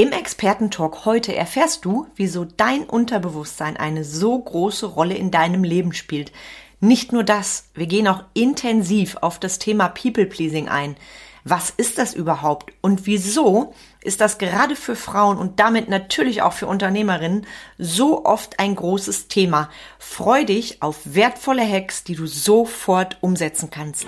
Im 0.00 0.12
Expertentalk 0.12 1.06
heute 1.06 1.34
erfährst 1.34 1.84
du, 1.84 2.06
wieso 2.14 2.44
dein 2.44 2.84
Unterbewusstsein 2.84 3.76
eine 3.76 4.04
so 4.04 4.38
große 4.38 4.86
Rolle 4.86 5.16
in 5.16 5.32
deinem 5.32 5.64
Leben 5.64 5.92
spielt. 5.92 6.30
Nicht 6.78 7.10
nur 7.10 7.24
das, 7.24 7.64
wir 7.74 7.88
gehen 7.88 8.06
auch 8.06 8.22
intensiv 8.32 9.16
auf 9.16 9.40
das 9.40 9.58
Thema 9.58 9.88
People 9.88 10.26
Pleasing 10.26 10.68
ein. 10.68 10.96
Was 11.42 11.70
ist 11.70 11.98
das 11.98 12.14
überhaupt 12.14 12.72
und 12.80 13.06
wieso 13.06 13.74
ist 14.00 14.20
das 14.20 14.38
gerade 14.38 14.76
für 14.76 14.94
Frauen 14.94 15.36
und 15.36 15.58
damit 15.58 15.88
natürlich 15.88 16.42
auch 16.42 16.52
für 16.52 16.68
Unternehmerinnen 16.68 17.44
so 17.76 18.24
oft 18.24 18.60
ein 18.60 18.76
großes 18.76 19.26
Thema? 19.26 19.68
Freu 19.98 20.44
dich 20.44 20.80
auf 20.80 21.00
wertvolle 21.06 21.68
Hacks, 21.68 22.04
die 22.04 22.14
du 22.14 22.26
sofort 22.26 23.18
umsetzen 23.20 23.70
kannst. 23.70 24.06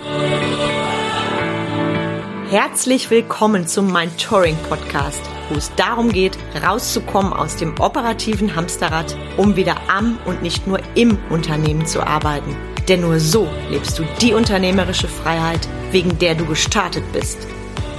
Herzlich 2.49 3.09
willkommen 3.09 3.67
zum 3.67 3.91
Mind 3.91 4.17
Touring 4.17 4.55
Podcast, 4.69 5.21
wo 5.51 5.57
es 5.57 5.73
darum 5.75 6.11
geht, 6.11 6.37
rauszukommen 6.65 7.33
aus 7.33 7.57
dem 7.57 7.77
operativen 7.79 8.55
Hamsterrad, 8.55 9.15
um 9.37 9.55
wieder 9.55 9.75
am 9.89 10.17
und 10.25 10.41
nicht 10.41 10.65
nur 10.65 10.79
im 10.95 11.17
Unternehmen 11.29 11.85
zu 11.85 12.01
arbeiten. 12.01 12.55
Denn 12.87 13.01
nur 13.01 13.19
so 13.19 13.47
lebst 13.69 13.99
du 13.99 14.03
die 14.21 14.33
unternehmerische 14.33 15.07
Freiheit, 15.07 15.67
wegen 15.91 16.17
der 16.19 16.35
du 16.35 16.45
gestartet 16.45 17.03
bist. 17.11 17.37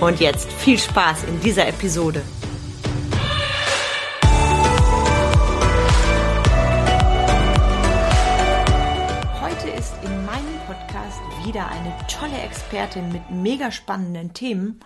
Und 0.01 0.19
jetzt 0.19 0.51
viel 0.51 0.79
Spaß 0.79 1.25
in 1.25 1.41
dieser 1.41 1.69
Episode. 1.69 2.23
wieder 11.45 11.69
eine 11.69 11.93
tolle 12.09 12.41
Expertin 12.41 13.13
mit 13.13 13.31
mega 13.31 13.71
spannenden 13.71 14.33
Themen. 14.33 14.81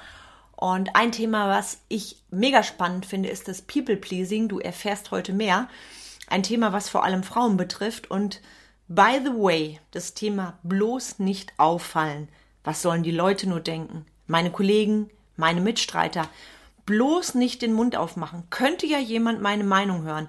Und 0.57 0.97
ein 0.97 1.13
Thema, 1.13 1.49
was 1.49 1.81
ich 1.89 2.23
mega 2.31 2.63
spannend 2.63 3.07
finde, 3.07 3.29
ist 3.29 3.49
das 3.49 3.63
People 3.63 3.97
Pleasing. 3.97 4.49
Du 4.49 4.59
erfährst 4.59 5.11
heute 5.11 5.33
mehr. 5.33 5.69
Ein 6.29 6.43
Thema, 6.43 6.73
was 6.73 6.89
vor 6.89 7.05
allem 7.05 7.23
Frauen 7.23 7.57
betrifft. 7.57 8.11
Und 8.11 8.41
by 8.89 9.21
the 9.23 9.31
way, 9.31 9.81
das 9.91 10.15
Thema 10.15 10.59
bloß 10.63 11.19
nicht 11.19 11.53
auffallen. 11.59 12.29
Was 12.65 12.83
sollen 12.83 13.03
die 13.03 13.13
Leute 13.13 13.49
nur 13.49 13.61
denken? 13.61 14.07
Meine 14.27 14.51
Kollegen, 14.51 15.11
meine 15.37 15.61
Mitstreiter. 15.61 16.29
Bloß 16.87 17.35
nicht 17.35 17.63
den 17.63 17.73
Mund 17.73 17.97
aufmachen. 17.97 18.45
Könnte 18.51 18.87
ja 18.87 18.99
jemand 18.99 19.43
meine 19.43 19.65
Meinung 19.65 20.03
hören. 20.03 20.29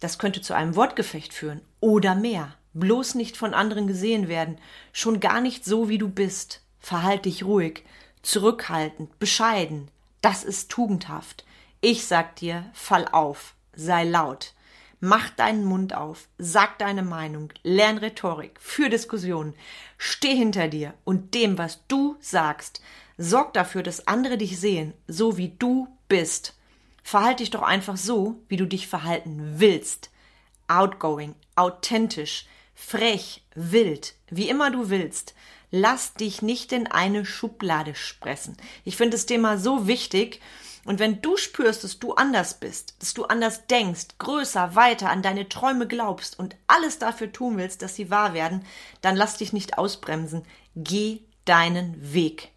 Das 0.00 0.18
könnte 0.18 0.40
zu 0.40 0.54
einem 0.54 0.74
Wortgefecht 0.74 1.34
führen. 1.34 1.60
Oder 1.80 2.14
mehr 2.14 2.54
bloß 2.74 3.14
nicht 3.14 3.36
von 3.36 3.54
anderen 3.54 3.86
gesehen 3.86 4.28
werden, 4.28 4.58
schon 4.92 5.20
gar 5.20 5.40
nicht 5.40 5.64
so, 5.64 5.88
wie 5.88 5.98
du 5.98 6.08
bist. 6.08 6.62
Verhalt 6.80 7.24
dich 7.26 7.44
ruhig, 7.44 7.84
zurückhaltend, 8.22 9.18
bescheiden. 9.18 9.90
Das 10.20 10.44
ist 10.44 10.70
tugendhaft. 10.70 11.44
Ich 11.80 12.06
sag 12.06 12.36
dir, 12.36 12.70
fall 12.72 13.08
auf, 13.10 13.54
sei 13.74 14.04
laut. 14.04 14.54
Mach 15.00 15.30
deinen 15.30 15.64
Mund 15.64 15.94
auf, 15.94 16.28
sag 16.38 16.78
deine 16.78 17.02
Meinung, 17.02 17.52
lern 17.64 17.98
Rhetorik, 17.98 18.60
führ 18.60 18.88
Diskussionen, 18.88 19.54
steh 19.98 20.36
hinter 20.36 20.68
dir 20.68 20.94
und 21.02 21.34
dem, 21.34 21.58
was 21.58 21.80
du 21.88 22.16
sagst. 22.20 22.80
Sorg 23.18 23.52
dafür, 23.52 23.82
dass 23.82 24.06
andere 24.06 24.38
dich 24.38 24.60
sehen, 24.60 24.94
so 25.08 25.36
wie 25.36 25.48
du 25.58 25.88
bist. 26.06 26.54
Verhalt 27.02 27.40
dich 27.40 27.50
doch 27.50 27.62
einfach 27.62 27.96
so, 27.96 28.40
wie 28.46 28.56
du 28.56 28.64
dich 28.64 28.86
verhalten 28.86 29.54
willst. 29.56 30.10
Outgoing, 30.68 31.34
authentisch, 31.56 32.46
frech, 32.74 33.42
wild, 33.56 34.14
wie 34.30 34.48
immer 34.48 34.70
du 34.70 34.88
willst. 34.88 35.34
Lass 35.74 36.12
dich 36.12 36.42
nicht 36.42 36.70
in 36.70 36.86
eine 36.86 37.24
Schublade 37.24 37.94
spressen. 37.94 38.58
Ich 38.84 38.96
finde 38.96 39.16
das 39.16 39.24
Thema 39.24 39.56
so 39.56 39.86
wichtig. 39.86 40.40
Und 40.84 40.98
wenn 40.98 41.22
du 41.22 41.38
spürst, 41.38 41.82
dass 41.82 41.98
du 41.98 42.14
anders 42.14 42.60
bist, 42.60 42.94
dass 43.00 43.14
du 43.14 43.24
anders 43.24 43.66
denkst, 43.68 44.18
größer, 44.18 44.74
weiter 44.74 45.08
an 45.08 45.22
deine 45.22 45.48
Träume 45.48 45.86
glaubst 45.86 46.38
und 46.38 46.56
alles 46.66 46.98
dafür 46.98 47.32
tun 47.32 47.56
willst, 47.56 47.80
dass 47.80 47.96
sie 47.96 48.10
wahr 48.10 48.34
werden, 48.34 48.66
dann 49.00 49.16
lass 49.16 49.38
dich 49.38 49.52
nicht 49.54 49.78
ausbremsen. 49.78 50.44
Geh 50.76 51.20
deinen 51.46 52.12
Weg. 52.12 52.50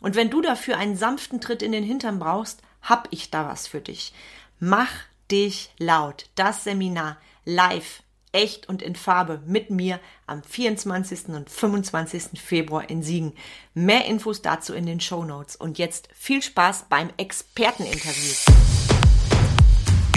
Und 0.00 0.14
wenn 0.14 0.30
du 0.30 0.40
dafür 0.40 0.78
einen 0.78 0.96
sanften 0.96 1.40
Tritt 1.40 1.62
in 1.62 1.72
den 1.72 1.84
Hintern 1.84 2.20
brauchst, 2.20 2.62
hab 2.82 3.08
ich 3.10 3.30
da 3.30 3.48
was 3.48 3.66
für 3.66 3.80
dich. 3.80 4.12
Mach 4.60 4.92
dich 5.30 5.70
laut. 5.78 6.26
Das 6.36 6.64
Seminar 6.64 7.16
live 7.44 8.02
echt 8.32 8.68
und 8.68 8.82
in 8.82 8.94
Farbe 8.94 9.42
mit 9.46 9.70
mir 9.70 10.00
am 10.26 10.42
24. 10.42 11.28
und 11.28 11.50
25. 11.50 12.40
Februar 12.40 12.88
in 12.88 13.02
Siegen. 13.02 13.34
Mehr 13.74 14.06
Infos 14.06 14.42
dazu 14.42 14.74
in 14.74 14.86
den 14.86 15.00
Show 15.00 15.24
Notes. 15.24 15.56
Und 15.56 15.78
jetzt 15.78 16.08
viel 16.14 16.42
Spaß 16.42 16.86
beim 16.88 17.10
Experteninterview. 17.16 18.52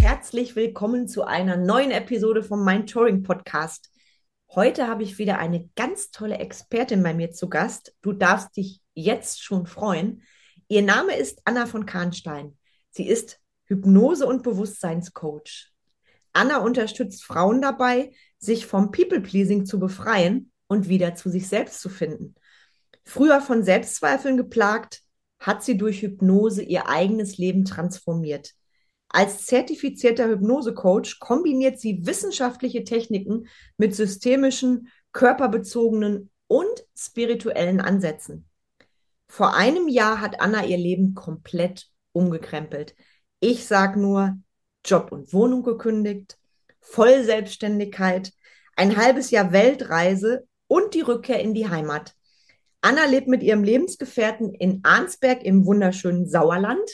Herzlich 0.02 0.56
willkommen 0.56 1.08
zu 1.08 1.24
einer 1.24 1.58
neuen 1.58 1.92
Episode 1.92 2.44
vom 2.44 2.64
Mind 2.64 2.90
Touring 2.90 3.24
Podcast. 3.24 3.90
Heute 4.54 4.88
habe 4.88 5.02
ich 5.04 5.18
wieder 5.18 5.40
eine 5.40 5.68
ganz 5.76 6.12
tolle 6.12 6.38
Expertin 6.38 7.02
bei 7.02 7.14
mir 7.14 7.32
zu 7.32 7.50
Gast. 7.50 7.96
Du 8.02 8.14
darfst 8.14 8.56
dich 8.56 8.82
jetzt 8.94 9.44
schon 9.44 9.66
freuen. 9.66 10.22
Ihr 10.68 10.84
Name 10.84 11.16
ist 11.16 11.42
Anna 11.46 11.66
von 11.66 11.86
Kahnstein. 11.86 12.58
Sie 12.92 13.08
ist 13.08 13.40
Hypnose- 13.66 14.28
und 14.28 14.44
Bewusstseinscoach. 14.44 15.73
Anna 16.34 16.58
unterstützt 16.58 17.24
Frauen 17.24 17.62
dabei, 17.62 18.12
sich 18.40 18.66
vom 18.66 18.92
People-Pleasing 18.92 19.66
zu 19.66 19.80
befreien 19.80 20.52
und 20.68 20.90
wieder 20.90 21.16
zu 21.16 21.30
sich 21.30 21.48
selbst 21.48 21.80
zu 21.80 21.90
finden. 21.90 22.36
Früher 23.06 23.42
von 23.42 23.64
Selbstzweifeln 23.64 24.38
geplagt, 24.38 25.02
hat 25.40 25.64
sie 25.64 25.78
durch 25.78 26.02
Hypnose 26.02 26.64
ihr 26.64 26.88
eigenes 26.88 27.38
Leben 27.38 27.66
transformiert. 27.66 28.54
Als 29.10 29.46
zertifizierter 29.46 30.28
Hypnosecoach 30.28 31.20
kombiniert 31.20 31.80
sie 31.80 32.06
wissenschaftliche 32.06 32.84
Techniken 32.84 33.48
mit 33.78 33.94
systemischen, 33.94 34.88
körperbezogenen 35.12 36.32
und 36.48 36.86
spirituellen 36.98 37.80
Ansätzen. 37.80 38.50
Vor 39.28 39.54
einem 39.56 39.88
Jahr 39.88 40.20
hat 40.22 40.42
Anna 40.42 40.66
ihr 40.66 40.78
Leben 40.78 41.14
komplett 41.14 41.88
umgekrempelt. 42.12 42.96
Ich 43.40 43.66
sage 43.66 44.00
nur, 44.00 44.38
Job 44.86 45.12
und 45.12 45.34
Wohnung 45.34 45.64
gekündigt, 45.64 46.38
Vollselbstständigkeit, 46.82 48.34
ein 48.76 48.98
halbes 48.98 49.32
Jahr 49.32 49.52
Weltreise 49.52 50.48
und 50.68 50.94
die 50.94 51.02
Rückkehr 51.02 51.40
in 51.40 51.54
die 51.54 51.70
Heimat. 51.70 52.16
Anna 52.82 53.06
lebt 53.06 53.28
mit 53.28 53.44
ihrem 53.44 53.64
Lebensgefährten 53.64 54.54
in 54.54 54.82
Arnsberg 54.84 55.44
im 55.44 55.66
wunderschönen 55.66 56.28
Sauerland. 56.28 56.90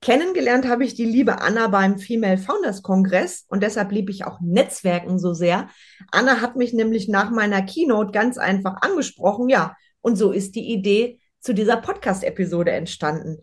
Kennengelernt 0.00 0.68
habe 0.68 0.84
ich 0.84 0.94
die 0.94 1.04
liebe 1.04 1.40
Anna 1.40 1.66
beim 1.66 1.98
Female 1.98 2.38
Founders 2.38 2.82
Kongress 2.82 3.44
und 3.48 3.64
deshalb 3.64 3.90
liebe 3.90 4.12
ich 4.12 4.24
auch 4.24 4.38
Netzwerken 4.40 5.18
so 5.18 5.34
sehr. 5.34 5.68
Anna 6.12 6.40
hat 6.40 6.54
mich 6.54 6.72
nämlich 6.72 7.08
nach 7.08 7.30
meiner 7.32 7.62
Keynote 7.62 8.12
ganz 8.12 8.38
einfach 8.38 8.76
angesprochen, 8.80 9.48
ja, 9.48 9.76
und 10.00 10.14
so 10.14 10.30
ist 10.30 10.54
die 10.54 10.72
Idee 10.72 11.18
zu 11.40 11.52
dieser 11.52 11.78
Podcast-Episode 11.78 12.70
entstanden. 12.70 13.38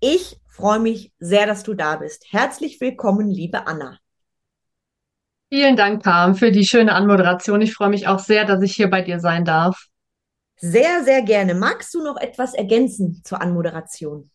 Ich 0.00 0.40
freue 0.52 0.80
mich 0.80 1.12
sehr, 1.18 1.46
dass 1.46 1.62
du 1.62 1.74
da 1.74 1.96
bist. 1.96 2.26
Herzlich 2.30 2.80
willkommen, 2.80 3.28
liebe 3.28 3.66
Anna. 3.66 3.98
Vielen 5.48 5.76
Dank, 5.76 6.02
Pam, 6.02 6.34
für 6.34 6.52
die 6.52 6.66
schöne 6.66 6.94
Anmoderation. 6.94 7.60
Ich 7.62 7.74
freue 7.74 7.88
mich 7.88 8.06
auch 8.06 8.18
sehr, 8.18 8.44
dass 8.44 8.62
ich 8.62 8.74
hier 8.74 8.88
bei 8.88 9.02
dir 9.02 9.18
sein 9.18 9.44
darf. 9.44 9.86
Sehr, 10.56 11.02
sehr 11.04 11.22
gerne. 11.22 11.54
Magst 11.54 11.92
du 11.94 12.04
noch 12.04 12.16
etwas 12.16 12.54
ergänzen 12.54 13.22
zur 13.24 13.40
Anmoderation? 13.40 14.30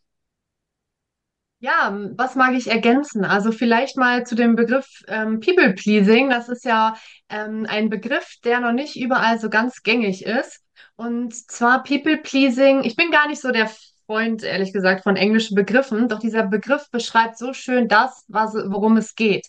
Ja, 1.59 1.97
was 2.15 2.35
mag 2.35 2.53
ich 2.53 2.67
ergänzen? 2.67 3.23
Also 3.25 3.51
vielleicht 3.51 3.97
mal 3.97 4.25
zu 4.25 4.35
dem 4.35 4.55
Begriff 4.55 5.03
ähm, 5.07 5.39
People 5.39 5.73
Pleasing. 5.73 6.29
Das 6.29 6.49
ist 6.49 6.65
ja 6.65 6.95
ähm, 7.29 7.65
ein 7.67 7.89
Begriff, 7.89 8.35
der 8.43 8.59
noch 8.59 8.73
nicht 8.73 8.95
überall 8.95 9.39
so 9.39 9.49
ganz 9.49 9.81
gängig 9.81 10.25
ist. 10.25 10.61
Und 10.95 11.33
zwar 11.33 11.83
People 11.83 12.17
Pleasing. 12.17 12.83
Ich 12.83 12.95
bin 12.95 13.09
gar 13.09 13.27
nicht 13.27 13.41
so 13.41 13.51
der 13.51 13.69
Freund, 14.07 14.41
ehrlich 14.41 14.73
gesagt, 14.73 15.03
von 15.03 15.15
englischen 15.15 15.55
Begriffen. 15.55 16.07
Doch 16.07 16.19
dieser 16.19 16.43
Begriff 16.43 16.89
beschreibt 16.89 17.37
so 17.37 17.53
schön 17.53 17.87
das, 17.87 18.23
was, 18.27 18.53
worum 18.55 18.97
es 18.97 19.15
geht. 19.15 19.47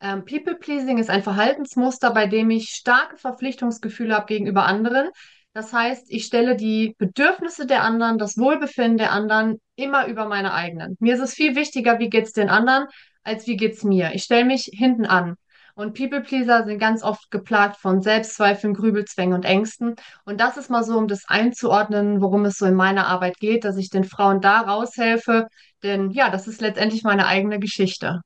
Ähm, 0.00 0.24
People-Pleasing 0.24 0.98
ist 0.98 1.10
ein 1.10 1.22
Verhaltensmuster, 1.22 2.10
bei 2.10 2.26
dem 2.26 2.50
ich 2.50 2.70
starke 2.70 3.16
Verpflichtungsgefühle 3.16 4.14
habe 4.14 4.26
gegenüber 4.26 4.64
anderen. 4.64 5.10
Das 5.52 5.72
heißt, 5.72 6.06
ich 6.08 6.24
stelle 6.26 6.56
die 6.56 6.94
Bedürfnisse 6.98 7.66
der 7.66 7.82
anderen, 7.82 8.18
das 8.18 8.36
Wohlbefinden 8.36 8.98
der 8.98 9.12
anderen 9.12 9.60
immer 9.76 10.06
über 10.06 10.26
meine 10.26 10.54
eigenen. 10.54 10.96
Mir 11.00 11.14
ist 11.14 11.20
es 11.20 11.34
viel 11.34 11.56
wichtiger, 11.56 11.98
wie 11.98 12.08
geht's 12.08 12.32
den 12.32 12.48
anderen, 12.48 12.86
als 13.22 13.46
wie 13.46 13.56
geht's 13.56 13.82
mir. 13.84 14.12
Ich 14.14 14.24
stelle 14.24 14.44
mich 14.44 14.70
hinten 14.72 15.06
an. 15.06 15.36
Und 15.80 15.96
People-Pleaser 15.96 16.66
sind 16.66 16.78
ganz 16.78 17.02
oft 17.02 17.30
geplagt 17.30 17.78
von 17.78 18.02
Selbstzweifeln, 18.02 18.74
Grübelzwängen 18.74 19.34
und 19.34 19.46
Ängsten. 19.46 19.94
Und 20.26 20.38
das 20.38 20.58
ist 20.58 20.68
mal 20.68 20.84
so, 20.84 20.98
um 20.98 21.08
das 21.08 21.24
einzuordnen, 21.26 22.20
worum 22.20 22.44
es 22.44 22.58
so 22.58 22.66
in 22.66 22.74
meiner 22.74 23.06
Arbeit 23.06 23.38
geht, 23.38 23.64
dass 23.64 23.78
ich 23.78 23.88
den 23.88 24.04
Frauen 24.04 24.42
da 24.42 24.60
raushelfe. 24.60 25.48
Denn 25.82 26.10
ja, 26.10 26.28
das 26.28 26.46
ist 26.46 26.60
letztendlich 26.60 27.02
meine 27.02 27.26
eigene 27.26 27.58
Geschichte. 27.58 28.20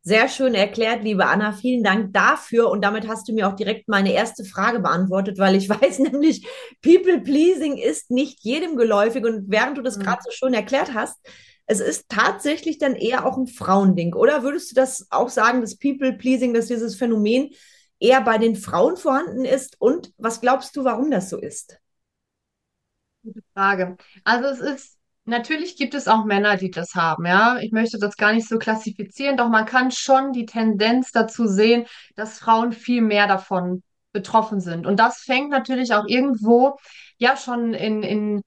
Sehr 0.00 0.26
schön 0.30 0.54
erklärt, 0.54 1.02
liebe 1.04 1.26
Anna. 1.26 1.52
Vielen 1.52 1.82
Dank 1.82 2.14
dafür. 2.14 2.70
Und 2.70 2.82
damit 2.82 3.08
hast 3.08 3.28
du 3.28 3.34
mir 3.34 3.46
auch 3.46 3.56
direkt 3.56 3.86
meine 3.86 4.14
erste 4.14 4.42
Frage 4.42 4.80
beantwortet, 4.80 5.38
weil 5.38 5.56
ich 5.56 5.68
weiß 5.68 5.98
nämlich, 5.98 6.46
People 6.80 7.20
Pleasing 7.20 7.76
ist 7.76 8.10
nicht 8.10 8.38
jedem 8.40 8.76
geläufig. 8.76 9.22
Und 9.26 9.50
während 9.50 9.76
du 9.76 9.82
das 9.82 9.98
mhm. 9.98 10.04
gerade 10.04 10.22
so 10.24 10.30
schön 10.30 10.54
erklärt 10.54 10.94
hast, 10.94 11.18
es 11.66 11.80
ist 11.80 12.08
tatsächlich 12.08 12.78
dann 12.78 12.94
eher 12.94 13.26
auch 13.26 13.36
ein 13.38 13.46
Frauending, 13.46 14.14
oder 14.14 14.42
würdest 14.42 14.70
du 14.70 14.74
das 14.74 15.06
auch 15.10 15.28
sagen, 15.28 15.60
dass 15.60 15.78
People-Pleasing, 15.78 16.52
dass 16.52 16.66
dieses 16.66 16.96
Phänomen 16.96 17.50
eher 17.98 18.20
bei 18.20 18.38
den 18.38 18.56
Frauen 18.56 18.96
vorhanden 18.96 19.44
ist? 19.44 19.80
Und 19.80 20.12
was 20.18 20.40
glaubst 20.40 20.76
du, 20.76 20.84
warum 20.84 21.10
das 21.10 21.30
so 21.30 21.38
ist? 21.38 21.78
Gute 23.22 23.40
Frage. 23.54 23.96
Also 24.24 24.48
es 24.48 24.60
ist, 24.60 24.98
natürlich 25.24 25.76
gibt 25.76 25.94
es 25.94 26.08
auch 26.08 26.26
Männer, 26.26 26.58
die 26.58 26.70
das 26.70 26.94
haben, 26.94 27.24
ja. 27.24 27.58
Ich 27.60 27.72
möchte 27.72 27.98
das 27.98 28.16
gar 28.16 28.34
nicht 28.34 28.46
so 28.46 28.58
klassifizieren, 28.58 29.38
doch 29.38 29.48
man 29.48 29.64
kann 29.64 29.90
schon 29.90 30.32
die 30.32 30.44
Tendenz 30.44 31.12
dazu 31.12 31.46
sehen, 31.46 31.86
dass 32.14 32.38
Frauen 32.38 32.72
viel 32.72 33.00
mehr 33.00 33.26
davon 33.26 33.82
betroffen 34.12 34.60
sind. 34.60 34.86
Und 34.86 35.00
das 35.00 35.22
fängt 35.22 35.48
natürlich 35.50 35.94
auch 35.94 36.04
irgendwo 36.06 36.76
ja 37.16 37.36
schon 37.36 37.72
in, 37.72 38.02
in, 38.02 38.42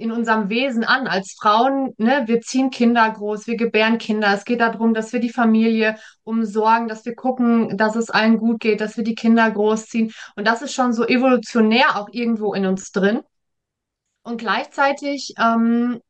in 0.00 0.12
unserem 0.12 0.48
Wesen 0.48 0.82
an. 0.84 1.06
Als 1.06 1.36
Frauen, 1.38 1.94
ne, 1.98 2.22
wir 2.26 2.40
ziehen 2.40 2.70
Kinder 2.70 3.08
groß, 3.10 3.46
wir 3.46 3.56
gebären 3.56 3.98
Kinder. 3.98 4.32
Es 4.34 4.44
geht 4.44 4.60
darum, 4.60 4.94
dass 4.94 5.12
wir 5.12 5.20
die 5.20 5.30
Familie 5.30 5.96
umsorgen, 6.24 6.88
dass 6.88 7.04
wir 7.04 7.14
gucken, 7.14 7.76
dass 7.76 7.96
es 7.96 8.10
allen 8.10 8.38
gut 8.38 8.60
geht, 8.60 8.80
dass 8.80 8.96
wir 8.96 9.04
die 9.04 9.14
Kinder 9.14 9.50
großziehen. 9.50 10.12
Und 10.36 10.46
das 10.46 10.62
ist 10.62 10.72
schon 10.72 10.92
so 10.92 11.06
evolutionär 11.06 11.96
auch 11.96 12.08
irgendwo 12.12 12.54
in 12.54 12.66
uns 12.66 12.92
drin. 12.92 13.20
Und 14.22 14.38
gleichzeitig, 14.38 15.34
ähm, 15.38 16.00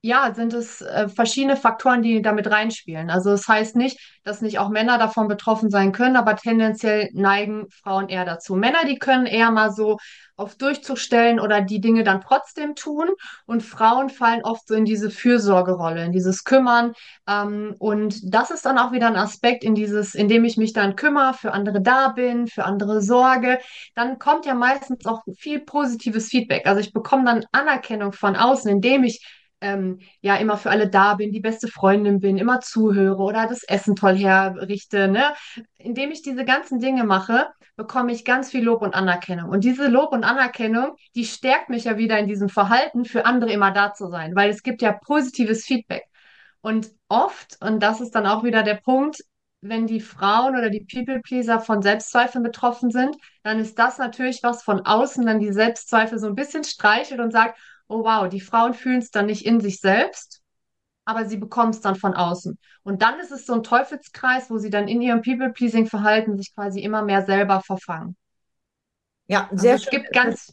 ja, 0.00 0.32
sind 0.32 0.54
es 0.54 0.80
äh, 0.80 1.08
verschiedene 1.08 1.56
Faktoren, 1.56 2.02
die 2.02 2.22
damit 2.22 2.48
reinspielen. 2.50 3.10
Also 3.10 3.32
es 3.32 3.40
das 3.42 3.48
heißt 3.48 3.76
nicht, 3.76 3.98
dass 4.22 4.42
nicht 4.42 4.58
auch 4.60 4.68
Männer 4.68 4.96
davon 4.98 5.26
betroffen 5.26 5.70
sein 5.70 5.90
können, 5.90 6.16
aber 6.16 6.36
tendenziell 6.36 7.08
neigen 7.14 7.66
Frauen 7.70 8.08
eher 8.08 8.24
dazu. 8.24 8.54
Männer, 8.54 8.84
die 8.86 8.98
können 8.98 9.26
eher 9.26 9.50
mal 9.50 9.72
so 9.72 9.98
auf 10.36 10.54
Durchzug 10.54 10.98
stellen 10.98 11.40
oder 11.40 11.60
die 11.60 11.80
Dinge 11.80 12.04
dann 12.04 12.20
trotzdem 12.20 12.76
tun. 12.76 13.08
Und 13.44 13.64
Frauen 13.64 14.08
fallen 14.08 14.44
oft 14.44 14.68
so 14.68 14.74
in 14.74 14.84
diese 14.84 15.10
Fürsorgerolle, 15.10 16.04
in 16.04 16.12
dieses 16.12 16.44
Kümmern. 16.44 16.92
Ähm, 17.26 17.74
und 17.80 18.20
das 18.32 18.52
ist 18.52 18.64
dann 18.66 18.78
auch 18.78 18.92
wieder 18.92 19.08
ein 19.08 19.16
Aspekt 19.16 19.64
in 19.64 19.74
dieses, 19.74 20.14
in 20.14 20.28
dem 20.28 20.44
ich 20.44 20.56
mich 20.56 20.72
dann 20.72 20.94
kümmere, 20.94 21.34
für 21.34 21.52
andere 21.52 21.82
da 21.82 22.08
bin, 22.10 22.46
für 22.46 22.64
andere 22.64 23.02
sorge. 23.02 23.58
Dann 23.96 24.20
kommt 24.20 24.46
ja 24.46 24.54
meistens 24.54 25.06
auch 25.06 25.22
viel 25.36 25.58
positives 25.58 26.28
Feedback. 26.28 26.66
Also 26.68 26.80
ich 26.80 26.92
bekomme 26.92 27.24
dann 27.24 27.44
Anerkennung 27.50 28.12
von 28.12 28.36
außen, 28.36 28.70
indem 28.70 29.02
ich 29.02 29.24
ähm, 29.60 30.00
ja 30.20 30.36
immer 30.36 30.56
für 30.56 30.70
alle 30.70 30.88
da 30.88 31.14
bin, 31.14 31.32
die 31.32 31.40
beste 31.40 31.68
Freundin 31.68 32.20
bin, 32.20 32.38
immer 32.38 32.60
zuhöre 32.60 33.22
oder 33.22 33.46
das 33.46 33.64
Essen 33.64 33.96
toll 33.96 34.16
herrichte, 34.16 35.08
ne? 35.08 35.34
Indem 35.78 36.10
ich 36.10 36.22
diese 36.22 36.44
ganzen 36.44 36.80
Dinge 36.80 37.04
mache, 37.04 37.46
bekomme 37.76 38.12
ich 38.12 38.24
ganz 38.24 38.50
viel 38.50 38.64
Lob 38.64 38.82
und 38.82 38.94
Anerkennung. 38.94 39.50
Und 39.50 39.64
diese 39.64 39.88
Lob 39.88 40.12
und 40.12 40.24
Anerkennung, 40.24 40.96
die 41.14 41.24
stärkt 41.24 41.68
mich 41.68 41.84
ja 41.84 41.96
wieder 41.96 42.18
in 42.18 42.26
diesem 42.26 42.48
Verhalten, 42.48 43.04
für 43.04 43.24
andere 43.24 43.52
immer 43.52 43.70
da 43.70 43.94
zu 43.94 44.08
sein, 44.08 44.34
weil 44.34 44.50
es 44.50 44.62
gibt 44.62 44.82
ja 44.82 44.92
positives 44.92 45.64
Feedback. 45.64 46.04
Und 46.60 46.90
oft, 47.08 47.56
und 47.62 47.82
das 47.82 48.00
ist 48.00 48.14
dann 48.14 48.26
auch 48.26 48.44
wieder 48.44 48.62
der 48.62 48.74
Punkt, 48.74 49.20
wenn 49.60 49.86
die 49.86 50.00
Frauen 50.00 50.56
oder 50.56 50.70
die 50.70 50.86
People-Pleaser 50.90 51.60
von 51.60 51.82
Selbstzweifeln 51.82 52.44
betroffen 52.44 52.90
sind, 52.90 53.16
dann 53.42 53.58
ist 53.58 53.78
das 53.78 53.98
natürlich 53.98 54.40
was 54.42 54.62
von 54.62 54.84
außen 54.86 55.26
dann 55.26 55.40
die 55.40 55.52
Selbstzweifel 55.52 56.18
so 56.18 56.28
ein 56.28 56.36
bisschen 56.36 56.64
streichelt 56.64 57.20
und 57.20 57.32
sagt, 57.32 57.58
oh 57.88 58.04
wow, 58.04 58.28
die 58.28 58.40
Frauen 58.40 58.74
fühlen 58.74 58.98
es 58.98 59.10
dann 59.10 59.26
nicht 59.26 59.44
in 59.46 59.60
sich 59.60 59.80
selbst, 59.80 60.42
aber 61.06 61.26
sie 61.26 61.38
bekommen 61.38 61.70
es 61.70 61.80
dann 61.80 61.96
von 61.96 62.14
außen. 62.14 62.58
Und 62.84 63.02
dann 63.02 63.20
ist 63.20 63.32
es 63.32 63.46
so 63.46 63.54
ein 63.54 63.62
Teufelskreis, 63.64 64.50
wo 64.50 64.58
sie 64.58 64.70
dann 64.70 64.88
in 64.88 65.02
ihrem 65.02 65.22
People-Pleasing-Verhalten 65.22 66.36
sich 66.38 66.54
quasi 66.54 66.80
immer 66.80 67.02
mehr 67.02 67.24
selber 67.24 67.62
verfangen. 67.62 68.16
Ja, 69.26 69.50
Also 69.54 69.74
sehr 69.74 69.76
es 69.76 69.88
schön. 69.90 69.90
gibt 69.90 70.12
ganz, 70.12 70.52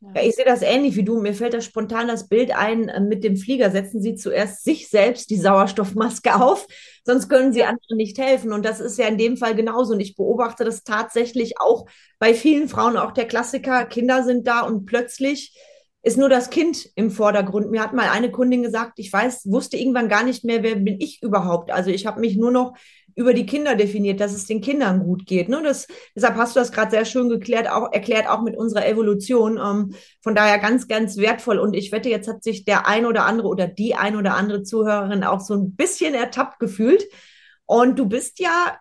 Ja, 0.00 0.22
ich 0.22 0.34
sehe 0.34 0.44
das 0.44 0.62
ähnlich 0.62 0.96
wie 0.96 1.04
du. 1.04 1.20
Mir 1.20 1.34
fällt 1.34 1.54
da 1.54 1.60
spontan 1.60 2.08
das 2.08 2.28
Bild 2.28 2.56
ein, 2.56 2.88
äh, 2.88 3.00
mit 3.00 3.24
dem 3.24 3.36
Flieger 3.36 3.70
setzen 3.70 4.00
Sie 4.02 4.14
zuerst 4.14 4.64
sich 4.64 4.88
selbst 4.88 5.30
die 5.30 5.36
Sauerstoffmaske 5.36 6.34
auf, 6.42 6.66
sonst 7.04 7.28
können 7.28 7.52
Sie 7.52 7.64
anderen 7.64 7.96
nicht 7.96 8.18
helfen. 8.18 8.52
Und 8.52 8.64
das 8.64 8.80
ist 8.80 8.98
ja 8.98 9.06
in 9.06 9.18
dem 9.18 9.36
Fall 9.36 9.54
genauso. 9.54 9.94
Und 9.94 10.00
ich 10.00 10.16
beobachte 10.16 10.64
das 10.64 10.84
tatsächlich 10.84 11.60
auch 11.60 11.86
bei 12.18 12.34
vielen 12.34 12.68
Frauen, 12.68 12.96
auch 12.96 13.12
der 13.12 13.26
Klassiker, 13.26 13.84
Kinder 13.86 14.22
sind 14.22 14.46
da 14.46 14.60
und 14.60 14.86
plötzlich 14.86 15.54
ist 16.02 16.18
nur 16.18 16.28
das 16.28 16.50
Kind 16.50 16.88
im 16.94 17.10
Vordergrund. 17.10 17.70
Mir 17.72 17.82
hat 17.82 17.92
mal 17.92 18.08
eine 18.08 18.30
Kundin 18.30 18.62
gesagt, 18.62 19.00
ich 19.00 19.12
weiß, 19.12 19.50
wusste 19.50 19.76
irgendwann 19.76 20.08
gar 20.08 20.22
nicht 20.22 20.44
mehr, 20.44 20.62
wer 20.62 20.76
bin 20.76 21.00
ich 21.00 21.20
überhaupt. 21.20 21.72
Also 21.72 21.90
ich 21.90 22.06
habe 22.06 22.20
mich 22.20 22.36
nur 22.36 22.52
noch 22.52 22.76
über 23.16 23.32
die 23.32 23.46
Kinder 23.46 23.74
definiert, 23.74 24.20
dass 24.20 24.34
es 24.34 24.44
den 24.44 24.60
Kindern 24.60 25.00
gut 25.00 25.26
geht. 25.26 25.48
Ne? 25.48 25.62
Das, 25.64 25.88
deshalb 26.14 26.36
hast 26.36 26.54
du 26.54 26.60
das 26.60 26.70
gerade 26.70 26.90
sehr 26.90 27.06
schön 27.06 27.30
geklärt, 27.30 27.68
auch 27.68 27.90
erklärt, 27.90 28.28
auch 28.28 28.42
mit 28.42 28.56
unserer 28.56 28.86
Evolution. 28.86 29.58
Ähm, 29.58 29.94
von 30.22 30.34
daher 30.34 30.58
ganz, 30.58 30.86
ganz 30.86 31.16
wertvoll. 31.16 31.58
Und 31.58 31.74
ich 31.74 31.90
wette, 31.92 32.10
jetzt 32.10 32.28
hat 32.28 32.44
sich 32.44 32.66
der 32.66 32.86
ein 32.86 33.06
oder 33.06 33.24
andere 33.24 33.48
oder 33.48 33.66
die 33.66 33.94
ein 33.94 34.16
oder 34.16 34.34
andere 34.34 34.62
Zuhörerin 34.62 35.24
auch 35.24 35.40
so 35.40 35.54
ein 35.54 35.74
bisschen 35.74 36.14
ertappt 36.14 36.60
gefühlt. 36.60 37.04
Und 37.64 37.98
du 37.98 38.06
bist 38.06 38.38
ja 38.38 38.78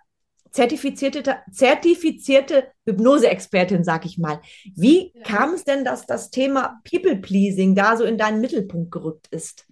zertifizierte, 0.51 1.23
zertifizierte 1.51 2.67
Hypnose-Expertin, 2.85 3.85
sag 3.85 4.05
ich 4.05 4.17
mal. 4.17 4.41
Wie 4.75 5.13
ja. 5.13 5.23
kam 5.23 5.53
es 5.53 5.63
denn, 5.63 5.85
dass 5.85 6.05
das 6.05 6.29
Thema 6.29 6.81
People-Pleasing 6.89 7.73
da 7.73 7.95
so 7.95 8.03
in 8.03 8.17
deinen 8.17 8.41
Mittelpunkt 8.41 8.91
gerückt 8.91 9.27
ist? 9.31 9.65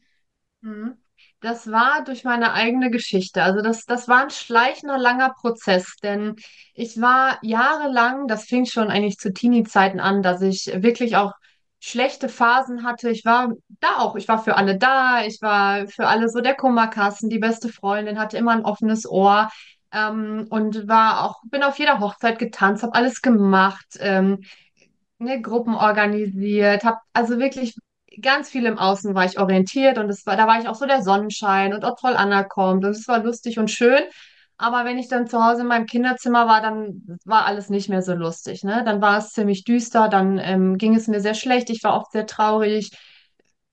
Mhm. 0.61 0.95
Das 1.43 1.69
war 1.69 2.05
durch 2.05 2.23
meine 2.23 2.53
eigene 2.53 2.89
Geschichte. 2.89 3.43
Also 3.43 3.61
das, 3.61 3.83
das 3.85 4.07
war 4.07 4.23
ein 4.23 4.29
schleichender, 4.29 4.97
langer 4.97 5.31
Prozess, 5.31 5.97
denn 6.01 6.37
ich 6.73 7.01
war 7.01 7.37
jahrelang, 7.41 8.27
das 8.27 8.45
fing 8.45 8.65
schon 8.65 8.87
eigentlich 8.87 9.17
zu 9.17 9.33
Teenie-Zeiten 9.33 9.99
an, 9.99 10.23
dass 10.23 10.41
ich 10.41 10.71
wirklich 10.73 11.17
auch 11.17 11.33
schlechte 11.81 12.29
Phasen 12.29 12.85
hatte. 12.85 13.09
Ich 13.09 13.25
war 13.25 13.51
da 13.81 13.97
auch, 13.97 14.15
ich 14.15 14.29
war 14.29 14.41
für 14.41 14.55
alle 14.55 14.77
da, 14.77 15.25
ich 15.25 15.41
war 15.41 15.85
für 15.87 16.07
alle 16.07 16.29
so 16.29 16.39
der 16.39 16.55
Kummerkasten, 16.55 17.29
die 17.29 17.39
beste 17.39 17.67
Freundin, 17.67 18.19
hatte 18.19 18.37
immer 18.37 18.53
ein 18.53 18.63
offenes 18.63 19.05
Ohr. 19.05 19.49
Ähm, 19.91 20.47
und 20.49 20.87
war 20.87 21.25
auch, 21.25 21.41
bin 21.51 21.61
auf 21.63 21.77
jeder 21.77 21.99
Hochzeit 21.99 22.39
getanzt, 22.39 22.83
habe 22.83 22.95
alles 22.95 23.21
gemacht, 23.21 23.97
ähm, 23.99 24.39
ne, 25.19 25.41
Gruppen 25.41 25.75
organisiert, 25.75 26.85
habe 26.85 26.99
also 27.11 27.37
wirklich 27.37 27.75
ganz 28.21 28.49
viel 28.49 28.65
im 28.65 28.77
Außen 28.77 29.15
war 29.15 29.25
ich 29.25 29.39
orientiert 29.39 29.97
und 29.97 30.09
es 30.09 30.25
war, 30.25 30.37
da 30.37 30.47
war 30.47 30.59
ich 30.59 30.67
auch 30.67 30.75
so 30.75 30.85
der 30.85 31.01
Sonnenschein 31.03 31.73
und 31.73 31.85
auch 31.85 31.95
toll 31.99 32.15
anerkommt 32.15 32.85
und 32.85 32.91
es 32.91 33.07
war 33.07 33.23
lustig 33.23 33.59
und 33.59 33.71
schön. 33.71 34.01
Aber 34.57 34.85
wenn 34.85 34.97
ich 34.97 35.07
dann 35.09 35.27
zu 35.27 35.43
Hause 35.43 35.61
in 35.61 35.67
meinem 35.67 35.87
Kinderzimmer 35.87 36.47
war, 36.47 36.61
dann 36.61 37.01
war 37.25 37.45
alles 37.45 37.69
nicht 37.69 37.89
mehr 37.89 38.01
so 38.01 38.13
lustig, 38.13 38.63
ne? 38.63 38.83
Dann 38.85 39.01
war 39.01 39.17
es 39.17 39.31
ziemlich 39.31 39.63
düster, 39.63 40.07
dann 40.09 40.37
ähm, 40.37 40.77
ging 40.77 40.95
es 40.95 41.07
mir 41.07 41.19
sehr 41.21 41.33
schlecht, 41.33 41.69
ich 41.69 41.83
war 41.83 41.97
oft 41.97 42.11
sehr 42.11 42.27
traurig, 42.27 42.91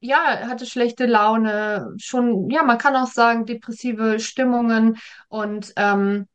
ja, 0.01 0.49
hatte 0.49 0.67
schlechte 0.67 1.07
Laune, 1.07 1.95
schon, 1.99 2.49
ja, 2.51 2.63
man 2.63 2.79
kann 2.79 2.97
auch 2.97 3.07
sagen, 3.07 3.45
depressive 3.47 4.19
Stimmungen 4.19 4.99
und 5.29 5.73
ähm, 5.77 6.27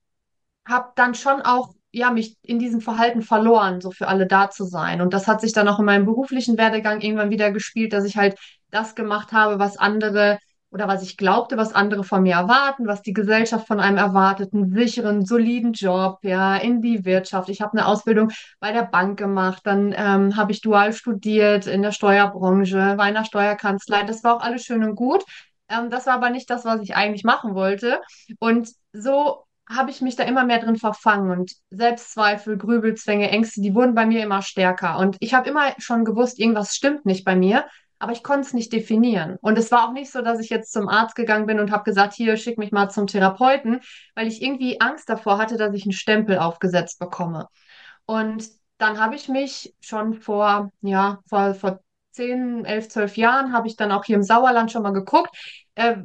habe 0.68 0.92
dann 0.96 1.16
schon 1.16 1.42
auch 1.42 1.75
ja 1.96 2.12
mich 2.12 2.36
in 2.44 2.60
diesem 2.60 2.82
Verhalten 2.82 3.22
verloren, 3.22 3.82
so 3.82 3.92
für 3.92 4.08
alle 4.08 4.28
da 4.28 4.50
zu 4.50 4.66
sein. 4.66 5.02
Und 5.02 5.14
das 5.14 5.28
hat 5.28 5.42
sich 5.42 5.54
dann 5.54 5.68
auch 5.68 5.80
in 5.80 5.86
meinem 5.86 6.06
beruflichen 6.06 6.58
Werdegang 6.58 7.02
irgendwann 7.02 7.30
wieder 7.30 7.52
gespielt, 7.52 7.94
dass 7.94 8.06
ich 8.06 8.18
halt 8.18 8.38
das 8.70 8.96
gemacht 8.96 9.32
habe, 9.32 9.60
was 9.60 9.78
andere 9.78 10.40
oder 10.72 10.90
was 10.90 11.04
ich 11.04 11.16
glaubte, 11.16 11.56
was 11.56 11.74
andere 11.74 12.04
von 12.04 12.24
mir 12.24 12.34
erwarten, 12.34 12.86
was 12.86 13.02
die 13.02 13.14
Gesellschaft 13.14 13.66
von 13.66 13.80
einem 13.80 13.98
erwartet, 13.98 14.54
einen 14.54 14.74
sicheren, 14.74 15.26
soliden 15.26 15.72
Job, 15.72 16.20
ja, 16.22 16.58
in 16.58 16.82
die 16.82 17.06
Wirtschaft. 17.06 17.48
Ich 17.48 17.62
habe 17.62 17.78
eine 17.78 17.88
Ausbildung 17.88 18.32
bei 18.60 18.74
der 18.74 18.84
Bank 18.84 19.18
gemacht, 19.18 19.62
dann 19.64 19.96
ähm, 19.98 20.36
habe 20.36 20.52
ich 20.52 20.60
dual 20.60 20.92
studiert 20.92 21.66
in 21.66 21.82
der 21.82 21.94
Steuerbranche, 21.94 22.98
in 23.08 23.14
der 23.14 23.24
Steuerkanzlei. 23.24 24.04
Das 24.04 24.22
war 24.26 24.36
auch 24.36 24.42
alles 24.42 24.64
schön 24.64 24.84
und 24.84 24.96
gut. 24.96 25.24
Ähm, 25.70 25.90
das 25.90 26.08
war 26.08 26.16
aber 26.16 26.30
nicht 26.30 26.50
das, 26.50 26.66
was 26.66 26.82
ich 26.82 26.94
eigentlich 26.94 27.24
machen 27.24 27.56
wollte. 27.56 28.02
Und 28.40 28.70
so 28.92 29.46
habe 29.68 29.90
ich 29.90 30.02
mich 30.02 30.16
da 30.16 30.24
immer 30.24 30.46
mehr 30.46 30.60
drin 30.60 30.76
verfangen 30.76 31.32
und 31.32 31.54
Selbstzweifel, 31.72 32.58
Grübelzwänge, 32.58 33.30
Ängste, 33.32 33.62
die 33.62 33.74
wurden 33.74 33.96
bei 33.96 34.06
mir 34.06 34.24
immer 34.24 34.42
stärker. 34.42 35.00
Und 35.00 35.18
ich 35.20 35.34
habe 35.34 35.50
immer 35.50 35.74
schon 35.80 36.06
gewusst, 36.06 36.40
irgendwas 36.40 36.76
stimmt 36.76 37.06
nicht 37.06 37.26
bei 37.26 37.36
mir, 37.36 37.66
aber 37.98 38.12
ich 38.12 38.24
konnte 38.24 38.42
es 38.42 38.54
nicht 38.54 38.74
definieren. 38.74 39.38
Und 39.42 39.58
es 39.58 39.72
war 39.72 39.88
auch 39.88 39.94
nicht 39.94 40.12
so, 40.12 40.22
dass 40.22 40.40
ich 40.40 40.50
jetzt 40.50 40.72
zum 40.72 40.88
Arzt 40.88 41.16
gegangen 41.16 41.48
bin 41.48 41.60
und 41.60 41.72
habe 41.72 41.84
gesagt, 41.84 42.14
hier, 42.14 42.38
schick 42.38 42.58
mich 42.58 42.72
mal 42.72 42.90
zum 42.90 43.08
Therapeuten, 43.08 43.80
weil 44.14 44.28
ich 44.28 44.42
irgendwie 44.42 44.82
Angst 44.82 45.10
davor 45.10 45.38
hatte, 45.38 45.58
dass 45.58 45.74
ich 45.74 45.86
einen 45.86 45.94
Stempel 45.94 46.38
aufgesetzt 46.38 47.00
bekomme. 47.00 47.48
Und 48.06 48.48
dann 48.78 49.00
habe 49.00 49.16
ich 49.16 49.30
mich 49.30 49.74
schon 49.80 50.14
vor, 50.14 50.72
ja, 50.82 51.20
vor, 51.28 51.56
vor 51.56 51.80
10, 52.12 52.66
11, 52.66 52.90
12 52.90 53.18
Jahren, 53.18 53.54
habe 53.54 53.68
ich 53.68 53.76
dann 53.76 53.92
auch 53.92 54.06
hier 54.06 54.16
im 54.16 54.24
Sauerland 54.24 54.72
schon 54.72 54.84
mal 54.84 54.92
geguckt, 54.92 55.36
äh, 55.76 55.98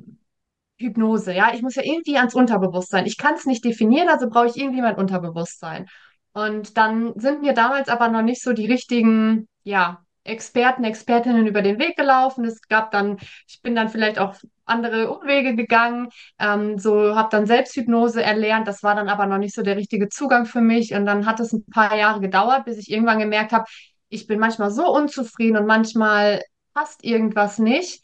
Hypnose, 0.80 1.32
ja. 1.32 1.52
Ich 1.54 1.62
muss 1.62 1.74
ja 1.74 1.82
irgendwie 1.84 2.16
ans 2.16 2.34
Unterbewusstsein. 2.34 3.06
Ich 3.06 3.18
kann 3.18 3.34
es 3.34 3.46
nicht 3.46 3.64
definieren, 3.64 4.08
also 4.08 4.28
brauche 4.28 4.46
ich 4.46 4.56
irgendwie 4.56 4.82
mein 4.82 4.96
Unterbewusstsein. 4.96 5.86
Und 6.32 6.76
dann 6.76 7.12
sind 7.16 7.42
mir 7.42 7.54
damals 7.54 7.88
aber 7.88 8.08
noch 8.08 8.22
nicht 8.22 8.42
so 8.42 8.52
die 8.52 8.66
richtigen, 8.66 9.48
ja, 9.62 10.00
Experten, 10.22 10.84
Expertinnen 10.84 11.46
über 11.46 11.62
den 11.62 11.78
Weg 11.78 11.96
gelaufen. 11.96 12.44
Es 12.44 12.60
gab 12.68 12.90
dann, 12.90 13.18
ich 13.48 13.60
bin 13.62 13.74
dann 13.74 13.88
vielleicht 13.88 14.18
auch 14.18 14.36
andere 14.66 15.10
Umwege 15.10 15.56
gegangen, 15.56 16.08
ähm, 16.38 16.78
so 16.78 17.16
habe 17.16 17.28
dann 17.30 17.46
Selbsthypnose 17.46 18.22
erlernt. 18.22 18.68
Das 18.68 18.82
war 18.82 18.94
dann 18.94 19.08
aber 19.08 19.26
noch 19.26 19.38
nicht 19.38 19.54
so 19.54 19.62
der 19.62 19.76
richtige 19.76 20.08
Zugang 20.08 20.46
für 20.46 20.60
mich. 20.60 20.94
Und 20.94 21.06
dann 21.06 21.26
hat 21.26 21.40
es 21.40 21.52
ein 21.52 21.64
paar 21.66 21.96
Jahre 21.96 22.20
gedauert, 22.20 22.66
bis 22.66 22.78
ich 22.78 22.90
irgendwann 22.90 23.18
gemerkt 23.18 23.52
habe, 23.52 23.64
ich 24.08 24.26
bin 24.26 24.38
manchmal 24.38 24.70
so 24.70 24.92
unzufrieden 24.92 25.56
und 25.56 25.66
manchmal 25.66 26.42
passt 26.74 27.04
irgendwas 27.04 27.58
nicht 27.58 28.02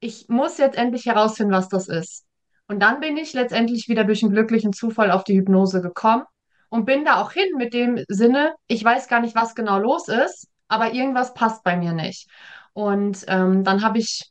ich 0.00 0.28
muss 0.28 0.58
jetzt 0.58 0.76
endlich 0.76 1.06
herausfinden, 1.06 1.52
was 1.52 1.68
das 1.68 1.88
ist. 1.88 2.24
Und 2.68 2.80
dann 2.80 3.00
bin 3.00 3.16
ich 3.16 3.32
letztendlich 3.32 3.88
wieder 3.88 4.04
durch 4.04 4.22
einen 4.22 4.32
glücklichen 4.32 4.72
Zufall 4.72 5.10
auf 5.10 5.24
die 5.24 5.36
Hypnose 5.36 5.80
gekommen 5.80 6.24
und 6.68 6.84
bin 6.84 7.04
da 7.04 7.20
auch 7.20 7.32
hin 7.32 7.48
mit 7.56 7.74
dem 7.74 8.04
Sinne, 8.08 8.54
ich 8.66 8.84
weiß 8.84 9.08
gar 9.08 9.20
nicht, 9.20 9.34
was 9.34 9.54
genau 9.54 9.78
los 9.78 10.08
ist, 10.08 10.48
aber 10.68 10.92
irgendwas 10.92 11.34
passt 11.34 11.62
bei 11.62 11.76
mir 11.76 11.92
nicht. 11.92 12.28
Und 12.72 13.24
ähm, 13.28 13.64
dann 13.64 13.82
habe 13.82 13.98
ich 13.98 14.30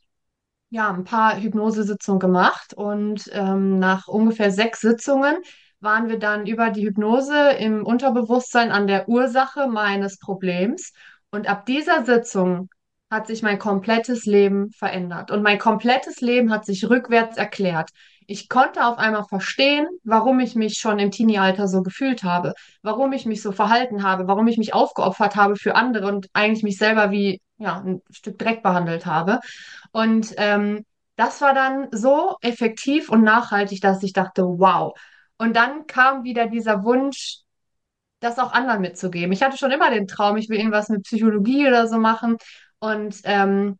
ja 0.70 0.90
ein 0.90 1.04
paar 1.04 1.40
Hypnosesitzungen 1.40 2.20
gemacht 2.20 2.74
und 2.74 3.30
ähm, 3.32 3.78
nach 3.78 4.08
ungefähr 4.08 4.50
sechs 4.50 4.80
Sitzungen 4.80 5.36
waren 5.80 6.08
wir 6.08 6.18
dann 6.18 6.46
über 6.46 6.70
die 6.70 6.86
Hypnose 6.86 7.50
im 7.58 7.84
Unterbewusstsein 7.84 8.70
an 8.70 8.86
der 8.86 9.08
Ursache 9.08 9.68
meines 9.68 10.18
Problems. 10.18 10.92
Und 11.30 11.48
ab 11.48 11.66
dieser 11.66 12.04
Sitzung 12.04 12.68
hat 13.10 13.26
sich 13.26 13.42
mein 13.42 13.58
komplettes 13.58 14.26
Leben 14.26 14.70
verändert. 14.70 15.30
Und 15.30 15.42
mein 15.42 15.58
komplettes 15.58 16.20
Leben 16.20 16.50
hat 16.50 16.64
sich 16.66 16.88
rückwärts 16.88 17.36
erklärt. 17.36 17.90
Ich 18.26 18.48
konnte 18.48 18.84
auf 18.84 18.98
einmal 18.98 19.24
verstehen, 19.24 19.86
warum 20.02 20.40
ich 20.40 20.56
mich 20.56 20.78
schon 20.78 20.98
im 20.98 21.12
Teenie-Alter 21.12 21.68
so 21.68 21.82
gefühlt 21.82 22.24
habe, 22.24 22.54
warum 22.82 23.12
ich 23.12 23.24
mich 23.24 23.40
so 23.40 23.52
verhalten 23.52 24.02
habe, 24.02 24.26
warum 24.26 24.48
ich 24.48 24.58
mich 24.58 24.74
aufgeopfert 24.74 25.36
habe 25.36 25.54
für 25.54 25.76
andere 25.76 26.08
und 26.08 26.28
eigentlich 26.32 26.64
mich 26.64 26.78
selber 26.78 27.12
wie 27.12 27.40
ja, 27.58 27.80
ein 27.80 28.02
Stück 28.10 28.38
Dreck 28.38 28.62
behandelt 28.64 29.06
habe. 29.06 29.38
Und 29.92 30.34
ähm, 30.38 30.84
das 31.14 31.40
war 31.40 31.54
dann 31.54 31.88
so 31.92 32.36
effektiv 32.40 33.08
und 33.08 33.22
nachhaltig, 33.22 33.80
dass 33.80 34.02
ich 34.02 34.12
dachte, 34.12 34.42
wow. 34.42 34.92
Und 35.38 35.54
dann 35.56 35.86
kam 35.86 36.24
wieder 36.24 36.46
dieser 36.46 36.82
Wunsch, 36.82 37.42
das 38.20 38.38
auch 38.38 38.52
anderen 38.52 38.80
mitzugeben. 38.80 39.32
Ich 39.32 39.42
hatte 39.42 39.58
schon 39.58 39.70
immer 39.70 39.90
den 39.90 40.06
Traum, 40.06 40.36
ich 40.36 40.48
will 40.48 40.58
irgendwas 40.58 40.88
mit 40.88 41.04
Psychologie 41.04 41.66
oder 41.66 41.86
so 41.86 41.98
machen. 41.98 42.36
Und 42.78 43.20
ähm, 43.24 43.78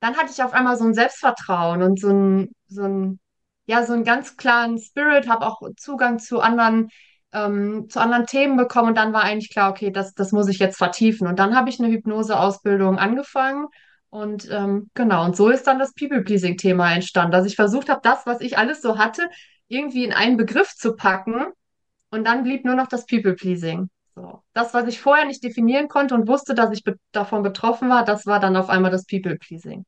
dann 0.00 0.16
hatte 0.16 0.32
ich 0.32 0.42
auf 0.42 0.52
einmal 0.52 0.76
so 0.76 0.84
ein 0.84 0.94
Selbstvertrauen 0.94 1.82
und 1.82 2.00
so 2.00 2.10
ein, 2.10 2.52
so 2.66 2.82
ein, 2.82 3.20
ja, 3.66 3.84
so 3.84 3.92
einen 3.92 4.04
ganz 4.04 4.36
klaren 4.36 4.78
Spirit, 4.78 5.28
habe 5.28 5.46
auch 5.46 5.60
Zugang 5.76 6.18
zu 6.18 6.40
anderen, 6.40 6.88
ähm, 7.32 7.88
zu 7.88 8.00
anderen 8.00 8.26
Themen 8.26 8.56
bekommen. 8.56 8.88
Und 8.88 8.98
dann 8.98 9.12
war 9.12 9.22
eigentlich 9.22 9.50
klar, 9.50 9.70
okay, 9.70 9.90
das, 9.90 10.14
das 10.14 10.32
muss 10.32 10.48
ich 10.48 10.58
jetzt 10.58 10.76
vertiefen. 10.78 11.26
Und 11.26 11.38
dann 11.38 11.54
habe 11.54 11.70
ich 11.70 11.78
eine 11.78 11.88
Hypnoseausbildung 11.90 12.98
angefangen. 12.98 13.66
Und 14.10 14.48
ähm, 14.50 14.90
genau, 14.94 15.24
und 15.24 15.36
so 15.36 15.48
ist 15.48 15.66
dann 15.66 15.78
das 15.78 15.94
People-Pleasing-Thema 15.94 16.92
entstanden, 16.92 17.32
dass 17.32 17.46
ich 17.46 17.56
versucht 17.56 17.88
habe, 17.88 18.00
das, 18.02 18.26
was 18.26 18.40
ich 18.40 18.58
alles 18.58 18.82
so 18.82 18.98
hatte, 18.98 19.28
irgendwie 19.68 20.04
in 20.04 20.12
einen 20.12 20.36
Begriff 20.36 20.74
zu 20.74 20.96
packen 20.96 21.46
und 22.10 22.26
dann 22.26 22.42
blieb 22.42 22.64
nur 22.64 22.74
noch 22.74 22.88
das 22.88 23.06
People-Pleasing. 23.06 23.88
So. 24.14 24.42
Das, 24.52 24.74
was 24.74 24.86
ich 24.88 25.00
vorher 25.00 25.24
nicht 25.24 25.42
definieren 25.42 25.88
konnte 25.88 26.14
und 26.14 26.28
wusste, 26.28 26.54
dass 26.54 26.72
ich 26.72 26.84
be 26.84 26.96
davon 27.12 27.42
betroffen 27.42 27.88
war, 27.88 28.04
das 28.04 28.26
war 28.26 28.40
dann 28.40 28.56
auf 28.56 28.68
einmal 28.68 28.90
das 28.90 29.06
People-Pleasing. 29.06 29.84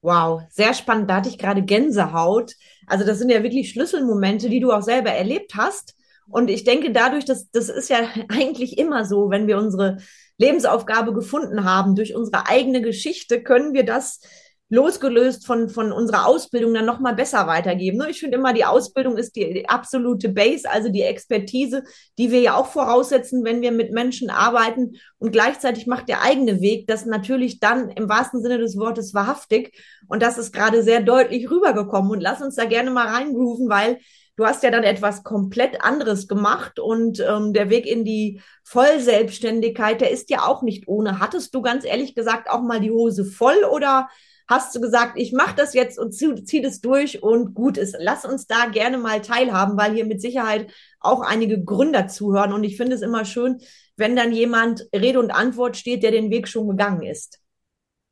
Wow, 0.00 0.42
sehr 0.50 0.74
spannend. 0.74 1.10
Da 1.10 1.16
hatte 1.16 1.28
ich 1.28 1.38
gerade 1.38 1.62
Gänsehaut. 1.62 2.52
Also 2.86 3.04
das 3.04 3.18
sind 3.18 3.30
ja 3.30 3.42
wirklich 3.42 3.70
Schlüsselmomente, 3.70 4.48
die 4.48 4.60
du 4.60 4.72
auch 4.72 4.82
selber 4.82 5.10
erlebt 5.10 5.54
hast. 5.56 5.94
Und 6.28 6.50
ich 6.50 6.64
denke 6.64 6.92
dadurch, 6.92 7.24
dass 7.24 7.50
das 7.50 7.68
ist 7.68 7.88
ja 7.88 8.00
eigentlich 8.28 8.78
immer 8.78 9.04
so, 9.04 9.30
wenn 9.30 9.46
wir 9.46 9.58
unsere 9.58 9.98
Lebensaufgabe 10.36 11.12
gefunden 11.12 11.64
haben, 11.64 11.96
durch 11.96 12.14
unsere 12.14 12.46
eigene 12.46 12.80
Geschichte, 12.80 13.42
können 13.42 13.72
wir 13.72 13.84
das 13.84 14.20
losgelöst 14.70 15.46
von, 15.46 15.70
von 15.70 15.92
unserer 15.92 16.26
Ausbildung 16.26 16.74
dann 16.74 16.84
nochmal 16.84 17.14
besser 17.14 17.46
weitergeben. 17.46 17.98
Ne? 17.98 18.10
Ich 18.10 18.20
finde 18.20 18.36
immer, 18.36 18.52
die 18.52 18.66
Ausbildung 18.66 19.16
ist 19.16 19.34
die, 19.36 19.66
absolute 19.68 20.28
Base, 20.28 20.68
also 20.70 20.90
die 20.90 21.02
Expertise, 21.02 21.84
die 22.18 22.30
wir 22.30 22.40
ja 22.40 22.54
auch 22.54 22.66
voraussetzen, 22.66 23.44
wenn 23.44 23.62
wir 23.62 23.72
mit 23.72 23.92
Menschen 23.92 24.28
arbeiten. 24.28 24.96
Und 25.18 25.32
gleichzeitig 25.32 25.86
macht 25.86 26.08
der 26.08 26.22
eigene 26.22 26.60
Weg 26.60 26.86
das 26.86 27.06
natürlich 27.06 27.60
dann 27.60 27.88
im 27.90 28.08
wahrsten 28.08 28.42
Sinne 28.42 28.58
des 28.58 28.76
Wortes 28.76 29.14
wahrhaftig. 29.14 29.82
Und 30.06 30.22
das 30.22 30.36
ist 30.36 30.52
gerade 30.52 30.82
sehr 30.82 31.00
deutlich 31.00 31.50
rübergekommen. 31.50 32.10
Und 32.10 32.20
lass 32.20 32.42
uns 32.42 32.56
da 32.56 32.66
gerne 32.66 32.90
mal 32.90 33.06
reingrooven, 33.06 33.70
weil 33.70 33.98
du 34.36 34.44
hast 34.44 34.62
ja 34.62 34.70
dann 34.70 34.84
etwas 34.84 35.24
komplett 35.24 35.82
anderes 35.82 36.28
gemacht 36.28 36.78
und 36.78 37.20
ähm, 37.20 37.52
der 37.52 37.70
Weg 37.70 37.86
in 37.86 38.04
die 38.04 38.40
Vollselbstständigkeit, 38.62 40.00
der 40.00 40.10
ist 40.10 40.30
ja 40.30 40.46
auch 40.46 40.62
nicht 40.62 40.86
ohne. 40.86 41.18
Hattest 41.18 41.54
du 41.54 41.60
ganz 41.62 41.84
ehrlich 41.84 42.14
gesagt 42.14 42.48
auch 42.48 42.62
mal 42.62 42.80
die 42.80 42.92
Hose 42.92 43.24
voll 43.24 43.64
oder 43.68 44.08
hast 44.48 44.74
du 44.74 44.80
gesagt, 44.80 45.12
ich 45.16 45.32
mache 45.32 45.54
das 45.54 45.74
jetzt 45.74 45.98
und 45.98 46.12
ziehe 46.12 46.42
zieh 46.42 46.62
das 46.62 46.80
durch 46.80 47.22
und 47.22 47.54
gut 47.54 47.76
ist. 47.76 47.96
Lass 47.98 48.24
uns 48.24 48.46
da 48.46 48.66
gerne 48.66 48.98
mal 48.98 49.20
teilhaben, 49.20 49.76
weil 49.76 49.94
hier 49.94 50.06
mit 50.06 50.20
Sicherheit 50.20 50.72
auch 51.00 51.20
einige 51.20 51.62
Gründer 51.62 52.08
zuhören. 52.08 52.52
Und 52.52 52.64
ich 52.64 52.76
finde 52.76 52.94
es 52.96 53.02
immer 53.02 53.24
schön, 53.24 53.60
wenn 53.96 54.16
dann 54.16 54.32
jemand 54.32 54.86
Rede 54.94 55.20
und 55.20 55.30
Antwort 55.30 55.76
steht, 55.76 56.02
der 56.02 56.10
den 56.10 56.30
Weg 56.30 56.48
schon 56.48 56.68
gegangen 56.68 57.02
ist. 57.02 57.40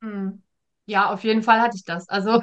Hm. 0.01 0.43
Ja, 0.85 1.11
auf 1.11 1.23
jeden 1.23 1.43
Fall 1.43 1.59
hatte 1.59 1.75
ich 1.75 1.83
das. 1.83 2.07
Also 2.07 2.41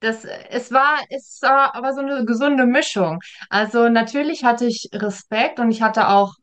das, 0.00 0.24
es 0.24 0.70
war, 0.72 0.98
es 1.10 1.38
war 1.42 1.74
aber 1.74 1.92
so 1.92 2.00
eine 2.00 2.24
gesunde 2.24 2.66
Mischung. 2.66 3.20
Also 3.50 3.88
natürlich 3.88 4.44
hatte 4.44 4.66
ich 4.66 4.88
Respekt 4.92 5.58
und 5.58 5.70
ich 5.70 5.82
hatte 5.82 6.08
auch 6.08 6.34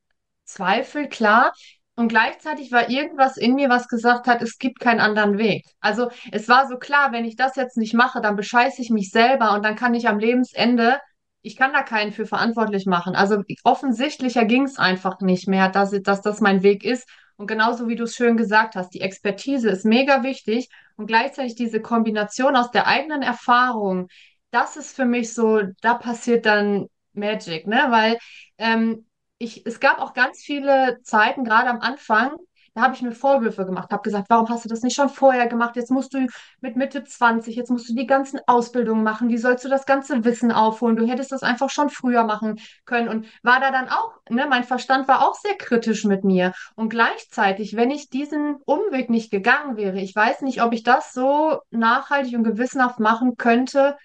Zweifel, 0.44 1.08
klar. 1.10 1.54
Und 1.96 2.10
gleichzeitig 2.10 2.72
war 2.74 2.90
irgendwas 2.90 3.38
in 3.38 3.56
mir, 3.56 3.70
was 3.70 3.88
gesagt 3.88 4.28
hat, 4.28 4.42
es 4.42 4.58
gibt 4.58 4.82
keinen 4.82 5.00
anderen 5.00 5.38
Weg. 5.38 5.66
Also 5.80 6.10
es 6.32 6.50
war 6.50 6.68
so 6.68 6.78
klar, 6.78 7.14
wenn 7.14 7.24
ich 7.24 7.38
das 7.38 7.56
jetzt 7.56 7.78
nicht 7.78 7.94
mache, 7.94 8.20
dann 8.20 8.36
bescheiße 8.36 8.82
ich 8.82 8.90
mich 8.90 9.12
selber 9.12 9.54
und 9.54 9.64
dann 9.64 9.76
kann 9.76 9.94
ich 9.94 10.08
am 10.10 10.20
Lebensende, 10.20 11.00
ich 11.42 11.56
kann 11.56 11.72
da 11.72 11.84
keinen 11.84 12.12
für 12.12 12.26
verantwortlich 12.26 12.86
machen. 12.86 13.16
Also 13.16 13.44
offensichtlicher 13.64 14.44
ging 14.46 14.64
es 14.64 14.78
einfach 14.78 15.22
nicht 15.22 15.48
mehr, 15.48 15.70
dass, 15.70 15.92
dass 16.02 16.22
das 16.22 16.42
mein 16.42 16.64
Weg 16.64 16.84
ist. 16.84 17.08
Und 17.38 17.48
genauso 17.48 17.88
wie 17.88 17.96
du 17.96 18.04
es 18.06 18.16
schön 18.16 18.36
gesagt 18.36 18.76
hast, 18.76 18.90
die 18.94 19.02
Expertise 19.02 19.70
ist 19.70 19.86
mega 19.86 20.24
wichtig 20.24 20.70
und 20.98 21.08
gleichzeitig 21.08 21.56
diese 21.56 21.82
Kombination 21.82 22.56
aus 22.56 22.72
der 22.72 22.88
eigenen 22.88 23.22
Erfahrung, 23.22 24.08
das 24.52 24.78
ist 24.78 24.96
für 24.96 25.06
mich 25.06 25.34
so, 25.34 25.62
da 25.82 25.96
passiert 25.96 26.46
dann 26.46 26.88
Magic, 27.14 27.68
ne? 27.68 27.88
Weil 27.90 28.18
ähm, 28.58 29.06
ich, 29.38 29.66
es 29.66 29.80
gab 29.80 30.00
auch 30.00 30.14
ganz 30.14 30.40
viele 30.40 31.00
Zeiten, 31.04 31.44
gerade 31.44 31.70
am 31.70 31.82
Anfang, 31.82 32.36
da 32.74 32.82
habe 32.82 32.94
ich 32.94 33.02
mir 33.02 33.14
Vorwürfe 33.14 33.66
gemacht, 33.66 33.92
habe 33.92 34.02
gesagt, 34.04 34.30
warum 34.30 34.50
hast 34.50 34.66
du 34.66 34.70
das 34.70 34.82
nicht 34.82 34.96
schon 34.98 35.08
vorher 35.08 35.48
gemacht? 35.48 35.78
Jetzt 35.78 35.92
musst 35.92 36.14
du 36.14 36.28
mit 36.60 36.76
Mitte 36.76 37.06
20, 37.06 37.56
jetzt 37.56 37.72
musst 37.72 37.88
du 37.88 37.96
die 37.96 38.06
ganzen 38.06 38.42
Ausbildungen 38.48 39.02
machen, 39.02 39.30
wie 39.30 39.38
sollst 39.38 39.64
du 39.64 39.70
das 39.70 39.86
ganze 39.86 40.26
Wissen 40.26 40.52
aufholen? 40.52 40.98
Du 40.98 41.08
hättest 41.08 41.32
das 41.32 41.42
einfach 41.42 41.70
schon 41.70 41.90
früher 41.90 42.26
machen 42.26 42.60
können 42.84 43.08
und 43.08 43.28
war 43.44 43.62
da 43.62 43.72
dann 43.72 43.88
auch, 43.88 44.12
ne, 44.30 44.46
mein 44.50 44.66
Verstand 44.66 45.08
war 45.08 45.26
auch 45.26 45.36
sehr 45.36 45.56
kritisch 45.56 46.04
mit 46.04 46.26
mir 46.26 46.52
und 46.76 46.90
gleichzeitig, 46.90 47.78
wenn 47.78 47.92
ich 47.92 48.10
diesen 48.10 48.58
Umweg 48.66 49.10
nicht 49.10 49.32
gegangen 49.32 49.78
wäre, 49.78 50.00
ich 50.02 50.14
weiß 50.14 50.42
nicht, 50.42 50.62
ob 50.62 50.74
ich 50.74 50.84
das 50.84 51.14
so 51.14 51.60
nachhaltig 51.72 52.36
und 52.36 52.44
gewissenhaft 52.44 53.00
machen 53.00 53.38
könnte, 53.38 53.98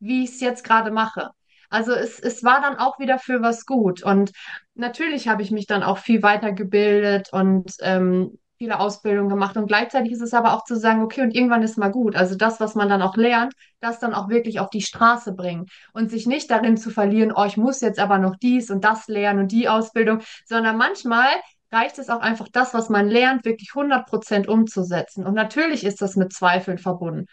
wie 0.00 0.24
ich 0.24 0.30
es 0.30 0.40
jetzt 0.40 0.64
gerade 0.64 0.90
mache. 0.90 1.30
Also 1.70 1.92
es, 1.92 2.18
es 2.20 2.44
war 2.44 2.60
dann 2.60 2.76
auch 2.76 2.98
wieder 2.98 3.18
für 3.18 3.42
was 3.42 3.66
gut. 3.66 4.02
Und 4.02 4.32
natürlich 4.74 5.28
habe 5.28 5.42
ich 5.42 5.50
mich 5.50 5.66
dann 5.66 5.82
auch 5.82 5.98
viel 5.98 6.22
weitergebildet 6.22 7.32
und 7.32 7.72
ähm, 7.80 8.38
viele 8.58 8.78
Ausbildungen 8.80 9.28
gemacht. 9.28 9.56
Und 9.56 9.66
gleichzeitig 9.66 10.12
ist 10.12 10.22
es 10.22 10.34
aber 10.34 10.54
auch 10.54 10.64
zu 10.64 10.76
sagen, 10.76 11.02
okay, 11.02 11.22
und 11.22 11.34
irgendwann 11.34 11.62
ist 11.62 11.76
mal 11.76 11.90
gut. 11.90 12.16
Also 12.16 12.34
das, 12.36 12.60
was 12.60 12.74
man 12.74 12.88
dann 12.88 13.02
auch 13.02 13.16
lernt, 13.16 13.52
das 13.80 13.98
dann 13.98 14.14
auch 14.14 14.28
wirklich 14.28 14.60
auf 14.60 14.70
die 14.70 14.80
Straße 14.80 15.34
bringen 15.34 15.66
und 15.92 16.10
sich 16.10 16.26
nicht 16.26 16.50
darin 16.50 16.76
zu 16.76 16.90
verlieren, 16.90 17.32
oh, 17.34 17.44
ich 17.44 17.56
muss 17.56 17.80
jetzt 17.80 17.98
aber 17.98 18.18
noch 18.18 18.36
dies 18.36 18.70
und 18.70 18.84
das 18.84 19.08
lernen 19.08 19.40
und 19.40 19.52
die 19.52 19.68
Ausbildung, 19.68 20.20
sondern 20.46 20.76
manchmal 20.76 21.28
reicht 21.72 21.98
es 21.98 22.08
auch 22.08 22.20
einfach, 22.20 22.48
das, 22.52 22.72
was 22.72 22.88
man 22.88 23.08
lernt, 23.08 23.44
wirklich 23.44 23.70
100 23.74 24.06
Prozent 24.06 24.48
umzusetzen. 24.48 25.26
Und 25.26 25.34
natürlich 25.34 25.84
ist 25.84 26.00
das 26.00 26.16
mit 26.16 26.32
Zweifeln 26.32 26.78
verbunden. 26.78 27.26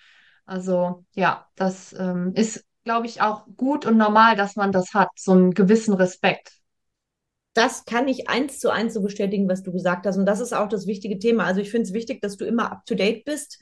Also 0.45 1.05
ja, 1.13 1.47
das 1.55 1.93
ähm, 1.93 2.33
ist 2.35 2.65
glaube 2.83 3.07
ich, 3.07 3.21
auch 3.21 3.45
gut 3.57 3.85
und 3.85 3.97
normal, 3.97 4.35
dass 4.35 4.55
man 4.55 4.71
das 4.71 4.93
hat, 4.93 5.09
so 5.15 5.31
einen 5.31 5.53
gewissen 5.53 5.93
Respekt. 5.93 6.53
Das 7.53 7.85
kann 7.85 8.07
ich 8.07 8.29
eins 8.29 8.59
zu 8.59 8.69
eins 8.69 8.93
so 8.93 9.01
bestätigen, 9.01 9.49
was 9.49 9.61
du 9.63 9.71
gesagt 9.71 10.05
hast. 10.05 10.17
Und 10.17 10.25
das 10.25 10.39
ist 10.39 10.53
auch 10.53 10.69
das 10.69 10.87
wichtige 10.87 11.19
Thema. 11.19 11.43
Also 11.43 11.59
ich 11.59 11.69
finde 11.69 11.87
es 11.87 11.93
wichtig, 11.93 12.21
dass 12.21 12.37
du 12.37 12.45
immer 12.45 12.71
up 12.71 12.85
to 12.85 12.95
date 12.95 13.25
bist 13.25 13.59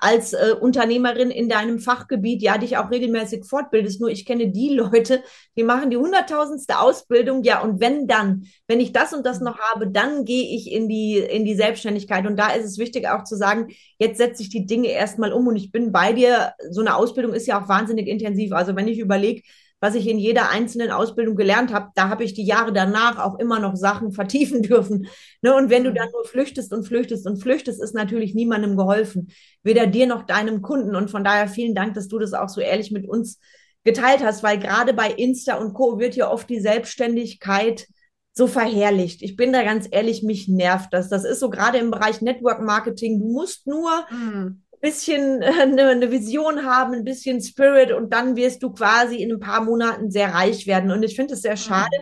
als 0.00 0.32
äh, 0.32 0.54
Unternehmerin 0.58 1.30
in 1.30 1.48
deinem 1.48 1.78
Fachgebiet 1.78 2.42
ja 2.42 2.58
dich 2.58 2.76
auch 2.78 2.90
regelmäßig 2.90 3.44
fortbildest. 3.44 4.00
Nur 4.00 4.10
ich 4.10 4.24
kenne 4.24 4.48
die 4.48 4.68
Leute, 4.74 5.22
die 5.56 5.62
machen 5.62 5.90
die 5.90 5.96
hunderttausendste 5.96 6.78
Ausbildung, 6.78 7.42
ja, 7.42 7.62
und 7.62 7.80
wenn 7.80 8.06
dann, 8.06 8.46
wenn 8.66 8.80
ich 8.80 8.92
das 8.92 9.12
und 9.12 9.26
das 9.26 9.40
noch 9.40 9.58
habe, 9.58 9.88
dann 9.88 10.24
gehe 10.24 10.54
ich 10.54 10.70
in 10.70 10.88
die, 10.88 11.18
in 11.18 11.44
die 11.44 11.54
Selbstständigkeit. 11.54 12.26
Und 12.26 12.36
da 12.36 12.50
ist 12.50 12.64
es 12.64 12.78
wichtig 12.78 13.08
auch 13.08 13.24
zu 13.24 13.36
sagen, 13.36 13.68
jetzt 13.98 14.18
setze 14.18 14.42
ich 14.42 14.48
die 14.48 14.66
Dinge 14.66 14.88
erstmal 14.88 15.32
um 15.32 15.46
und 15.46 15.56
ich 15.56 15.72
bin 15.72 15.92
bei 15.92 16.12
dir. 16.12 16.54
So 16.70 16.80
eine 16.80 16.96
Ausbildung 16.96 17.34
ist 17.34 17.46
ja 17.46 17.62
auch 17.62 17.68
wahnsinnig 17.68 18.08
intensiv. 18.08 18.52
Also 18.52 18.74
wenn 18.76 18.88
ich 18.88 18.98
überlege, 18.98 19.42
was 19.80 19.94
ich 19.94 20.06
in 20.06 20.18
jeder 20.18 20.50
einzelnen 20.50 20.90
Ausbildung 20.90 21.36
gelernt 21.36 21.72
habe, 21.72 21.90
da 21.94 22.10
habe 22.10 22.22
ich 22.22 22.34
die 22.34 22.44
Jahre 22.44 22.72
danach 22.72 23.18
auch 23.18 23.38
immer 23.38 23.58
noch 23.58 23.76
Sachen 23.76 24.12
vertiefen 24.12 24.62
dürfen. 24.62 25.08
Ne? 25.42 25.54
Und 25.54 25.70
wenn 25.70 25.84
du 25.84 25.92
dann 25.92 26.10
nur 26.12 26.24
flüchtest 26.24 26.72
und 26.72 26.84
flüchtest 26.84 27.26
und 27.26 27.38
flüchtest, 27.38 27.82
ist 27.82 27.94
natürlich 27.94 28.34
niemandem 28.34 28.76
geholfen. 28.76 29.32
Weder 29.62 29.86
dir 29.86 30.06
noch 30.06 30.24
deinem 30.24 30.62
Kunden. 30.62 30.94
Und 30.94 31.10
von 31.10 31.24
daher 31.24 31.48
vielen 31.48 31.74
Dank, 31.74 31.94
dass 31.94 32.08
du 32.08 32.18
das 32.18 32.34
auch 32.34 32.48
so 32.48 32.60
ehrlich 32.60 32.90
mit 32.90 33.08
uns 33.08 33.40
geteilt 33.82 34.22
hast, 34.22 34.42
weil 34.42 34.58
gerade 34.58 34.92
bei 34.92 35.10
Insta 35.10 35.54
und 35.56 35.72
Co. 35.72 35.98
wird 35.98 36.14
ja 36.14 36.30
oft 36.30 36.50
die 36.50 36.60
Selbstständigkeit 36.60 37.86
so 38.32 38.46
verherrlicht. 38.46 39.22
Ich 39.22 39.36
bin 39.36 39.52
da 39.52 39.62
ganz 39.62 39.88
ehrlich, 39.90 40.22
mich 40.22 40.46
nervt 40.48 40.92
das. 40.92 41.08
Das 41.08 41.24
ist 41.24 41.40
so 41.40 41.48
gerade 41.50 41.78
im 41.78 41.90
Bereich 41.90 42.20
Network 42.20 42.60
Marketing. 42.60 43.18
Du 43.18 43.26
musst 43.26 43.66
nur 43.66 43.90
mm 44.10 44.62
bisschen 44.80 45.42
eine, 45.60 46.10
Vision 46.10 46.64
haben, 46.64 46.94
ein 46.94 47.04
bisschen 47.04 47.40
Spirit 47.40 47.92
und 47.92 48.12
dann 48.12 48.36
wirst 48.36 48.62
du 48.62 48.72
quasi 48.72 49.16
in 49.16 49.32
ein 49.32 49.40
paar 49.40 49.64
Monaten 49.64 50.10
sehr 50.10 50.34
reich 50.34 50.66
werden. 50.66 50.90
Und 50.90 51.02
ich 51.02 51.16
finde 51.16 51.34
es 51.34 51.42
sehr 51.42 51.56
schade, 51.56 51.96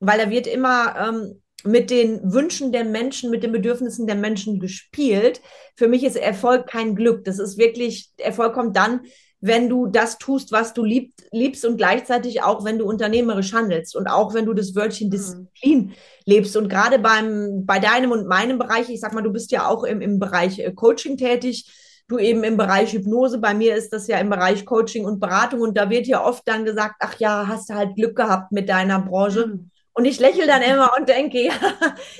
weil 0.00 0.18
da 0.18 0.30
wird 0.30 0.46
immer 0.46 0.94
ähm, 0.96 1.42
mit 1.64 1.90
den 1.90 2.32
Wünschen 2.32 2.72
der 2.72 2.84
Menschen, 2.84 3.30
mit 3.30 3.42
den 3.42 3.52
Bedürfnissen 3.52 4.06
der 4.06 4.16
Menschen 4.16 4.60
gespielt. 4.60 5.40
Für 5.76 5.88
mich 5.88 6.04
ist 6.04 6.16
Erfolg 6.16 6.66
kein 6.66 6.94
Glück. 6.94 7.24
Das 7.24 7.38
ist 7.38 7.58
wirklich, 7.58 8.10
Erfolg 8.18 8.54
kommt 8.54 8.76
dann, 8.76 9.00
wenn 9.40 9.68
du 9.68 9.86
das 9.86 10.18
tust, 10.18 10.50
was 10.50 10.72
du 10.72 10.82
lieb, 10.82 11.12
liebst 11.30 11.64
und 11.64 11.76
gleichzeitig 11.76 12.42
auch, 12.42 12.64
wenn 12.64 12.78
du 12.78 12.86
unternehmerisch 12.86 13.52
handelst 13.52 13.94
und 13.94 14.06
auch 14.06 14.34
wenn 14.34 14.46
du 14.46 14.54
das 14.54 14.74
Wörtchen 14.74 15.08
mhm. 15.08 15.10
Disziplin 15.10 15.92
lebst. 16.24 16.56
Und 16.56 16.68
gerade 16.68 16.98
beim, 16.98 17.64
bei 17.66 17.78
deinem 17.78 18.12
und 18.12 18.26
meinem 18.26 18.58
Bereich, 18.58 18.88
ich 18.88 19.00
sag 19.00 19.12
mal, 19.12 19.22
du 19.22 19.32
bist 19.32 19.50
ja 19.52 19.68
auch 19.68 19.84
im, 19.84 20.00
im 20.00 20.18
Bereich 20.18 20.58
äh, 20.58 20.72
Coaching 20.72 21.16
tätig, 21.16 21.66
du 22.08 22.18
eben 22.18 22.44
im 22.44 22.56
Bereich 22.56 22.92
Hypnose. 22.92 23.38
Bei 23.38 23.54
mir 23.54 23.74
ist 23.74 23.92
das 23.92 24.06
ja 24.06 24.18
im 24.18 24.30
Bereich 24.30 24.64
Coaching 24.64 25.04
und 25.04 25.20
Beratung 25.20 25.60
und 25.60 25.76
da 25.76 25.90
wird 25.90 26.06
ja 26.06 26.24
oft 26.24 26.46
dann 26.46 26.64
gesagt, 26.64 26.96
ach 27.00 27.18
ja, 27.18 27.46
hast 27.48 27.70
du 27.70 27.74
halt 27.74 27.96
Glück 27.96 28.16
gehabt 28.16 28.52
mit 28.52 28.68
deiner 28.68 29.00
Branche. 29.00 29.46
Mhm. 29.46 29.70
Und 29.92 30.04
ich 30.04 30.20
lächle 30.20 30.46
dann 30.46 30.62
immer 30.62 30.90
und 30.98 31.08
denke, 31.08 31.42
ja, 31.46 31.54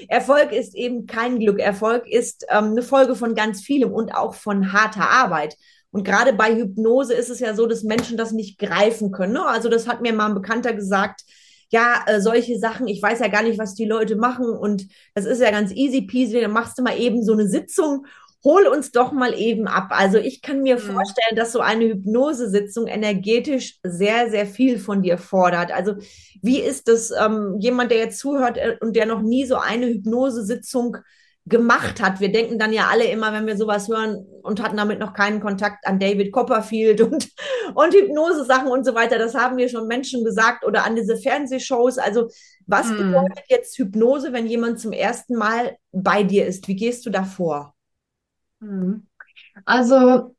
Erfolg 0.08 0.52
ist 0.52 0.74
eben 0.74 1.06
kein 1.06 1.38
Glück. 1.38 1.60
Erfolg 1.60 2.06
ist 2.06 2.46
ähm, 2.48 2.70
eine 2.70 2.82
Folge 2.82 3.14
von 3.14 3.34
ganz 3.34 3.60
vielem 3.60 3.92
und 3.92 4.14
auch 4.14 4.34
von 4.34 4.72
harter 4.72 5.10
Arbeit. 5.10 5.56
Und 5.90 6.02
gerade 6.04 6.32
bei 6.32 6.54
Hypnose 6.54 7.14
ist 7.14 7.30
es 7.30 7.40
ja 7.40 7.54
so, 7.54 7.66
dass 7.66 7.82
Menschen 7.82 8.16
das 8.16 8.32
nicht 8.32 8.58
greifen 8.58 9.12
können. 9.12 9.34
Ne? 9.34 9.46
Also 9.46 9.68
das 9.68 9.86
hat 9.86 10.00
mir 10.00 10.12
mal 10.12 10.26
ein 10.26 10.34
Bekannter 10.34 10.72
gesagt, 10.72 11.22
ja, 11.70 12.04
äh, 12.06 12.20
solche 12.20 12.58
Sachen, 12.58 12.86
ich 12.86 13.02
weiß 13.02 13.18
ja 13.20 13.28
gar 13.28 13.42
nicht, 13.42 13.58
was 13.58 13.74
die 13.74 13.86
Leute 13.86 14.16
machen 14.16 14.46
und 14.46 14.86
das 15.14 15.24
ist 15.24 15.40
ja 15.40 15.50
ganz 15.50 15.72
easy 15.72 16.02
peasy, 16.02 16.40
dann 16.40 16.52
machst 16.52 16.78
du 16.78 16.82
mal 16.82 16.98
eben 16.98 17.24
so 17.24 17.32
eine 17.32 17.48
Sitzung 17.48 18.06
hol 18.46 18.68
uns 18.68 18.92
doch 18.92 19.10
mal 19.10 19.34
eben 19.34 19.66
ab. 19.66 19.88
Also 19.90 20.18
ich 20.18 20.40
kann 20.40 20.62
mir 20.62 20.78
vorstellen, 20.78 21.34
dass 21.34 21.50
so 21.50 21.58
eine 21.58 21.86
Hypnosesitzung 21.86 22.86
energetisch 22.86 23.80
sehr, 23.82 24.30
sehr 24.30 24.46
viel 24.46 24.78
von 24.78 25.02
dir 25.02 25.18
fordert. 25.18 25.72
Also 25.72 25.94
wie 26.42 26.60
ist 26.60 26.86
das, 26.86 27.10
ähm, 27.10 27.56
jemand, 27.58 27.90
der 27.90 27.98
jetzt 27.98 28.20
zuhört 28.20 28.56
äh, 28.56 28.76
und 28.80 28.94
der 28.94 29.06
noch 29.06 29.20
nie 29.20 29.46
so 29.46 29.56
eine 29.56 29.86
Hypnosesitzung 29.86 30.96
gemacht 31.44 32.00
hat. 32.00 32.20
Wir 32.20 32.30
denken 32.30 32.58
dann 32.58 32.72
ja 32.72 32.88
alle 32.88 33.04
immer, 33.04 33.32
wenn 33.32 33.46
wir 33.46 33.56
sowas 33.56 33.88
hören 33.88 34.26
und 34.42 34.62
hatten 34.62 34.76
damit 34.76 35.00
noch 35.00 35.12
keinen 35.12 35.40
Kontakt 35.40 35.84
an 35.86 35.98
David 35.98 36.32
Copperfield 36.32 37.00
und, 37.00 37.28
und 37.74 37.94
Hypnose-Sachen 37.94 38.68
und 38.68 38.84
so 38.84 38.94
weiter. 38.94 39.18
Das 39.18 39.34
haben 39.34 39.56
mir 39.56 39.68
schon 39.68 39.88
Menschen 39.88 40.24
gesagt 40.24 40.64
oder 40.64 40.84
an 40.84 40.94
diese 40.94 41.16
Fernsehshows. 41.16 41.98
Also 41.98 42.28
was 42.66 42.90
hm. 42.90 42.96
bedeutet 42.98 43.44
jetzt 43.48 43.76
Hypnose, 43.76 44.32
wenn 44.32 44.46
jemand 44.46 44.78
zum 44.78 44.92
ersten 44.92 45.34
Mal 45.34 45.76
bei 45.90 46.22
dir 46.22 46.46
ist? 46.46 46.68
Wie 46.68 46.76
gehst 46.76 47.06
du 47.06 47.10
da 47.10 47.24
vor? 47.24 47.75
Mhm. 48.60 49.06
Also, 49.64 50.34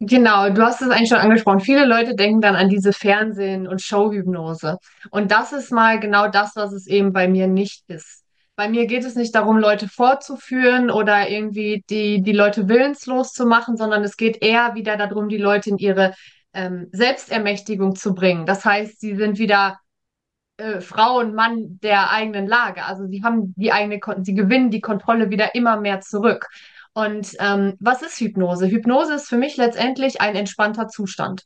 genau, 0.00 0.50
du 0.50 0.62
hast 0.62 0.82
es 0.82 0.90
eigentlich 0.90 1.08
schon 1.08 1.18
angesprochen. 1.18 1.60
Viele 1.60 1.84
Leute 1.84 2.14
denken 2.14 2.40
dann 2.40 2.56
an 2.56 2.68
diese 2.68 2.92
Fernsehen- 2.92 3.68
und 3.68 3.82
Showhypnose. 3.82 4.78
Und 5.10 5.30
das 5.30 5.52
ist 5.52 5.72
mal 5.72 6.00
genau 6.00 6.28
das, 6.28 6.56
was 6.56 6.72
es 6.72 6.86
eben 6.86 7.12
bei 7.12 7.28
mir 7.28 7.46
nicht 7.46 7.84
ist. 7.88 8.24
Bei 8.54 8.68
mir 8.68 8.86
geht 8.86 9.04
es 9.04 9.16
nicht 9.16 9.34
darum, 9.34 9.58
Leute 9.58 9.88
vorzuführen 9.88 10.90
oder 10.90 11.28
irgendwie 11.28 11.84
die, 11.88 12.22
die 12.22 12.32
Leute 12.32 12.68
willenslos 12.68 13.32
zu 13.32 13.46
machen, 13.46 13.76
sondern 13.76 14.04
es 14.04 14.16
geht 14.16 14.42
eher 14.42 14.74
wieder 14.74 14.96
darum, 14.96 15.28
die 15.28 15.38
Leute 15.38 15.70
in 15.70 15.78
ihre 15.78 16.14
ähm, 16.52 16.88
Selbstermächtigung 16.92 17.96
zu 17.96 18.14
bringen. 18.14 18.44
Das 18.44 18.64
heißt, 18.64 19.00
sie 19.00 19.16
sind 19.16 19.38
wieder 19.38 19.80
äh, 20.58 20.80
Frau 20.80 21.18
und 21.18 21.34
Mann 21.34 21.80
der 21.82 22.10
eigenen 22.10 22.46
Lage. 22.46 22.84
Also 22.84 23.06
sie 23.06 23.22
haben 23.24 23.54
die 23.56 23.72
eigene, 23.72 24.00
sie 24.22 24.34
gewinnen 24.34 24.70
die 24.70 24.80
Kontrolle 24.80 25.30
wieder 25.30 25.54
immer 25.54 25.80
mehr 25.80 26.00
zurück. 26.00 26.48
Und 26.94 27.34
ähm, 27.38 27.74
was 27.80 28.02
ist 28.02 28.20
Hypnose? 28.20 28.68
Hypnose 28.68 29.14
ist 29.14 29.28
für 29.28 29.38
mich 29.38 29.56
letztendlich 29.56 30.20
ein 30.20 30.36
entspannter 30.36 30.88
Zustand. 30.88 31.44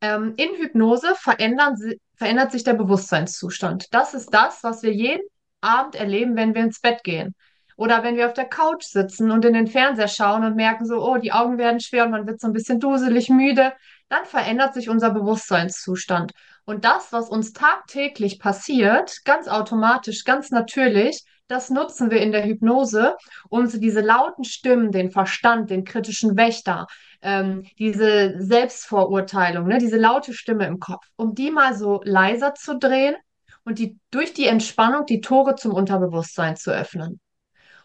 Ähm, 0.00 0.34
in 0.36 0.56
Hypnose 0.56 1.14
verändern, 1.16 1.76
verändert 2.14 2.52
sich 2.52 2.64
der 2.64 2.74
Bewusstseinszustand. 2.74 3.86
Das 3.92 4.14
ist 4.14 4.32
das, 4.32 4.62
was 4.62 4.82
wir 4.82 4.92
jeden 4.92 5.26
Abend 5.60 5.94
erleben, 5.94 6.36
wenn 6.36 6.54
wir 6.54 6.62
ins 6.62 6.80
Bett 6.80 7.04
gehen. 7.04 7.34
Oder 7.76 8.02
wenn 8.02 8.16
wir 8.16 8.26
auf 8.26 8.34
der 8.34 8.48
Couch 8.48 8.84
sitzen 8.84 9.30
und 9.30 9.44
in 9.44 9.54
den 9.54 9.66
Fernseher 9.66 10.08
schauen 10.08 10.44
und 10.44 10.56
merken 10.56 10.84
so, 10.84 11.02
oh, 11.02 11.16
die 11.16 11.32
Augen 11.32 11.56
werden 11.56 11.80
schwer 11.80 12.04
und 12.04 12.10
man 12.10 12.26
wird 12.26 12.40
so 12.40 12.46
ein 12.46 12.52
bisschen 12.52 12.78
duselig, 12.78 13.30
müde, 13.30 13.72
dann 14.10 14.24
verändert 14.26 14.74
sich 14.74 14.90
unser 14.90 15.10
Bewusstseinszustand. 15.10 16.32
Und 16.66 16.84
das, 16.84 17.12
was 17.12 17.30
uns 17.30 17.52
tagtäglich 17.52 18.38
passiert, 18.38 19.24
ganz 19.24 19.48
automatisch, 19.48 20.24
ganz 20.24 20.50
natürlich, 20.50 21.24
das 21.50 21.70
nutzen 21.70 22.10
wir 22.10 22.20
in 22.20 22.32
der 22.32 22.44
Hypnose, 22.44 23.16
um 23.48 23.66
so 23.66 23.78
diese 23.78 24.00
lauten 24.00 24.44
Stimmen, 24.44 24.92
den 24.92 25.10
Verstand, 25.10 25.70
den 25.70 25.84
kritischen 25.84 26.36
Wächter, 26.36 26.86
ähm, 27.22 27.64
diese 27.78 28.34
Selbstvorurteilung, 28.38 29.66
ne, 29.66 29.78
diese 29.78 29.98
laute 29.98 30.32
Stimme 30.32 30.66
im 30.66 30.78
Kopf, 30.78 31.04
um 31.16 31.34
die 31.34 31.50
mal 31.50 31.74
so 31.74 32.00
leiser 32.04 32.54
zu 32.54 32.78
drehen 32.78 33.16
und 33.64 33.78
die 33.78 33.98
durch 34.10 34.32
die 34.32 34.46
Entspannung 34.46 35.06
die 35.06 35.20
Tore 35.20 35.56
zum 35.56 35.72
Unterbewusstsein 35.72 36.56
zu 36.56 36.70
öffnen. 36.70 37.20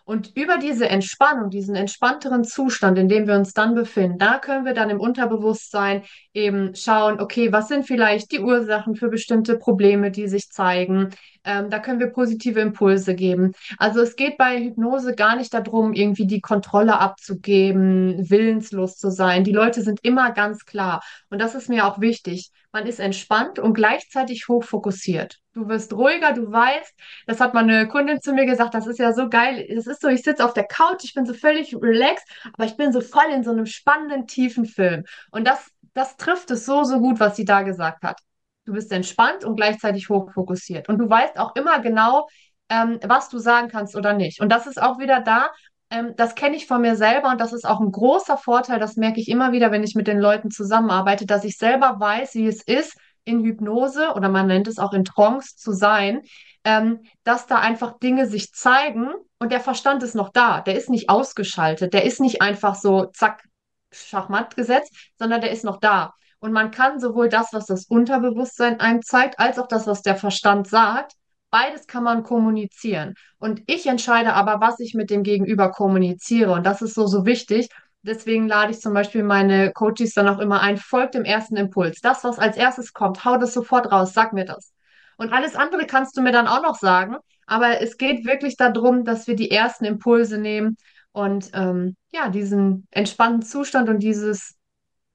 Und 0.06 0.38
über 0.38 0.60
diese 0.60 0.88
Entspannung, 0.88 1.50
diesen 1.50 1.76
entspannteren 1.76 2.44
Zustand, 2.44 3.00
in 3.00 3.10
dem 3.10 3.28
wir 3.28 3.34
uns 3.34 3.54
dann 3.54 3.74
befinden, 3.74 4.20
da 4.20 4.38
können 4.38 4.64
wir 4.64 4.76
dann 4.76 4.92
im 4.92 5.00
Unterbewusstsein 5.00 6.04
eben 6.32 6.76
schauen, 6.76 7.20
okay, 7.20 7.52
was 7.52 7.70
sind 7.70 7.88
vielleicht 7.88 8.32
die 8.32 8.40
Ursachen 8.40 8.96
für 8.96 9.10
bestimmte 9.10 9.58
Probleme, 9.58 10.12
die 10.12 10.28
sich 10.28 10.52
zeigen? 10.52 11.10
Ähm, 11.46 11.70
da 11.70 11.80
können 11.80 12.00
wir 12.00 12.08
positive 12.08 12.60
Impulse 12.60 13.16
geben. 13.16 13.54
Also 13.78 14.02
es 14.02 14.16
geht 14.16 14.38
bei 14.38 14.60
Hypnose 14.60 15.16
gar 15.16 15.36
nicht 15.36 15.54
darum, 15.54 15.94
irgendwie 15.94 16.28
die 16.28 16.42
Kontrolle 16.42 17.00
abzugeben, 17.00 18.30
willenslos 18.30 18.98
zu 18.98 19.12
sein. 19.12 19.44
Die 19.44 19.52
Leute 19.52 19.82
sind 19.82 20.00
immer 20.04 20.32
ganz 20.32 20.66
klar. 20.66 21.02
Und 21.30 21.40
das 21.40 21.56
ist 21.56 21.70
mir 21.70 21.86
auch 21.86 22.02
wichtig. 22.02 22.52
Man 22.72 22.88
ist 22.88 23.00
entspannt 23.00 23.60
und 23.60 23.74
gleichzeitig 23.74 24.48
hochfokussiert. 24.50 25.40
Du 25.54 25.70
wirst 25.70 25.94
ruhiger, 25.94 26.34
du 26.34 26.52
weißt, 26.52 26.94
das 27.28 27.40
hat 27.40 27.54
meine 27.54 27.88
Kundin 27.88 28.20
zu 28.20 28.34
mir 28.34 28.46
gesagt, 28.46 28.74
das 28.74 28.88
ist 28.88 29.00
ja 29.00 29.14
so 29.14 29.30
geil. 29.30 29.66
Es 29.70 29.88
ist 29.88 30.02
so, 30.02 30.10
ich 30.10 30.24
sitze 30.24 30.44
auf 30.44 30.54
der 30.54 30.66
Couch, 30.66 31.06
ich 31.06 31.14
bin 31.14 31.26
so 31.26 31.34
völlig 31.34 31.74
relaxed, 31.74 32.28
aber 32.54 32.66
ich 32.66 32.76
bin 32.76 32.92
so 32.92 33.00
voll 33.00 33.32
in 33.34 33.46
so 33.46 33.52
einem 33.52 33.66
spannenden, 33.66 34.28
tiefen 34.28 34.66
Film. 34.66 35.06
Und 35.32 35.48
das, 35.48 35.72
das 35.94 36.18
trifft 36.18 36.52
es 36.52 36.66
so, 36.66 36.84
so 36.84 37.00
gut, 37.00 37.22
was 37.22 37.38
sie 37.38 37.46
da 37.46 37.62
gesagt 37.62 38.04
hat. 38.04 38.20
Du 38.66 38.74
bist 38.74 38.92
entspannt 38.92 39.44
und 39.44 39.56
gleichzeitig 39.56 40.10
hochfokussiert. 40.10 40.90
Und 40.90 40.98
du 40.98 41.10
weißt 41.10 41.38
auch 41.38 41.56
immer 41.56 41.80
genau, 41.80 42.28
ähm, 42.70 43.00
was 43.06 43.30
du 43.30 43.38
sagen 43.38 43.68
kannst 43.70 43.96
oder 43.96 44.14
nicht. 44.14 44.42
Und 44.42 44.50
das 44.50 44.68
ist 44.68 44.82
auch 44.82 45.00
wieder 45.00 45.22
da, 45.22 45.50
ähm, 45.92 46.14
das 46.18 46.36
kenne 46.36 46.56
ich 46.56 46.68
von 46.68 46.82
mir 46.82 46.96
selber 46.96 47.30
und 47.30 47.40
das 47.40 47.54
ist 47.54 47.66
auch 47.66 47.80
ein 47.80 47.92
großer 47.92 48.38
Vorteil, 48.38 48.80
das 48.80 48.96
merke 48.96 49.20
ich 49.20 49.30
immer 49.30 49.52
wieder, 49.52 49.72
wenn 49.72 49.84
ich 49.84 49.96
mit 49.96 50.08
den 50.08 50.20
Leuten 50.20 50.50
zusammenarbeite, 50.50 51.26
dass 51.26 51.44
ich 51.44 51.58
selber 51.58 52.00
weiß, 52.00 52.34
wie 52.36 52.48
es 52.48 52.64
ist, 52.64 52.98
in 53.24 53.44
Hypnose 53.44 54.12
oder 54.16 54.30
man 54.30 54.48
nennt 54.48 54.68
es 54.68 54.78
auch 54.78 54.94
in 54.94 55.04
Trance 55.04 55.56
zu 55.58 55.72
sein, 55.72 56.22
ähm, 56.64 57.02
dass 57.24 57.48
da 57.48 57.60
einfach 57.60 57.98
Dinge 58.00 58.28
sich 58.28 58.52
zeigen 58.52 59.10
und 59.40 59.52
der 59.52 59.60
Verstand 59.60 60.04
ist 60.04 60.16
noch 60.16 60.30
da, 60.32 60.62
der 60.62 60.76
ist 60.76 60.90
nicht 60.90 61.10
ausgeschaltet, 61.10 61.94
der 61.94 62.06
ist 62.06 62.20
nicht 62.20 62.42
einfach 62.42 62.76
so, 62.76 63.06
zack, 63.06 63.44
Schachmatt 63.92 64.56
gesetzt, 64.56 64.94
sondern 65.18 65.42
der 65.42 65.52
ist 65.52 65.64
noch 65.64 65.80
da. 65.80 66.14
Und 66.46 66.52
man 66.52 66.70
kann 66.70 67.00
sowohl 67.00 67.28
das, 67.28 67.54
was 67.54 67.66
das 67.66 67.88
Unterbewusstsein 67.88 68.80
einem 68.80 69.02
zeigt, 69.02 69.40
als 69.40 69.58
auch 69.58 69.68
das, 69.68 69.88
was 69.88 70.04
der 70.04 70.16
Verstand 70.16 70.68
sagt, 70.68 71.14
Beides 71.50 71.88
kann 71.88 72.04
man 72.04 72.24
kommunizieren. 72.24 73.14
Und 73.40 73.64
ich 73.66 73.88
entscheide 73.88 74.34
aber, 74.34 74.60
was 74.60 74.80
ich 74.82 74.94
mit 74.94 75.10
dem 75.10 75.24
Gegenüber 75.24 75.72
kommuniziere. 75.72 76.52
Und 76.52 76.66
das 76.66 76.82
ist 76.82 76.94
so, 76.94 77.08
so 77.08 77.26
wichtig. 77.26 77.70
Deswegen 78.02 78.48
lade 78.48 78.72
ich 78.72 78.82
zum 78.82 78.94
Beispiel 78.94 79.24
meine 79.24 79.72
Coaches 79.72 80.14
dann 80.14 80.28
auch 80.28 80.40
immer 80.40 80.60
ein, 80.60 80.76
folgt 80.78 81.16
dem 81.16 81.24
ersten 81.24 81.56
Impuls. 81.56 82.02
Das, 82.02 82.24
was 82.26 82.40
als 82.40 82.58
erstes 82.58 82.94
kommt, 82.94 83.24
hau 83.24 83.38
das 83.38 83.54
sofort 83.54 83.90
raus, 83.92 84.14
sag 84.14 84.34
mir 84.34 84.44
das. 84.44 84.74
Und 85.18 85.32
alles 85.32 85.56
andere 85.56 85.86
kannst 85.86 86.18
du 86.18 86.22
mir 86.22 86.34
dann 86.34 86.48
auch 86.48 86.62
noch 86.62 86.76
sagen. 86.76 87.16
Aber 87.48 87.82
es 87.82 87.98
geht 87.98 88.26
wirklich 88.26 88.58
darum, 88.58 89.06
dass 89.06 89.26
wir 89.26 89.38
die 89.38 89.50
ersten 89.50 89.86
Impulse 89.86 90.38
nehmen 90.38 90.76
und 91.14 91.50
ähm, 91.54 91.96
ja, 92.12 92.28
diesen 92.28 92.86
entspannten 92.92 93.44
Zustand 93.44 93.88
und 93.88 94.00
dieses 94.00 94.56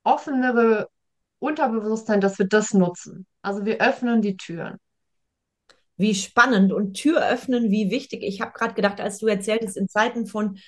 offenere 0.04 0.88
Unterbewusstsein, 1.40 2.20
dass 2.20 2.38
wir 2.38 2.46
das 2.46 2.72
nutzen. 2.72 3.26
Also 3.42 3.64
wir 3.64 3.80
öffnen 3.80 4.22
die 4.22 4.36
Türen 4.36 4.78
wie 6.00 6.14
spannend 6.14 6.72
und 6.72 6.94
Tür 6.94 7.28
öffnen, 7.28 7.70
wie 7.70 7.90
wichtig. 7.90 8.22
Ich 8.22 8.40
habe 8.40 8.52
gerade 8.52 8.74
gedacht, 8.74 9.00
als 9.00 9.18
du 9.18 9.26
erzähltest, 9.26 9.76
in 9.76 9.86
Zeiten 9.86 10.26
von 10.26 10.58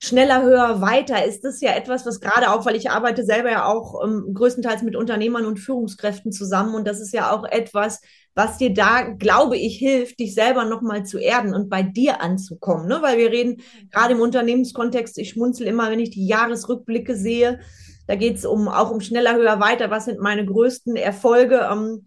schneller, 0.00 0.42
höher, 0.42 0.80
weiter, 0.80 1.24
ist 1.24 1.42
das 1.42 1.60
ja 1.60 1.72
etwas, 1.72 2.06
was 2.06 2.20
gerade 2.20 2.52
auch, 2.52 2.64
weil 2.64 2.76
ich 2.76 2.88
arbeite 2.88 3.24
selber 3.24 3.50
ja 3.50 3.66
auch 3.66 4.04
ähm, 4.04 4.32
größtenteils 4.32 4.82
mit 4.82 4.94
Unternehmern 4.94 5.44
und 5.44 5.58
Führungskräften 5.58 6.30
zusammen 6.30 6.76
und 6.76 6.86
das 6.86 7.00
ist 7.00 7.12
ja 7.12 7.32
auch 7.32 7.44
etwas, 7.44 8.00
was 8.34 8.58
dir 8.58 8.72
da, 8.72 9.02
glaube 9.02 9.56
ich, 9.56 9.76
hilft, 9.76 10.20
dich 10.20 10.34
selber 10.34 10.64
nochmal 10.64 11.04
zu 11.04 11.18
erden 11.18 11.52
und 11.52 11.68
bei 11.68 11.82
dir 11.82 12.20
anzukommen, 12.20 12.86
ne? 12.86 12.98
weil 13.02 13.18
wir 13.18 13.32
reden 13.32 13.60
gerade 13.90 14.14
im 14.14 14.20
Unternehmenskontext, 14.20 15.18
ich 15.18 15.30
schmunzel 15.30 15.66
immer, 15.66 15.90
wenn 15.90 15.98
ich 15.98 16.10
die 16.10 16.28
Jahresrückblicke 16.28 17.16
sehe, 17.16 17.58
da 18.08 18.16
geht 18.16 18.36
es 18.36 18.44
um, 18.44 18.66
auch 18.66 18.90
um 18.90 19.00
schneller, 19.00 19.36
höher, 19.36 19.60
weiter, 19.60 19.90
was 19.90 20.06
sind 20.06 20.18
meine 20.18 20.44
größten 20.44 20.96
Erfolge 20.96 21.68
ähm, 21.70 22.04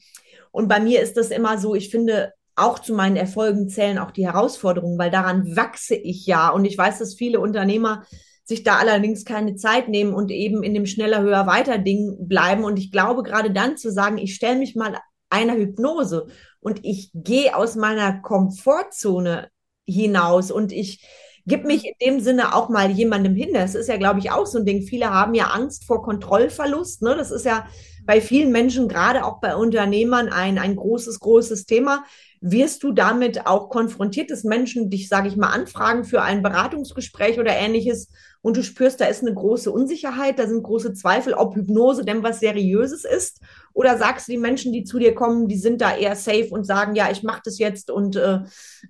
und 0.51 0.67
bei 0.67 0.79
mir 0.79 1.01
ist 1.01 1.17
das 1.17 1.31
immer 1.31 1.57
so, 1.57 1.75
ich 1.75 1.89
finde, 1.89 2.33
auch 2.55 2.79
zu 2.79 2.93
meinen 2.93 3.15
Erfolgen 3.15 3.69
zählen 3.69 3.97
auch 3.97 4.11
die 4.11 4.25
Herausforderungen, 4.25 4.99
weil 4.99 5.09
daran 5.09 5.55
wachse 5.55 5.95
ich 5.95 6.25
ja. 6.25 6.49
Und 6.49 6.65
ich 6.65 6.77
weiß, 6.77 6.99
dass 6.99 7.15
viele 7.15 7.39
Unternehmer 7.39 8.03
sich 8.43 8.63
da 8.63 8.77
allerdings 8.77 9.23
keine 9.23 9.55
Zeit 9.55 9.87
nehmen 9.87 10.13
und 10.13 10.29
eben 10.31 10.61
in 10.61 10.73
dem 10.73 10.85
schneller, 10.85 11.21
höher, 11.21 11.47
weiter 11.47 11.77
Ding 11.77 12.27
bleiben. 12.27 12.65
Und 12.65 12.77
ich 12.77 12.91
glaube, 12.91 13.23
gerade 13.23 13.51
dann 13.51 13.77
zu 13.77 13.91
sagen, 13.91 14.17
ich 14.17 14.35
stelle 14.35 14.59
mich 14.59 14.75
mal 14.75 14.97
einer 15.29 15.55
Hypnose 15.55 16.27
und 16.59 16.81
ich 16.83 17.11
gehe 17.13 17.55
aus 17.55 17.75
meiner 17.75 18.21
Komfortzone 18.21 19.49
hinaus 19.87 20.51
und 20.51 20.73
ich 20.73 21.07
gib 21.45 21.65
mich 21.65 21.85
in 21.85 21.93
dem 22.01 22.19
Sinne 22.19 22.55
auch 22.55 22.69
mal 22.69 22.91
jemandem 22.91 23.35
hin. 23.35 23.49
Das 23.53 23.75
ist 23.75 23.87
ja, 23.87 23.97
glaube 23.97 24.19
ich, 24.19 24.31
auch 24.31 24.45
so 24.45 24.59
ein 24.59 24.65
Ding. 24.65 24.83
Viele 24.83 25.09
haben 25.09 25.33
ja 25.33 25.47
Angst 25.47 25.85
vor 25.85 26.03
Kontrollverlust. 26.03 27.01
Ne? 27.01 27.15
Das 27.15 27.31
ist 27.31 27.45
ja 27.45 27.65
bei 28.05 28.21
vielen 28.21 28.51
Menschen, 28.51 28.87
gerade 28.87 29.25
auch 29.25 29.39
bei 29.39 29.55
Unternehmern, 29.55 30.29
ein, 30.29 30.57
ein 30.57 30.75
großes, 30.75 31.19
großes 31.19 31.65
Thema. 31.65 32.03
Wirst 32.41 32.83
du 32.83 32.91
damit 32.91 33.45
auch 33.45 33.69
konfrontiert, 33.69 34.31
dass 34.31 34.43
Menschen 34.43 34.89
dich, 34.89 35.07
sage 35.07 35.27
ich 35.27 35.37
mal, 35.37 35.49
anfragen 35.49 36.03
für 36.03 36.23
ein 36.23 36.41
Beratungsgespräch 36.41 37.39
oder 37.39 37.55
ähnliches 37.55 38.09
und 38.41 38.57
du 38.57 38.63
spürst, 38.63 38.99
da 38.99 39.05
ist 39.05 39.21
eine 39.21 39.35
große 39.35 39.71
Unsicherheit, 39.71 40.39
da 40.39 40.47
sind 40.47 40.63
große 40.63 40.93
Zweifel, 40.93 41.33
ob 41.35 41.55
Hypnose 41.55 42.03
denn 42.03 42.23
was 42.23 42.39
Seriöses 42.39 43.05
ist? 43.05 43.39
Oder 43.73 43.97
sagst 43.99 44.27
du, 44.27 44.31
die 44.31 44.39
Menschen, 44.39 44.73
die 44.73 44.83
zu 44.83 44.97
dir 44.97 45.13
kommen, 45.13 45.47
die 45.47 45.57
sind 45.57 45.79
da 45.79 45.95
eher 45.95 46.15
safe 46.15 46.49
und 46.49 46.65
sagen, 46.65 46.95
ja, 46.95 47.11
ich 47.11 47.21
mache 47.21 47.41
das 47.45 47.59
jetzt 47.59 47.91
und 47.91 48.15
äh, 48.15 48.39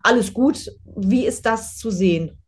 alles 0.02 0.34
gut. 0.34 0.72
Wie 0.96 1.26
ist 1.26 1.46
das 1.46 1.76
zu 1.78 1.92
sehen? 1.92 2.41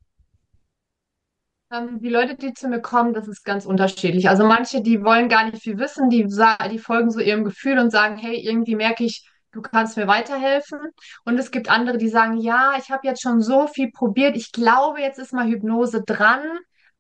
Ähm, 1.74 2.00
die 2.02 2.10
Leute, 2.10 2.36
die 2.36 2.54
zu 2.54 2.68
mir 2.68 2.82
kommen, 2.82 3.14
das 3.14 3.28
ist 3.28 3.44
ganz 3.44 3.66
unterschiedlich. 3.66 4.30
Also 4.30 4.46
manche, 4.46 4.82
die 4.82 5.04
wollen 5.04 5.30
gar 5.30 5.50
nicht 5.50 5.64
viel 5.64 5.80
wissen, 5.80 6.10
die, 6.10 6.28
die 6.72 6.80
folgen 6.80 7.10
so 7.10 7.20
ihrem 7.20 7.44
Gefühl 7.44 7.80
und 7.80 7.90
sagen, 7.90 8.18
hey, 8.18 8.36
irgendwie 8.36 8.76
merke 8.76 9.04
ich, 9.04 9.28
du 9.52 9.62
kannst 9.62 9.98
mir 9.98 10.08
weiterhelfen. 10.08 10.80
Und 11.26 11.40
es 11.40 11.52
gibt 11.52 11.70
andere, 11.70 11.98
die 11.98 12.10
sagen, 12.10 12.38
ja, 12.38 12.74
ich 12.78 12.92
habe 12.92 13.08
jetzt 13.08 13.22
schon 13.22 13.42
so 13.42 13.68
viel 13.68 13.90
probiert, 13.92 14.36
ich 14.36 14.52
glaube, 14.52 15.02
jetzt 15.02 15.20
ist 15.20 15.34
mal 15.34 15.48
Hypnose 15.48 16.04
dran, 16.06 16.42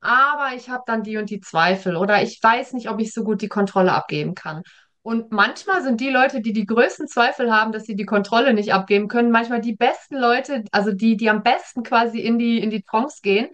aber 0.01 0.55
ich 0.55 0.69
habe 0.69 0.83
dann 0.87 1.03
die 1.03 1.17
und 1.17 1.29
die 1.29 1.39
Zweifel 1.39 1.95
oder 1.95 2.21
ich 2.23 2.39
weiß 2.41 2.73
nicht, 2.73 2.89
ob 2.89 2.99
ich 2.99 3.13
so 3.13 3.23
gut 3.23 3.41
die 3.41 3.47
Kontrolle 3.49 3.93
abgeben 3.93 4.33
kann. 4.35 4.63
Und 5.03 5.31
manchmal 5.31 5.83
sind 5.83 5.99
die 5.99 6.09
Leute, 6.09 6.41
die 6.41 6.53
die 6.53 6.65
größten 6.65 7.07
Zweifel 7.07 7.53
haben, 7.53 7.73
dass 7.73 7.83
sie 7.83 7.95
die 7.95 8.05
Kontrolle 8.05 8.53
nicht 8.53 8.73
abgeben 8.73 9.09
können, 9.09 9.31
manchmal 9.31 9.59
die 9.59 9.75
besten 9.75 10.15
Leute, 10.15 10.63
also 10.71 10.93
die, 10.93 11.17
die 11.17 11.29
am 11.29 11.43
besten 11.43 11.83
quasi 11.83 12.19
in 12.19 12.39
die, 12.39 12.59
in 12.59 12.69
die 12.69 12.83
Trance 12.83 13.19
gehen, 13.21 13.49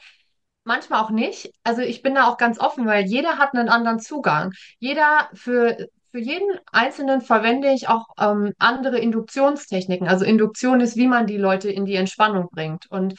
manchmal 0.69 1.03
auch 1.03 1.10
nicht. 1.10 1.51
Also 1.63 1.82
ich 1.82 2.01
bin 2.01 2.15
da 2.15 2.27
auch 2.27 2.38
ganz 2.38 2.60
offen, 2.60 2.86
weil 2.86 3.05
jeder 3.05 3.38
hat 3.38 3.53
einen 3.53 3.67
anderen 3.67 3.99
Zugang. 3.99 4.53
Jeder 4.79 5.29
für 5.34 5.89
für 6.12 6.19
jeden 6.19 6.60
Einzelnen 6.71 7.21
verwende 7.21 7.71
ich 7.71 7.88
auch 7.88 8.08
ähm, 8.19 8.53
andere 8.58 8.97
Induktionstechniken. 8.97 10.08
Also 10.08 10.25
Induktion 10.25 10.82
ist, 10.82 10.95
wie 10.95 11.08
man 11.08 11.27
die 11.27 11.38
Leute 11.38 11.69
in 11.69 11.86
die 11.86 11.95
Entspannung 11.95 12.47
bringt. 12.51 12.89
Und 12.89 13.13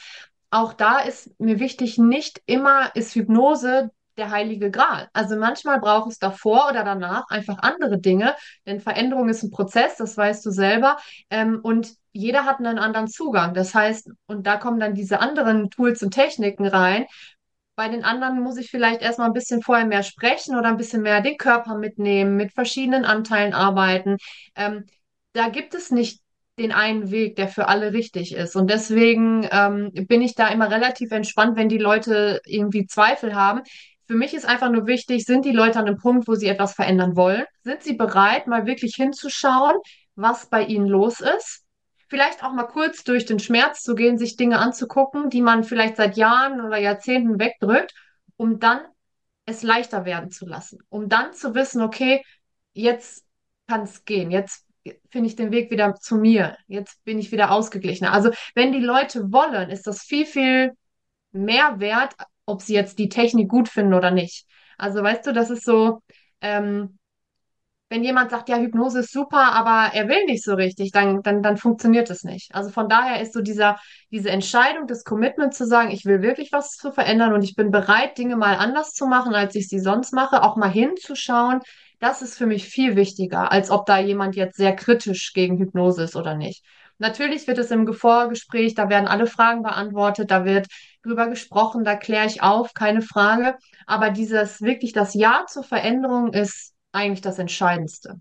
auch 0.49 0.73
da 0.73 0.99
ist 0.99 1.29
mir 1.39 1.59
wichtig, 1.59 1.97
nicht 1.97 2.41
immer 2.47 2.93
ist 2.93 3.15
Hypnose 3.15 3.91
der 4.17 4.29
heilige 4.29 4.71
Gral. 4.71 5.07
Also 5.13 5.37
manchmal 5.37 5.79
braucht 5.79 6.11
es 6.11 6.19
davor 6.19 6.67
oder 6.69 6.83
danach 6.83 7.29
einfach 7.29 7.59
andere 7.61 7.97
Dinge, 7.97 8.35
denn 8.65 8.81
Veränderung 8.81 9.29
ist 9.29 9.43
ein 9.43 9.51
Prozess, 9.51 9.95
das 9.95 10.17
weißt 10.17 10.45
du 10.45 10.51
selber. 10.51 10.97
Ähm, 11.29 11.59
und 11.63 11.95
jeder 12.11 12.45
hat 12.45 12.59
einen 12.59 12.77
anderen 12.77 13.07
Zugang. 13.07 13.53
Das 13.53 13.73
heißt, 13.73 14.11
und 14.27 14.45
da 14.45 14.57
kommen 14.57 14.79
dann 14.79 14.95
diese 14.95 15.19
anderen 15.21 15.69
Tools 15.69 16.03
und 16.03 16.11
Techniken 16.11 16.67
rein, 16.67 17.05
bei 17.81 17.89
den 17.89 18.03
anderen 18.03 18.43
muss 18.43 18.57
ich 18.57 18.69
vielleicht 18.69 19.01
erstmal 19.01 19.25
ein 19.25 19.33
bisschen 19.33 19.63
vorher 19.63 19.87
mehr 19.87 20.03
sprechen 20.03 20.55
oder 20.55 20.67
ein 20.67 20.77
bisschen 20.77 21.01
mehr 21.01 21.19
den 21.19 21.35
Körper 21.35 21.79
mitnehmen, 21.79 22.35
mit 22.35 22.53
verschiedenen 22.53 23.05
Anteilen 23.05 23.55
arbeiten. 23.55 24.17
Ähm, 24.55 24.85
da 25.33 25.49
gibt 25.49 25.73
es 25.73 25.89
nicht 25.89 26.21
den 26.59 26.73
einen 26.73 27.09
Weg, 27.09 27.37
der 27.37 27.47
für 27.47 27.67
alle 27.67 27.91
richtig 27.91 28.35
ist. 28.35 28.55
Und 28.55 28.69
deswegen 28.69 29.47
ähm, 29.51 29.89
bin 30.07 30.21
ich 30.21 30.35
da 30.35 30.49
immer 30.49 30.69
relativ 30.69 31.11
entspannt, 31.11 31.57
wenn 31.57 31.69
die 31.69 31.79
Leute 31.79 32.39
irgendwie 32.45 32.85
Zweifel 32.85 33.33
haben. 33.33 33.61
Für 34.05 34.13
mich 34.13 34.35
ist 34.35 34.45
einfach 34.45 34.69
nur 34.69 34.85
wichtig, 34.85 35.25
sind 35.25 35.43
die 35.43 35.51
Leute 35.51 35.79
an 35.79 35.87
einem 35.87 35.97
Punkt, 35.97 36.27
wo 36.27 36.35
sie 36.35 36.49
etwas 36.49 36.75
verändern 36.75 37.15
wollen? 37.15 37.45
Sind 37.63 37.81
sie 37.81 37.93
bereit, 37.93 38.45
mal 38.45 38.67
wirklich 38.67 38.93
hinzuschauen, 38.93 39.73
was 40.13 40.51
bei 40.51 40.65
ihnen 40.65 40.85
los 40.85 41.19
ist? 41.19 41.63
Vielleicht 42.11 42.43
auch 42.43 42.51
mal 42.51 42.65
kurz 42.67 43.05
durch 43.05 43.25
den 43.25 43.39
Schmerz 43.39 43.83
zu 43.83 43.95
gehen, 43.95 44.17
sich 44.17 44.35
Dinge 44.35 44.59
anzugucken, 44.59 45.29
die 45.29 45.41
man 45.41 45.63
vielleicht 45.63 45.95
seit 45.95 46.17
Jahren 46.17 46.59
oder 46.59 46.77
Jahrzehnten 46.77 47.39
wegdrückt, 47.39 47.93
um 48.35 48.59
dann 48.59 48.81
es 49.45 49.63
leichter 49.63 50.03
werden 50.03 50.29
zu 50.29 50.45
lassen, 50.45 50.79
um 50.89 51.07
dann 51.07 51.33
zu 51.33 51.55
wissen, 51.55 51.81
okay, 51.81 52.21
jetzt 52.73 53.25
kann 53.65 53.83
es 53.83 54.03
gehen, 54.03 54.29
jetzt 54.29 54.65
finde 55.09 55.27
ich 55.27 55.37
den 55.37 55.51
Weg 55.51 55.71
wieder 55.71 55.95
zu 55.95 56.17
mir, 56.17 56.57
jetzt 56.67 57.01
bin 57.05 57.17
ich 57.17 57.31
wieder 57.31 57.49
ausgeglichener. 57.49 58.11
Also 58.11 58.31
wenn 58.55 58.73
die 58.73 58.79
Leute 58.79 59.31
wollen, 59.31 59.69
ist 59.69 59.87
das 59.87 60.01
viel, 60.01 60.25
viel 60.25 60.73
mehr 61.31 61.79
wert, 61.79 62.13
ob 62.45 62.61
sie 62.61 62.73
jetzt 62.73 62.99
die 62.99 63.07
Technik 63.07 63.47
gut 63.47 63.69
finden 63.69 63.93
oder 63.93 64.11
nicht. 64.11 64.45
Also 64.77 65.01
weißt 65.01 65.27
du, 65.27 65.31
das 65.31 65.49
ist 65.49 65.63
so, 65.63 66.01
ähm, 66.41 66.99
wenn 67.91 68.05
jemand 68.05 68.31
sagt, 68.31 68.47
ja, 68.47 68.55
Hypnose 68.55 69.01
ist 69.01 69.11
super, 69.11 69.51
aber 69.51 69.93
er 69.93 70.07
will 70.07 70.23
nicht 70.23 70.45
so 70.45 70.53
richtig, 70.53 70.93
dann, 70.93 71.21
dann, 71.23 71.43
dann 71.43 71.57
funktioniert 71.57 72.09
es 72.09 72.23
nicht. 72.23 72.55
Also 72.55 72.69
von 72.69 72.87
daher 72.87 73.21
ist 73.21 73.33
so 73.33 73.41
dieser, 73.41 73.77
diese 74.11 74.29
Entscheidung, 74.29 74.87
das 74.87 75.03
Commitment 75.03 75.53
zu 75.53 75.67
sagen, 75.67 75.91
ich 75.91 76.05
will 76.05 76.21
wirklich 76.21 76.53
was 76.53 76.69
zu 76.77 76.93
verändern 76.93 77.33
und 77.33 77.43
ich 77.43 77.53
bin 77.53 77.69
bereit, 77.69 78.17
Dinge 78.17 78.37
mal 78.37 78.55
anders 78.55 78.93
zu 78.93 79.07
machen, 79.07 79.35
als 79.35 79.55
ich 79.55 79.67
sie 79.67 79.79
sonst 79.79 80.13
mache, 80.13 80.41
auch 80.41 80.55
mal 80.55 80.71
hinzuschauen, 80.71 81.59
das 81.99 82.21
ist 82.21 82.37
für 82.37 82.45
mich 82.45 82.65
viel 82.65 82.95
wichtiger, 82.95 83.51
als 83.51 83.69
ob 83.69 83.85
da 83.85 83.99
jemand 83.99 84.37
jetzt 84.37 84.55
sehr 84.55 84.73
kritisch 84.73 85.33
gegen 85.33 85.57
Hypnose 85.57 86.03
ist 86.03 86.15
oder 86.15 86.35
nicht. 86.35 86.63
Natürlich 86.97 87.45
wird 87.47 87.57
es 87.57 87.71
im 87.71 87.91
Vorgespräch, 87.91 88.73
da 88.73 88.87
werden 88.87 89.07
alle 89.07 89.27
Fragen 89.27 89.63
beantwortet, 89.63 90.31
da 90.31 90.45
wird 90.45 90.67
drüber 91.03 91.27
gesprochen, 91.27 91.83
da 91.83 91.95
kläre 91.97 92.27
ich 92.27 92.41
auf, 92.41 92.73
keine 92.73 93.01
Frage. 93.01 93.57
Aber 93.85 94.11
dieses 94.11 94.61
wirklich 94.61 94.93
das 94.93 95.13
Ja 95.13 95.43
zur 95.45 95.63
Veränderung 95.63 96.31
ist 96.31 96.70
eigentlich 96.91 97.21
das 97.21 97.39
Entscheidendste. 97.39 98.19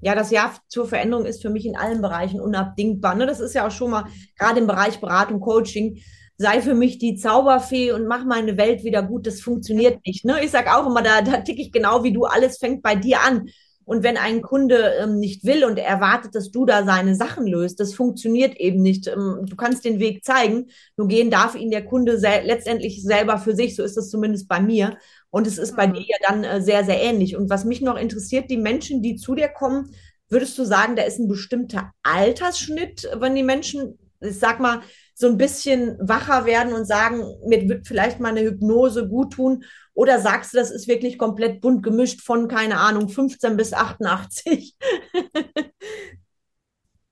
Ja, 0.00 0.14
das 0.14 0.30
Ja 0.30 0.54
zur 0.68 0.86
Veränderung 0.86 1.26
ist 1.26 1.42
für 1.42 1.50
mich 1.50 1.66
in 1.66 1.76
allen 1.76 2.00
Bereichen 2.00 2.40
unabdingbar. 2.40 3.14
Ne? 3.14 3.26
Das 3.26 3.40
ist 3.40 3.54
ja 3.54 3.66
auch 3.66 3.70
schon 3.70 3.90
mal, 3.90 4.06
gerade 4.38 4.60
im 4.60 4.66
Bereich 4.66 5.00
Beratung, 5.00 5.40
Coaching, 5.40 6.00
sei 6.38 6.62
für 6.62 6.74
mich 6.74 6.98
die 6.98 7.16
Zauberfee 7.16 7.92
und 7.92 8.06
mach 8.06 8.24
meine 8.24 8.56
Welt 8.56 8.82
wieder 8.82 9.02
gut. 9.02 9.26
Das 9.26 9.42
funktioniert 9.42 10.00
nicht. 10.06 10.24
Ne? 10.24 10.42
Ich 10.42 10.50
sage 10.50 10.74
auch 10.74 10.86
immer, 10.86 11.02
da, 11.02 11.20
da 11.20 11.38
ticke 11.42 11.60
ich 11.60 11.72
genau 11.72 12.02
wie 12.02 12.12
du, 12.12 12.24
alles 12.24 12.56
fängt 12.56 12.82
bei 12.82 12.94
dir 12.94 13.20
an. 13.20 13.50
Und 13.84 14.04
wenn 14.04 14.16
ein 14.16 14.40
Kunde 14.40 14.94
ähm, 15.00 15.18
nicht 15.18 15.44
will 15.44 15.64
und 15.64 15.76
erwartet, 15.76 16.36
dass 16.36 16.52
du 16.52 16.64
da 16.64 16.84
seine 16.84 17.16
Sachen 17.16 17.44
löst, 17.44 17.80
das 17.80 17.92
funktioniert 17.92 18.56
eben 18.56 18.80
nicht. 18.80 19.08
Ähm, 19.08 19.44
du 19.46 19.56
kannst 19.56 19.84
den 19.84 19.98
Weg 19.98 20.24
zeigen, 20.24 20.68
nur 20.96 21.08
gehen 21.08 21.28
darf 21.28 21.56
ihn 21.56 21.72
der 21.72 21.84
Kunde 21.84 22.18
sel 22.18 22.44
letztendlich 22.44 23.02
selber 23.02 23.36
für 23.38 23.56
sich. 23.56 23.74
So 23.74 23.82
ist 23.82 23.98
es 23.98 24.08
zumindest 24.08 24.46
bei 24.48 24.60
mir. 24.60 24.96
Und 25.30 25.46
es 25.46 25.58
ist 25.58 25.76
bei 25.76 25.86
mhm. 25.86 25.94
dir 25.94 26.02
ja 26.02 26.16
dann 26.28 26.44
äh, 26.44 26.60
sehr, 26.60 26.84
sehr 26.84 27.00
ähnlich. 27.00 27.36
Und 27.36 27.50
was 27.50 27.64
mich 27.64 27.80
noch 27.80 27.96
interessiert, 27.96 28.50
die 28.50 28.56
Menschen, 28.56 29.02
die 29.02 29.16
zu 29.16 29.34
dir 29.34 29.48
kommen, 29.48 29.94
würdest 30.28 30.58
du 30.58 30.64
sagen, 30.64 30.96
da 30.96 31.02
ist 31.02 31.18
ein 31.18 31.28
bestimmter 31.28 31.92
Altersschnitt, 32.02 33.08
wenn 33.16 33.34
die 33.34 33.42
Menschen, 33.42 33.98
ich 34.20 34.38
sag 34.38 34.60
mal, 34.60 34.80
so 35.14 35.26
ein 35.26 35.36
bisschen 35.36 35.98
wacher 36.00 36.46
werden 36.46 36.72
und 36.72 36.86
sagen, 36.86 37.22
mir 37.46 37.68
wird 37.68 37.86
vielleicht 37.86 38.20
mal 38.20 38.30
eine 38.30 38.42
Hypnose 38.42 39.08
gut 39.08 39.34
tun? 39.34 39.64
Oder 39.92 40.20
sagst 40.20 40.54
du, 40.54 40.58
das 40.58 40.70
ist 40.70 40.88
wirklich 40.88 41.18
komplett 41.18 41.60
bunt 41.60 41.82
gemischt 41.82 42.22
von, 42.22 42.48
keine 42.48 42.78
Ahnung, 42.78 43.08
15 43.08 43.56
bis 43.56 43.74
88? 43.74 44.76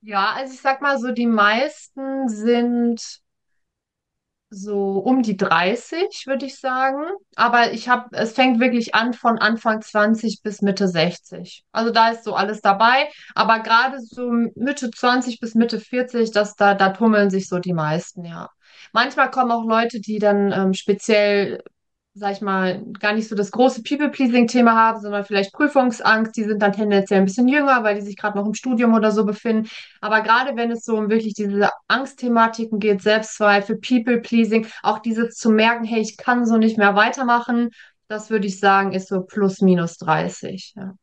ja, 0.01 0.33
also 0.33 0.53
ich 0.53 0.61
sag 0.61 0.81
mal 0.81 0.97
so, 0.97 1.11
die 1.11 1.27
meisten 1.27 2.29
sind 2.29 3.21
so 4.49 4.99
um 4.99 5.21
die 5.21 5.37
30, 5.37 6.25
würde 6.25 6.45
ich 6.45 6.59
sagen. 6.59 7.03
Aber 7.35 7.71
ich 7.71 7.89
habe, 7.89 8.09
es 8.13 8.33
fängt 8.33 8.59
wirklich 8.59 8.95
an 8.95 9.13
von 9.13 9.37
Anfang 9.37 9.81
20 9.81 10.41
bis 10.43 10.61
Mitte 10.61 10.87
60. 10.87 11.63
Also 11.71 11.91
da 11.91 12.09
ist 12.09 12.23
so 12.23 12.35
alles 12.35 12.61
dabei. 12.61 13.09
Aber 13.35 13.59
gerade 13.59 13.99
so 13.99 14.29
Mitte 14.55 14.91
20 14.91 15.39
bis 15.39 15.55
Mitte 15.55 15.79
40, 15.79 16.31
das, 16.31 16.55
da, 16.55 16.73
da 16.73 16.89
tummeln 16.89 17.29
sich 17.29 17.47
so 17.47 17.59
die 17.59 17.73
meisten, 17.73 18.25
ja. 18.25 18.49
Manchmal 18.91 19.29
kommen 19.29 19.51
auch 19.51 19.65
Leute, 19.65 19.99
die 19.99 20.19
dann 20.19 20.51
ähm, 20.51 20.73
speziell 20.73 21.61
sag 22.19 22.33
ich 22.33 22.41
mal, 22.41 22.83
gar 22.99 23.13
nicht 23.13 23.27
so 23.29 23.35
das 23.35 23.51
große 23.51 23.81
People-Pleasing-Thema 23.81 24.75
haben, 24.75 25.01
sondern 25.01 25.23
vielleicht 25.23 25.53
Prüfungsangst. 25.53 26.35
Die 26.35 26.43
sind 26.43 26.61
dann 26.61 26.73
tendenziell 26.73 27.19
ein 27.19 27.25
bisschen 27.25 27.47
jünger, 27.47 27.83
weil 27.83 27.95
die 27.95 28.01
sich 28.01 28.17
gerade 28.17 28.37
noch 28.37 28.45
im 28.45 28.53
Studium 28.53 28.93
oder 28.93 29.11
so 29.11 29.25
befinden. 29.25 29.69
Aber 30.01 30.21
gerade 30.21 30.55
wenn 30.55 30.71
es 30.71 30.83
so 30.83 30.97
um 30.97 31.09
wirklich 31.09 31.33
diese 31.33 31.69
Angstthematiken 31.87 32.79
geht, 32.79 33.01
Selbstzweifel, 33.01 33.77
People-Pleasing, 33.77 34.67
auch 34.83 34.99
dieses 34.99 35.35
zu 35.35 35.49
merken, 35.49 35.85
hey, 35.85 36.01
ich 36.01 36.17
kann 36.17 36.45
so 36.45 36.57
nicht 36.57 36.77
mehr 36.77 36.95
weitermachen, 36.95 37.69
das 38.09 38.29
würde 38.29 38.47
ich 38.47 38.59
sagen, 38.59 38.91
ist 38.91 39.07
so 39.07 39.21
plus 39.21 39.61
minus 39.61 39.97
30. 39.97 40.73
Ja. 40.75 40.93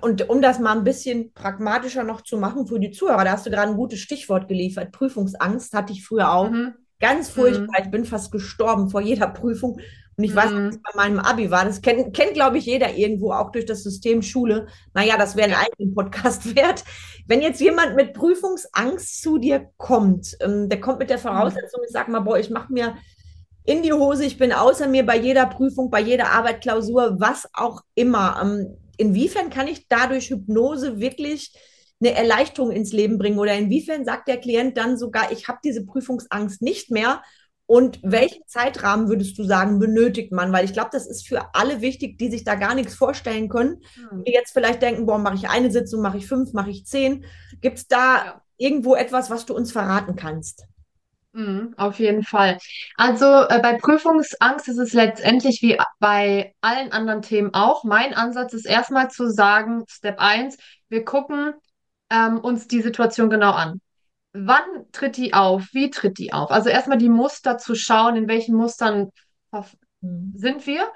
Und 0.00 0.28
um 0.28 0.42
das 0.42 0.58
mal 0.58 0.76
ein 0.76 0.84
bisschen 0.84 1.32
pragmatischer 1.32 2.04
noch 2.04 2.22
zu 2.22 2.36
machen 2.36 2.66
für 2.66 2.80
die 2.80 2.90
Zuhörer, 2.90 3.24
da 3.24 3.32
hast 3.32 3.46
du 3.46 3.50
gerade 3.50 3.70
ein 3.70 3.76
gutes 3.76 4.00
Stichwort 4.00 4.48
geliefert. 4.48 4.92
Prüfungsangst 4.92 5.72
hatte 5.72 5.92
ich 5.92 6.04
früher 6.04 6.32
auch. 6.32 6.50
Mhm. 6.50 6.74
Ganz 6.98 7.28
furchtbar. 7.28 7.80
Mhm. 7.80 7.84
Ich 7.84 7.90
bin 7.90 8.04
fast 8.04 8.32
gestorben 8.32 8.90
vor 8.90 9.00
jeder 9.00 9.28
Prüfung. 9.28 9.80
Und 10.16 10.24
ich 10.24 10.34
weiß, 10.34 10.46
was 10.46 10.74
mhm. 10.76 10.82
bei 10.82 10.96
meinem 10.96 11.18
Abi 11.18 11.50
war. 11.50 11.64
Das 11.64 11.82
kennt, 11.82 12.14
kennt 12.14 12.32
glaube 12.34 12.56
ich, 12.56 12.64
jeder 12.64 12.94
irgendwo, 12.94 13.32
auch 13.32 13.52
durch 13.52 13.66
das 13.66 13.82
System 13.82 14.22
Schule. 14.22 14.66
Naja, 14.94 15.18
das 15.18 15.36
wäre 15.36 15.48
ein 15.48 15.54
eigenen 15.54 15.94
Podcast 15.94 16.56
wert. 16.56 16.84
Wenn 17.26 17.42
jetzt 17.42 17.60
jemand 17.60 17.96
mit 17.96 18.14
Prüfungsangst 18.14 19.22
zu 19.22 19.38
dir 19.38 19.70
kommt, 19.76 20.36
ähm, 20.40 20.68
der 20.68 20.80
kommt 20.80 21.00
mit 21.00 21.10
der 21.10 21.18
mhm. 21.18 21.22
Voraussetzung, 21.22 21.82
ich 21.84 21.92
sag 21.92 22.08
mal, 22.08 22.20
boah, 22.20 22.38
ich 22.38 22.50
mache 22.50 22.72
mir 22.72 22.96
in 23.64 23.82
die 23.82 23.92
Hose, 23.92 24.24
ich 24.24 24.38
bin 24.38 24.52
außer 24.52 24.86
mir 24.86 25.04
bei 25.04 25.18
jeder 25.18 25.46
Prüfung, 25.46 25.90
bei 25.90 26.00
jeder 26.00 26.30
Arbeit, 26.30 26.62
Klausur, 26.62 27.16
was 27.18 27.48
auch 27.52 27.82
immer. 27.94 28.40
Ähm, 28.42 28.76
inwiefern 28.96 29.50
kann 29.50 29.68
ich 29.68 29.88
dadurch 29.88 30.30
Hypnose 30.30 30.98
wirklich 30.98 31.52
eine 32.00 32.14
Erleichterung 32.14 32.70
ins 32.70 32.92
Leben 32.92 33.18
bringen? 33.18 33.38
Oder 33.38 33.54
inwiefern 33.54 34.04
sagt 34.04 34.28
der 34.28 34.38
Klient 34.38 34.76
dann 34.76 34.96
sogar, 34.96 35.32
ich 35.32 35.48
habe 35.48 35.58
diese 35.64 35.84
Prüfungsangst 35.84 36.62
nicht 36.62 36.90
mehr? 36.90 37.22
Und 37.66 37.98
welchen 38.02 38.46
Zeitrahmen 38.46 39.08
würdest 39.08 39.36
du 39.38 39.44
sagen, 39.44 39.80
benötigt 39.80 40.30
man? 40.30 40.52
Weil 40.52 40.64
ich 40.64 40.72
glaube, 40.72 40.90
das 40.92 41.06
ist 41.06 41.26
für 41.26 41.54
alle 41.54 41.80
wichtig, 41.80 42.16
die 42.16 42.30
sich 42.30 42.44
da 42.44 42.54
gar 42.54 42.74
nichts 42.74 42.94
vorstellen 42.94 43.48
können. 43.48 43.82
Hm. 43.94 44.24
Die 44.24 44.32
jetzt 44.32 44.52
vielleicht 44.52 44.82
denken, 44.82 45.06
boah, 45.06 45.18
mache 45.18 45.34
ich 45.34 45.48
eine 45.48 45.70
Sitzung, 45.70 46.00
mache 46.00 46.18
ich 46.18 46.28
fünf, 46.28 46.52
mache 46.52 46.70
ich 46.70 46.86
zehn. 46.86 47.24
Gibt 47.60 47.78
es 47.78 47.88
da 47.88 48.24
ja. 48.24 48.42
irgendwo 48.56 48.94
etwas, 48.94 49.30
was 49.30 49.46
du 49.46 49.54
uns 49.54 49.72
verraten 49.72 50.14
kannst? 50.14 50.64
Mhm, 51.36 51.74
auf 51.76 51.98
jeden 51.98 52.22
Fall. 52.22 52.56
Also 52.96 53.26
äh, 53.26 53.60
bei 53.60 53.74
Prüfungsangst 53.74 54.68
ist 54.68 54.78
es 54.78 54.94
letztendlich 54.94 55.60
wie 55.60 55.76
bei 55.98 56.54
allen 56.62 56.92
anderen 56.92 57.20
Themen 57.20 57.52
auch. 57.52 57.84
Mein 57.84 58.14
Ansatz 58.14 58.54
ist 58.54 58.64
erstmal 58.64 59.10
zu 59.10 59.28
sagen, 59.28 59.84
Step 59.86 60.18
1, 60.18 60.56
wir 60.88 61.04
gucken 61.04 61.52
ähm, 62.10 62.38
uns 62.38 62.68
die 62.68 62.80
Situation 62.80 63.28
genau 63.28 63.50
an. 63.50 63.82
Wann 64.44 64.86
tritt 64.92 65.16
die 65.16 65.34
auf? 65.34 65.68
Wie 65.72 65.90
tritt 65.90 66.18
die 66.18 66.32
auf? 66.32 66.50
Also 66.50 66.68
erstmal 66.68 66.98
die 66.98 67.08
Muster 67.08 67.58
zu 67.58 67.74
schauen, 67.74 68.16
in 68.16 68.28
welchen 68.28 68.54
Mustern 68.54 69.10
mhm. 70.00 70.32
sind 70.34 70.66
wir, 70.66 70.90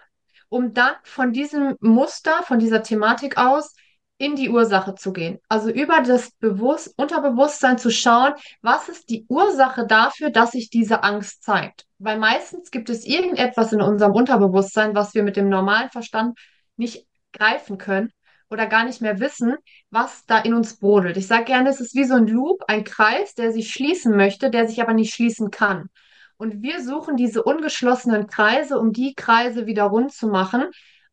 um 0.48 0.74
dann 0.74 0.94
von 1.04 1.32
diesem 1.32 1.76
Muster, 1.80 2.42
von 2.42 2.58
dieser 2.58 2.82
Thematik 2.82 3.38
aus 3.38 3.74
in 4.18 4.36
die 4.36 4.50
Ursache 4.50 4.94
zu 4.94 5.14
gehen. 5.14 5.38
Also 5.48 5.70
über 5.70 6.02
das 6.02 6.32
Bewusst 6.32 6.92
Unterbewusstsein 6.98 7.78
zu 7.78 7.90
schauen, 7.90 8.34
was 8.60 8.90
ist 8.90 9.08
die 9.08 9.24
Ursache 9.28 9.86
dafür, 9.86 10.28
dass 10.28 10.50
sich 10.50 10.68
diese 10.68 11.02
Angst 11.02 11.42
zeigt. 11.42 11.86
Weil 11.98 12.18
meistens 12.18 12.70
gibt 12.70 12.90
es 12.90 13.06
irgendetwas 13.06 13.72
in 13.72 13.80
unserem 13.80 14.12
Unterbewusstsein, 14.12 14.94
was 14.94 15.14
wir 15.14 15.22
mit 15.22 15.36
dem 15.36 15.48
normalen 15.48 15.88
Verstand 15.88 16.38
nicht 16.76 17.06
greifen 17.32 17.78
können 17.78 18.12
oder 18.50 18.66
gar 18.66 18.84
nicht 18.84 19.00
mehr 19.00 19.20
wissen, 19.20 19.56
was 19.90 20.26
da 20.26 20.38
in 20.38 20.54
uns 20.54 20.76
brodelt. 20.76 21.16
Ich 21.16 21.26
sage 21.26 21.44
gerne, 21.44 21.70
es 21.70 21.80
ist 21.80 21.94
wie 21.94 22.04
so 22.04 22.14
ein 22.14 22.26
Loop, 22.26 22.64
ein 22.68 22.84
Kreis, 22.84 23.34
der 23.34 23.52
sich 23.52 23.72
schließen 23.72 24.16
möchte, 24.16 24.50
der 24.50 24.68
sich 24.68 24.82
aber 24.82 24.92
nicht 24.92 25.14
schließen 25.14 25.50
kann. 25.50 25.88
Und 26.36 26.62
wir 26.62 26.82
suchen 26.82 27.16
diese 27.16 27.42
ungeschlossenen 27.42 28.26
Kreise, 28.26 28.78
um 28.78 28.92
die 28.92 29.14
Kreise 29.14 29.66
wieder 29.66 29.84
rund 29.84 30.12
zu 30.12 30.26
machen, 30.26 30.64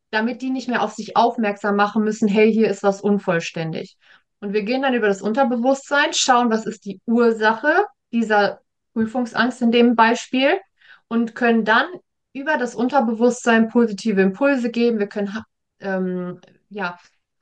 damit 0.10 0.41
die 0.41 0.50
nicht 0.50 0.67
mehr 0.67 0.82
auf 0.82 0.93
sich 0.93 1.15
aufmerksam 1.17 1.76
machen 1.76 2.04
müssen, 2.04 2.28
hey, 2.28 2.52
hier 2.52 2.69
ist 2.69 2.82
was 2.82 3.02
unvollständig. 3.02 3.97
Und 4.39 4.54
wir 4.54 4.63
gehen 4.63 4.82
dann 4.82 4.93
über 4.93 5.08
das 5.08 5.21
Unterbewusstsein, 5.21 6.13
schauen, 6.13 6.50
was 6.50 6.65
ist 6.65 6.86
die 6.86 7.02
Ursache 7.06 7.86
dieser 8.12 8.62
Prüfungsangst 8.93 9.62
in 9.62 9.71
dem 9.71 9.95
Beispiel 9.95 10.60
und 11.08 11.36
können 11.36 11.65
dann 11.65 11.88
über 12.34 12.58
das 12.58 12.73
Unterbewusstsein 12.73 13.67
positive 13.67 14.21
Impulse 14.21 14.71
geben. 14.71 15.00
Wir 15.00 15.08
können 15.08 15.38
ähm, 15.80 16.39
ja, 16.69 16.97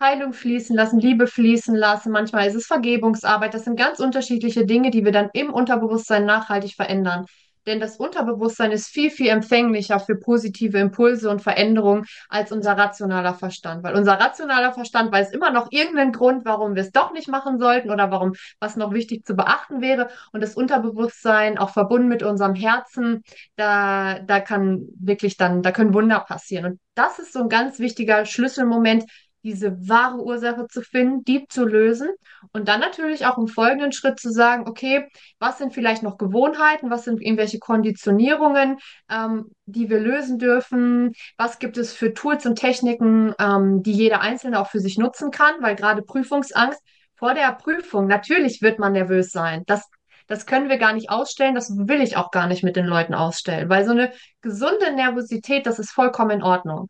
Heilung 0.05 0.33
fließen 0.33 0.75
lassen, 0.75 0.99
Liebe 0.99 1.25
fließen 1.25 1.75
lassen. 1.75 2.11
Manchmal 2.11 2.47
ist 2.47 2.55
es 2.55 2.67
Vergebungsarbeit. 2.67 3.53
Das 3.53 3.63
sind 3.63 3.77
ganz 3.77 3.99
unterschiedliche 3.99 4.65
Dinge, 4.65 4.91
die 4.91 5.03
wir 5.03 5.11
dann 5.11 5.29
im 5.33 5.51
Unterbewusstsein 5.51 6.25
nachhaltig 6.25 6.75
verändern. 6.75 7.25
Denn 7.65 7.79
das 7.79 7.97
Unterbewusstsein 7.97 8.71
ist 8.71 8.87
viel, 8.87 9.09
viel 9.09 9.29
empfänglicher 9.29 9.99
für 9.99 10.15
positive 10.15 10.77
Impulse 10.77 11.29
und 11.31 11.41
Veränderungen 11.41 12.05
als 12.29 12.51
unser 12.51 12.77
rationaler 12.77 13.33
Verstand. 13.33 13.83
Weil 13.83 13.95
unser 13.95 14.19
rationaler 14.19 14.71
Verstand 14.71 15.11
weiß 15.11 15.31
immer 15.31 15.49
noch 15.49 15.71
irgendeinen 15.71 16.11
Grund, 16.11 16.45
warum 16.45 16.75
wir 16.75 16.83
es 16.83 16.91
doch 16.91 17.11
nicht 17.11 17.27
machen 17.27 17.57
sollten 17.57 17.89
oder 17.89 18.11
warum 18.11 18.33
was 18.59 18.75
noch 18.75 18.93
wichtig 18.93 19.25
zu 19.25 19.35
beachten 19.35 19.81
wäre. 19.81 20.09
Und 20.31 20.43
das 20.43 20.53
Unterbewusstsein, 20.53 21.57
auch 21.57 21.71
verbunden 21.71 22.07
mit 22.07 22.21
unserem 22.21 22.53
Herzen, 22.53 23.23
da, 23.55 24.19
da 24.19 24.39
kann 24.39 24.87
wirklich 24.99 25.37
dann, 25.37 25.63
da 25.63 25.71
können 25.71 25.95
Wunder 25.95 26.19
passieren. 26.19 26.65
Und 26.65 26.79
das 26.93 27.17
ist 27.17 27.33
so 27.33 27.39
ein 27.39 27.49
ganz 27.49 27.79
wichtiger 27.79 28.25
Schlüsselmoment, 28.25 29.05
diese 29.45 29.87
wahre 29.87 30.21
Ursache 30.21 30.67
zu 30.67 30.81
finden, 30.81 31.23
die 31.23 31.47
zu 31.47 31.65
lösen. 31.65 32.09
Und 32.51 32.67
dann 32.67 32.79
natürlich 32.79 33.25
auch 33.25 33.37
im 33.37 33.47
folgenden 33.47 33.91
Schritt 33.91 34.19
zu 34.19 34.31
sagen, 34.31 34.67
okay, 34.67 35.07
was 35.39 35.59
sind 35.59 35.73
vielleicht 35.73 36.03
noch 36.03 36.17
Gewohnheiten, 36.17 36.89
was 36.89 37.05
sind 37.05 37.21
irgendwelche 37.21 37.59
Konditionierungen, 37.59 38.77
ähm, 39.09 39.51
die 39.65 39.89
wir 39.89 39.99
lösen 39.99 40.39
dürfen, 40.39 41.13
was 41.37 41.59
gibt 41.59 41.77
es 41.77 41.93
für 41.93 42.13
Tools 42.13 42.45
und 42.45 42.57
Techniken, 42.57 43.33
ähm, 43.39 43.83
die 43.83 43.93
jeder 43.93 44.21
Einzelne 44.21 44.59
auch 44.59 44.69
für 44.69 44.79
sich 44.79 44.97
nutzen 44.97 45.31
kann, 45.31 45.53
weil 45.61 45.75
gerade 45.75 46.01
Prüfungsangst 46.01 46.81
vor 47.15 47.33
der 47.33 47.53
Prüfung, 47.53 48.07
natürlich 48.07 48.61
wird 48.61 48.79
man 48.79 48.93
nervös 48.93 49.31
sein. 49.31 49.63
Das 49.67 49.87
das 50.27 50.47
können 50.47 50.69
wir 50.69 50.79
gar 50.79 50.93
nicht 50.93 51.11
ausstellen, 51.11 51.53
das 51.53 51.69
will 51.69 52.01
ich 52.01 52.17
auch 52.17 52.31
gar 52.31 52.47
nicht 52.47 52.63
mit 52.63 52.75
den 52.75 52.87
Leuten 52.87 53.13
ausstellen, 53.13 53.69
weil 53.69 53.85
so 53.85 53.91
eine 53.91 54.11
gesunde 54.41 54.91
Nervosität, 54.91 55.67
das 55.67 55.77
ist 55.77 55.91
vollkommen 55.91 56.31
in 56.31 56.41
Ordnung 56.41 56.89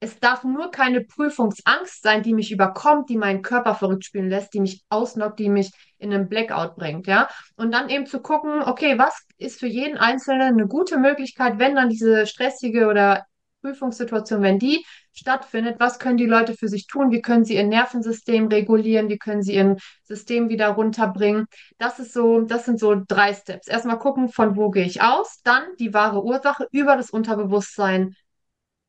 es 0.00 0.20
darf 0.20 0.44
nur 0.44 0.70
keine 0.70 1.00
Prüfungsangst 1.02 2.02
sein, 2.02 2.22
die 2.22 2.34
mich 2.34 2.52
überkommt, 2.52 3.08
die 3.08 3.16
meinen 3.16 3.42
Körper 3.42 3.74
verrückt 3.74 4.04
spielen 4.04 4.28
lässt, 4.28 4.52
die 4.52 4.60
mich 4.60 4.84
ausnockt, 4.90 5.38
die 5.38 5.48
mich 5.48 5.72
in 5.98 6.12
einen 6.12 6.28
Blackout 6.28 6.76
bringt, 6.76 7.06
ja. 7.06 7.28
Und 7.56 7.72
dann 7.72 7.88
eben 7.88 8.06
zu 8.06 8.20
gucken, 8.20 8.62
okay, 8.62 8.98
was 8.98 9.26
ist 9.38 9.58
für 9.58 9.66
jeden 9.66 9.96
Einzelnen 9.96 10.54
eine 10.54 10.66
gute 10.66 10.98
Möglichkeit, 10.98 11.58
wenn 11.58 11.74
dann 11.76 11.88
diese 11.88 12.26
stressige 12.26 12.88
oder 12.88 13.24
Prüfungssituation, 13.62 14.42
wenn 14.42 14.58
die 14.58 14.84
stattfindet, 15.12 15.80
was 15.80 15.98
können 15.98 16.18
die 16.18 16.26
Leute 16.26 16.54
für 16.54 16.68
sich 16.68 16.86
tun? 16.86 17.10
Wie 17.10 17.22
können 17.22 17.44
sie 17.44 17.54
ihr 17.54 17.64
Nervensystem 17.64 18.48
regulieren? 18.48 19.08
Wie 19.08 19.18
können 19.18 19.42
sie 19.42 19.54
ihr 19.54 19.76
System 20.04 20.50
wieder 20.50 20.68
runterbringen? 20.68 21.46
Das 21.78 21.98
ist 21.98 22.12
so, 22.12 22.42
das 22.42 22.66
sind 22.66 22.78
so 22.78 23.02
drei 23.08 23.32
Steps. 23.34 23.66
Erstmal 23.66 23.98
gucken, 23.98 24.28
von 24.28 24.56
wo 24.56 24.70
gehe 24.70 24.84
ich 24.84 25.02
aus, 25.02 25.40
dann 25.42 25.64
die 25.80 25.94
wahre 25.94 26.22
Ursache 26.22 26.68
über 26.70 26.96
das 26.96 27.10
Unterbewusstsein 27.10 28.14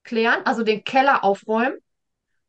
klären, 0.08 0.42
also 0.46 0.64
den 0.64 0.84
Keller 0.84 1.24
aufräumen 1.24 1.78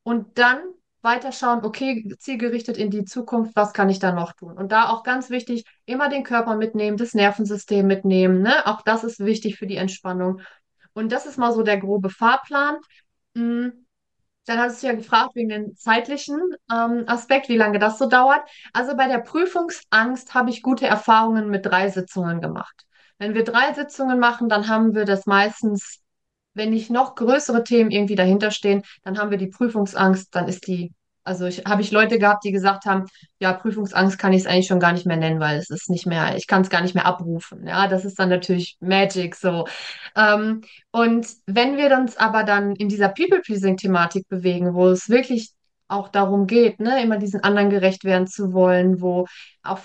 und 0.03 0.39
dann 0.39 0.61
weiterschauen, 1.03 1.65
okay, 1.65 2.15
zielgerichtet 2.19 2.77
in 2.77 2.91
die 2.91 3.05
Zukunft, 3.05 3.55
was 3.55 3.73
kann 3.73 3.89
ich 3.89 3.99
da 3.99 4.13
noch 4.13 4.33
tun? 4.33 4.57
Und 4.57 4.73
da 4.73 4.89
auch 4.89 5.03
ganz 5.03 5.31
wichtig, 5.31 5.65
immer 5.85 6.09
den 6.09 6.25
Körper 6.25 6.57
mitnehmen, 6.57 6.97
das 6.97 7.15
Nervensystem 7.15 7.87
mitnehmen, 7.87 8.43
ne? 8.43 8.67
Auch 8.67 8.83
das 8.83 9.05
ist 9.05 9.21
wichtig 9.21 9.57
für 9.59 9.67
die 9.67 9.77
Entspannung. 9.77 10.41
Und 10.95 11.13
das 11.13 11.27
ist 11.27 11.39
mal 11.39 11.53
so 11.53 11.63
der 11.63 11.79
grobe 11.79 12.11
Fahrplan. 12.11 12.79
Hm. 13.37 13.87
Dann 14.47 14.59
hast 14.59 14.83
du 14.83 14.87
ja 14.87 14.95
gefragt 14.95 15.35
wegen 15.35 15.51
dem 15.51 15.77
zeitlichen 15.77 16.41
ähm, 16.73 17.05
Aspekt, 17.07 17.49
wie 17.51 17.57
lange 17.57 17.79
das 17.79 17.99
so 17.99 18.07
dauert. 18.09 18.41
Also 18.73 18.97
bei 18.97 19.07
der 19.07 19.19
Prüfungsangst 19.19 20.35
habe 20.35 20.51
ich 20.51 20.63
gute 20.63 20.87
Erfahrungen 20.87 21.51
mit 21.51 21.67
drei 21.67 21.91
Sitzungen 21.91 22.41
gemacht. 22.41 22.87
Wenn 23.19 23.35
wir 23.35 23.45
drei 23.45 23.75
Sitzungen 23.75 24.19
machen, 24.19 24.49
dann 24.49 24.69
haben 24.69 24.95
wir 24.95 25.05
das 25.05 25.27
meistens 25.27 26.01
wenn 26.59 26.71
nicht 26.71 26.91
noch 26.91 27.15
größere 27.15 27.65
Themen 27.65 27.91
irgendwie 27.91 28.17
dahinter 28.17 28.51
stehen, 28.51 28.83
dann 29.05 29.19
haben 29.19 29.31
wir 29.31 29.39
die 29.39 29.47
Prüfungsangst, 29.47 30.35
dann 30.35 30.49
ist 30.49 30.67
die, 30.67 30.93
also 31.25 31.47
habe 31.47 31.83
ich 31.83 31.91
Leute 31.91 32.19
gehabt, 32.19 32.45
die 32.45 32.53
gesagt 32.53 32.85
haben, 32.85 33.07
ja, 33.39 33.53
Prüfungsangst 33.53 34.19
kann 34.19 34.33
ich 34.33 34.43
es 34.43 34.47
eigentlich 34.47 34.67
schon 34.67 34.81
gar 34.81 34.93
nicht 34.93 35.07
mehr 35.07 35.17
nennen, 35.17 35.41
weil 35.41 35.59
es 35.59 35.71
ist 35.71 35.91
nicht 35.91 36.07
mehr, 36.07 36.37
ich 36.37 36.47
kann 36.47 36.63
es 36.63 36.71
gar 36.71 36.83
nicht 36.83 36.95
mehr 36.95 37.07
abrufen. 37.07 37.67
Ja, 37.67 37.89
das 37.89 38.05
ist 38.05 38.19
dann 38.19 38.29
natürlich 38.29 38.77
Magic 38.81 39.35
so. 39.35 39.67
Ähm, 40.17 40.63
und 40.91 41.27
wenn 41.47 41.77
wir 41.77 41.97
uns 41.97 42.17
aber 42.17 42.45
dann 42.45 42.75
in 42.77 42.89
dieser 42.89 43.09
People-Pleasing-Thematik 43.09 44.29
bewegen, 44.29 44.75
wo 44.75 44.89
es 44.89 45.09
wirklich 45.09 45.53
auch 45.89 46.09
darum 46.09 46.47
geht, 46.47 46.81
ne, 46.81 47.03
immer 47.03 47.19
diesen 47.19 47.43
anderen 47.43 47.71
gerecht 47.71 48.05
werden 48.05 48.27
zu 48.27 48.53
wollen, 48.53 49.01
wo 49.01 49.27
auch 49.63 49.81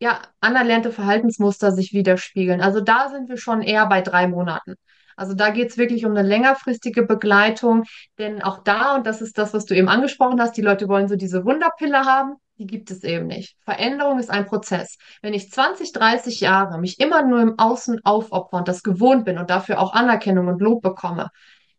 ja, 0.00 0.20
anerlernte 0.40 0.92
Verhaltensmuster 0.92 1.72
sich 1.72 1.92
widerspiegeln. 1.92 2.60
Also 2.60 2.80
da 2.80 3.08
sind 3.10 3.28
wir 3.28 3.36
schon 3.36 3.62
eher 3.62 3.86
bei 3.86 4.00
drei 4.00 4.28
Monaten. 4.28 4.74
Also 5.18 5.34
da 5.34 5.50
geht 5.50 5.70
es 5.70 5.78
wirklich 5.78 6.04
um 6.06 6.12
eine 6.12 6.26
längerfristige 6.26 7.02
Begleitung, 7.02 7.82
denn 8.18 8.40
auch 8.40 8.62
da, 8.62 8.94
und 8.94 9.04
das 9.04 9.20
ist 9.20 9.36
das, 9.36 9.52
was 9.52 9.64
du 9.64 9.74
eben 9.74 9.88
angesprochen 9.88 10.40
hast, 10.40 10.56
die 10.56 10.62
Leute 10.62 10.86
wollen 10.88 11.08
so 11.08 11.16
diese 11.16 11.44
Wunderpille 11.44 12.04
haben, 12.04 12.36
die 12.58 12.66
gibt 12.66 12.90
es 12.92 13.02
eben 13.02 13.26
nicht. 13.26 13.56
Veränderung 13.64 14.20
ist 14.20 14.30
ein 14.30 14.46
Prozess. 14.46 14.96
Wenn 15.20 15.34
ich 15.34 15.50
20, 15.50 15.92
30 15.92 16.40
Jahre 16.40 16.78
mich 16.78 17.00
immer 17.00 17.24
nur 17.24 17.40
im 17.40 17.58
Außen 17.58 18.00
aufopfer 18.04 18.58
und 18.58 18.68
das 18.68 18.84
gewohnt 18.84 19.24
bin 19.24 19.38
und 19.38 19.50
dafür 19.50 19.80
auch 19.80 19.92
Anerkennung 19.92 20.46
und 20.46 20.60
Lob 20.60 20.82
bekomme, 20.82 21.30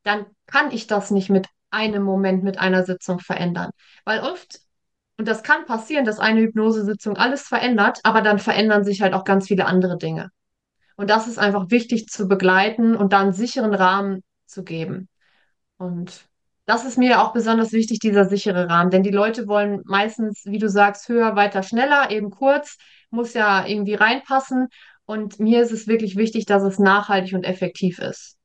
dann 0.03 0.25
kann 0.45 0.71
ich 0.71 0.87
das 0.87 1.09
nicht 1.09 1.29
mit 1.29 1.47
einem 1.71 2.03
Moment, 2.03 2.43
mit 2.43 2.59
einer 2.59 2.83
Sitzung 2.83 3.19
verändern. 3.19 3.71
Weil 4.03 4.19
oft, 4.19 4.59
und 5.17 5.29
das 5.29 5.43
kann 5.43 5.65
passieren, 5.65 6.03
dass 6.03 6.19
eine 6.19 6.41
Hypnosesitzung 6.41 7.15
alles 7.15 7.43
verändert, 7.43 7.99
aber 8.03 8.21
dann 8.21 8.39
verändern 8.39 8.83
sich 8.83 9.01
halt 9.01 9.13
auch 9.13 9.23
ganz 9.23 9.47
viele 9.47 9.65
andere 9.65 9.97
Dinge. 9.97 10.29
Und 10.99 11.09
das 11.09 11.29
ist 11.29 11.39
einfach 11.39 11.71
wichtig 11.71 12.07
zu 12.07 12.27
begleiten 12.27 12.93
und 12.93 13.13
da 13.13 13.21
einen 13.21 13.31
sicheren 13.31 13.73
Rahmen 13.73 14.21
zu 14.45 14.65
geben. 14.65 15.07
Und 15.77 16.25
das 16.65 16.83
ist 16.83 16.97
mir 16.97 17.21
auch 17.21 17.31
besonders 17.31 17.71
wichtig, 17.71 17.99
dieser 17.99 18.25
sichere 18.25 18.67
Rahmen. 18.67 18.91
Denn 18.91 19.01
die 19.01 19.09
Leute 19.09 19.47
wollen 19.47 19.81
meistens, 19.85 20.41
wie 20.43 20.57
du 20.57 20.67
sagst, 20.67 21.07
höher, 21.07 21.37
weiter, 21.37 21.63
schneller, 21.63 22.11
eben 22.11 22.31
kurz, 22.31 22.75
muss 23.11 23.33
ja 23.33 23.65
irgendwie 23.65 23.93
reinpassen. 23.93 24.67
Und 25.05 25.39
mir 25.39 25.61
ist 25.61 25.71
es 25.71 25.87
wirklich 25.87 26.17
wichtig, 26.17 26.45
dass 26.45 26.63
es 26.63 26.79
nachhaltig 26.79 27.33
und 27.33 27.45
effektiv 27.45 27.99
ist. 27.99 28.35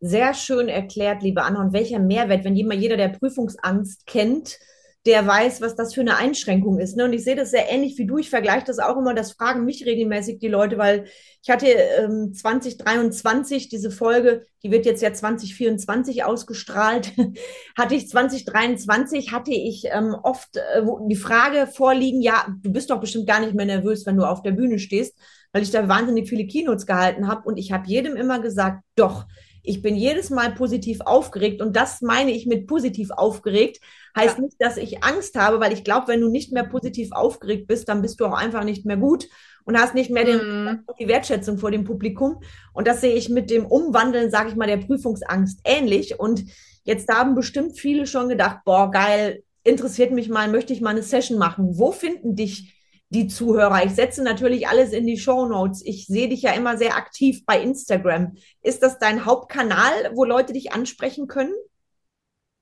Sehr 0.00 0.34
schön 0.34 0.68
erklärt, 0.68 1.22
liebe 1.22 1.44
Anna. 1.44 1.60
Und 1.60 1.72
welcher 1.72 2.00
Mehrwert, 2.00 2.42
wenn 2.42 2.56
jemand, 2.56 2.80
jeder, 2.80 2.96
der 2.96 3.10
Prüfungsangst 3.10 4.06
kennt, 4.06 4.58
der 5.06 5.24
weiß, 5.24 5.60
was 5.60 5.76
das 5.76 5.94
für 5.94 6.00
eine 6.00 6.16
Einschränkung 6.16 6.80
ist. 6.80 6.96
Ne? 6.96 7.04
Und 7.04 7.12
ich 7.12 7.22
sehe 7.22 7.36
das 7.36 7.52
sehr 7.52 7.70
ähnlich 7.70 7.96
wie 7.96 8.06
du. 8.06 8.18
Ich 8.18 8.28
vergleiche 8.28 8.66
das 8.66 8.80
auch 8.80 8.96
immer. 8.96 9.14
Das 9.14 9.32
fragen 9.32 9.64
mich 9.64 9.86
regelmäßig 9.86 10.40
die 10.40 10.48
Leute, 10.48 10.78
weil 10.78 11.04
ich 11.42 11.48
hatte 11.48 11.66
ähm, 11.66 12.34
2023 12.34 13.68
diese 13.68 13.92
Folge, 13.92 14.46
die 14.64 14.72
wird 14.72 14.84
jetzt 14.84 15.02
ja 15.02 15.12
2024 15.12 16.24
ausgestrahlt. 16.24 17.12
hatte 17.78 17.94
ich 17.94 18.08
2023, 18.08 19.30
hatte 19.30 19.52
ich 19.52 19.84
ähm, 19.92 20.16
oft 20.20 20.56
äh, 20.56 20.82
die 21.08 21.16
Frage 21.16 21.68
vorliegen, 21.68 22.20
ja, 22.20 22.48
du 22.62 22.72
bist 22.72 22.90
doch 22.90 23.00
bestimmt 23.00 23.28
gar 23.28 23.38
nicht 23.38 23.54
mehr 23.54 23.66
nervös, 23.66 24.06
wenn 24.06 24.16
du 24.16 24.24
auf 24.24 24.42
der 24.42 24.52
Bühne 24.52 24.80
stehst, 24.80 25.16
weil 25.52 25.62
ich 25.62 25.70
da 25.70 25.88
wahnsinnig 25.88 26.28
viele 26.28 26.48
Keynotes 26.48 26.84
gehalten 26.84 27.28
habe. 27.28 27.42
Und 27.48 27.58
ich 27.58 27.70
habe 27.70 27.86
jedem 27.86 28.16
immer 28.16 28.40
gesagt, 28.40 28.82
doch, 28.96 29.26
ich 29.66 29.82
bin 29.82 29.96
jedes 29.96 30.30
Mal 30.30 30.52
positiv 30.52 31.00
aufgeregt 31.00 31.60
und 31.60 31.74
das 31.76 32.00
meine 32.00 32.30
ich 32.30 32.46
mit 32.46 32.66
positiv 32.66 33.10
aufgeregt. 33.10 33.80
Heißt 34.16 34.38
ja. 34.38 34.44
nicht, 34.44 34.56
dass 34.58 34.78
ich 34.78 35.04
Angst 35.04 35.36
habe, 35.36 35.60
weil 35.60 35.72
ich 35.72 35.84
glaube, 35.84 36.08
wenn 36.08 36.20
du 36.20 36.28
nicht 36.28 36.50
mehr 36.52 36.64
positiv 36.64 37.12
aufgeregt 37.12 37.66
bist, 37.66 37.88
dann 37.88 38.00
bist 38.02 38.18
du 38.18 38.26
auch 38.26 38.32
einfach 38.32 38.64
nicht 38.64 38.86
mehr 38.86 38.96
gut 38.96 39.28
und 39.64 39.78
hast 39.78 39.94
nicht 39.94 40.10
mehr 40.10 40.24
den, 40.24 40.38
mm. 40.38 40.84
die 40.98 41.08
Wertschätzung 41.08 41.58
vor 41.58 41.70
dem 41.70 41.84
Publikum. 41.84 42.40
Und 42.72 42.88
das 42.88 43.02
sehe 43.02 43.14
ich 43.14 43.28
mit 43.28 43.50
dem 43.50 43.66
Umwandeln, 43.66 44.30
sage 44.30 44.48
ich 44.48 44.56
mal, 44.56 44.66
der 44.66 44.78
Prüfungsangst 44.78 45.60
ähnlich. 45.64 46.18
Und 46.18 46.44
jetzt 46.84 47.12
haben 47.12 47.34
bestimmt 47.34 47.78
viele 47.78 48.06
schon 48.06 48.28
gedacht, 48.28 48.60
boah, 48.64 48.90
geil, 48.90 49.42
interessiert 49.64 50.12
mich 50.12 50.28
mal, 50.28 50.48
möchte 50.48 50.72
ich 50.72 50.80
mal 50.80 50.90
eine 50.90 51.02
Session 51.02 51.36
machen. 51.36 51.78
Wo 51.78 51.92
finden 51.92 52.36
dich 52.36 52.72
die 53.08 53.28
Zuhörer. 53.28 53.84
Ich 53.84 53.92
setze 53.92 54.22
natürlich 54.22 54.66
alles 54.66 54.92
in 54.92 55.06
die 55.06 55.18
Show 55.18 55.46
Notes. 55.46 55.82
Ich 55.84 56.06
sehe 56.06 56.28
dich 56.28 56.42
ja 56.42 56.52
immer 56.52 56.76
sehr 56.76 56.96
aktiv 56.96 57.44
bei 57.46 57.60
Instagram. 57.60 58.36
Ist 58.62 58.82
das 58.82 58.98
dein 58.98 59.24
Hauptkanal, 59.24 60.10
wo 60.14 60.24
Leute 60.24 60.52
dich 60.52 60.72
ansprechen 60.72 61.28
können? 61.28 61.54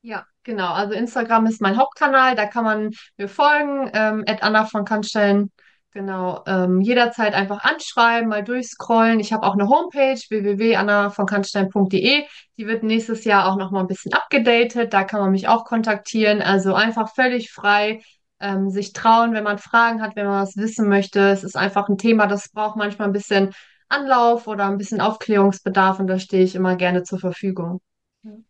Ja, 0.03 0.27
genau. 0.45 0.73
Also 0.73 0.95
Instagram 0.95 1.47
ist 1.47 1.61
mein 1.61 1.77
Hauptkanal. 1.77 2.35
Da 2.37 2.47
kann 2.47 2.65
man 2.65 2.91
mir 3.17 3.29
folgen. 3.29 3.91
Ähm, 3.93 4.25
Anna 4.41 4.67
von 4.67 4.85
Kannstellen. 4.85 5.51
Genau. 5.93 6.43
Ähm, 6.47 6.81
jederzeit 6.81 7.35
einfach 7.35 7.63
anschreiben, 7.65 8.29
mal 8.29 8.43
durchscrollen. 8.43 9.21
Ich 9.21 9.33
habe 9.33 9.47
auch 9.47 9.55
eine 9.55 9.69
Homepage 9.69 10.19
www.annavonkanstein.de. 10.29 12.25
Die 12.57 12.67
wird 12.67 12.83
nächstes 12.83 13.25
Jahr 13.25 13.49
auch 13.49 13.57
noch 13.57 13.71
mal 13.71 13.81
ein 13.81 13.87
bisschen 13.87 14.13
abgedatet. 14.13 14.93
Da 14.93 15.05
kann 15.05 15.21
man 15.21 15.31
mich 15.31 15.49
auch 15.49 15.65
kontaktieren. 15.65 16.43
Also 16.43 16.75
einfach 16.75 17.15
völlig 17.15 17.53
frei 17.53 18.01
ähm, 18.41 18.71
sich 18.71 18.93
trauen, 18.93 19.35
wenn 19.35 19.45
man 19.45 19.59
Fragen 19.59 20.03
hat, 20.03 20.17
wenn 20.17 20.27
man 20.27 20.43
was 20.43 20.57
wissen 20.57 20.89
möchte. 20.89 21.21
Es 21.31 21.45
ist 21.45 21.57
einfach 21.57 21.89
ein 21.89 21.99
Thema, 21.99 22.27
das 22.27 22.51
braucht 22.51 22.77
manchmal 22.77 23.09
ein 23.09 23.13
bisschen 23.13 23.55
Anlauf 23.89 24.47
oder 24.49 24.67
ein 24.67 24.79
bisschen 24.79 25.01
Aufklärungsbedarf 25.01 26.01
und 26.01 26.09
da 26.09 26.19
stehe 26.19 26.45
ich 26.45 26.55
immer 26.55 26.77
gerne 26.77 27.05
zur 27.05 27.19
Verfügung. 27.21 27.81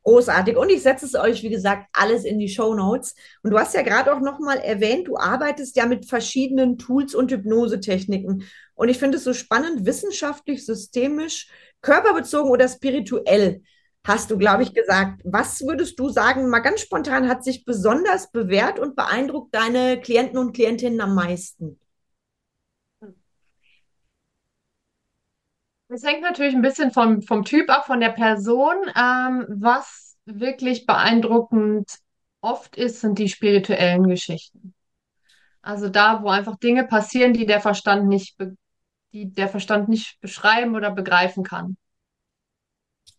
Großartig. 0.03 0.57
Und 0.57 0.71
ich 0.71 0.83
setze 0.83 1.07
es 1.07 1.15
euch, 1.15 1.43
wie 1.43 1.51
gesagt, 1.51 1.89
alles 1.93 2.25
in 2.25 2.39
die 2.39 2.49
Show 2.49 2.75
Notes. 2.75 3.15
Und 3.43 3.51
du 3.51 3.59
hast 3.59 3.75
ja 3.75 3.83
gerade 3.83 4.15
auch 4.15 4.21
nochmal 4.21 4.59
erwähnt, 4.59 5.09
du 5.09 5.17
arbeitest 5.17 5.77
ja 5.77 5.87
mit 5.87 6.07
verschiedenen 6.07 6.79
Tools 6.79 7.15
und 7.15 7.31
Hypnosetechniken. 7.31 8.45
Und 8.75 8.89
ich 8.89 8.99
finde 8.99 9.19
es 9.19 9.25
so 9.25 9.33
spannend, 9.33 9.87
wissenschaftlich, 9.87 10.65
systemisch, 10.65 11.49
körperbezogen 11.83 12.51
oder 12.51 12.69
spirituell 12.69 13.63
hast 14.05 14.31
du, 14.31 14.39
glaube 14.39 14.63
ich, 14.63 14.75
gesagt. 14.75 15.23
Was 15.25 15.63
würdest 15.63 15.99
du 15.99 16.11
sagen, 16.11 16.49
mal 16.49 16.61
ganz 16.61 16.81
spontan, 16.81 17.29
hat 17.29 17.43
sich 17.43 17.65
besonders 17.65 18.31
bewährt 18.31 18.79
und 18.79 18.97
beeindruckt 18.97 19.55
deine 19.55 20.01
Klienten 20.01 20.39
und 20.39 20.53
Klientinnen 20.53 21.01
am 21.01 21.15
meisten? 21.15 21.81
Es 25.95 26.05
hängt 26.05 26.23
natürlich 26.23 26.55
ein 26.55 26.63
bisschen 26.63 26.91
vom, 26.91 27.23
vom 27.23 27.45
Typ 27.45 27.71
ab, 27.71 27.87
von 27.87 28.01
der 28.01 28.11
Person. 28.11 28.77
Ähm, 28.97 29.47
was 29.49 30.17
wirklich 30.25 30.87
beeindruckend 30.87 31.99
oft 32.41 32.77
ist, 32.77 33.01
sind 33.01 33.19
die 33.19 33.29
spirituellen 33.29 34.09
Geschichten. 34.09 34.75
Also 35.63 35.89
da, 35.89 36.23
wo 36.23 36.29
einfach 36.29 36.57
Dinge 36.57 36.85
passieren, 36.85 37.33
die 37.33 37.47
der 37.47 37.61
Verstand 37.61 38.07
nicht, 38.07 38.37
die 39.13 39.33
der 39.33 39.49
Verstand 39.49 39.89
nicht 39.89 40.21
beschreiben 40.21 40.75
oder 40.75 40.91
begreifen 40.91 41.43
kann 41.45 41.77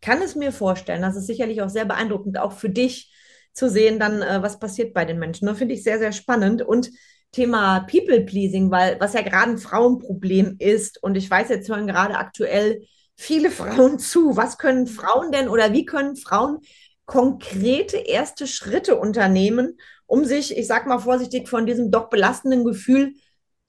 kann 0.01 0.21
es 0.21 0.35
mir 0.35 0.51
vorstellen, 0.51 1.01
das 1.01 1.15
ist 1.15 1.27
sicherlich 1.27 1.61
auch 1.61 1.69
sehr 1.69 1.85
beeindruckend, 1.85 2.38
auch 2.38 2.51
für 2.51 2.69
dich 2.69 3.11
zu 3.53 3.69
sehen, 3.69 3.99
dann, 3.99 4.21
äh, 4.21 4.41
was 4.41 4.59
passiert 4.59 4.93
bei 4.93 5.05
den 5.05 5.19
Menschen. 5.19 5.47
Das 5.47 5.57
finde 5.57 5.73
ich 5.73 5.83
sehr, 5.83 5.97
sehr 5.97 6.11
spannend. 6.11 6.61
Und 6.61 6.91
Thema 7.36 7.82
People-Pleasing, 7.82 8.71
weil 8.71 8.98
was 9.00 9.13
ja 9.13 9.21
gerade 9.21 9.52
ein 9.52 9.58
Frauenproblem 9.58 10.56
ist. 10.60 11.04
Und 11.04 11.15
ich 11.15 11.30
weiß, 11.30 11.50
jetzt 11.50 11.67
hören 11.67 11.86
gerade 11.86 12.15
aktuell 12.15 12.82
viele 13.17 13.52
Frauen 13.52 14.00
zu. 14.00 14.38
Was 14.38 14.58
können 14.58 14.88
Frauen 14.88 15.32
denn 15.32 15.50
oder 15.50 15.74
wie 15.74 15.86
können 15.86 16.15
Frauen 16.15 16.60
konkrete 17.06 17.98
erste 17.98 18.48
Schritte 18.48 18.95
unternehmen, 18.95 19.78
um 20.08 20.24
sich, 20.26 20.58
ich 20.58 20.65
sag 20.65 20.88
mal 20.88 21.00
vorsichtig, 21.00 21.50
von 21.50 21.65
diesem 21.65 21.91
doch 21.91 22.10
belastenden 22.10 22.63
Gefühl 22.63 23.13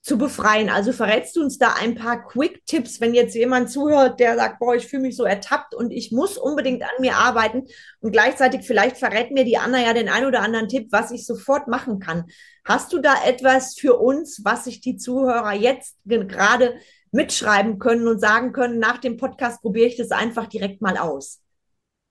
zu 0.07 0.17
befreien. 0.17 0.69
Also 0.69 0.93
verrätst 0.93 1.35
du 1.35 1.41
uns 1.41 1.57
da 1.57 1.73
ein 1.77 1.95
paar 1.95 2.25
Quick-Tipps, 2.25 3.01
wenn 3.01 3.13
jetzt 3.13 3.35
jemand 3.35 3.69
zuhört, 3.69 4.21
der 4.21 4.37
sagt, 4.37 4.59
boah, 4.59 4.73
ich 4.73 4.87
fühle 4.87 5.01
mich 5.01 5.17
so 5.17 5.25
ertappt 5.25 5.75
und 5.75 5.91
ich 5.91 6.13
muss 6.13 6.37
unbedingt 6.37 6.81
an 6.83 7.01
mir 7.01 7.17
arbeiten 7.17 7.65
und 7.99 8.11
gleichzeitig 8.13 8.65
vielleicht 8.65 8.95
verrät 8.95 9.31
mir 9.31 9.43
die 9.43 9.57
Anna 9.57 9.81
ja 9.81 9.93
den 9.93 10.07
ein 10.07 10.25
oder 10.25 10.41
anderen 10.41 10.69
Tipp, 10.69 10.87
was 10.91 11.11
ich 11.11 11.25
sofort 11.25 11.67
machen 11.67 11.99
kann. 11.99 12.23
Hast 12.67 12.91
du 12.91 12.99
da 12.99 13.23
etwas 13.23 13.75
für 13.79 13.97
uns, 13.97 14.43
was 14.43 14.65
sich 14.65 14.81
die 14.81 14.97
Zuhörer 14.97 15.53
jetzt 15.53 15.95
gerade 16.03 16.77
mitschreiben 17.11 17.79
können 17.79 18.09
und 18.09 18.19
sagen 18.19 18.51
können, 18.51 18.77
nach 18.77 18.97
dem 18.97 19.15
Podcast 19.15 19.61
probiere 19.61 19.87
ich 19.87 19.95
das 19.95 20.11
einfach 20.11 20.47
direkt 20.47 20.81
mal 20.81 20.97
aus? 20.97 21.41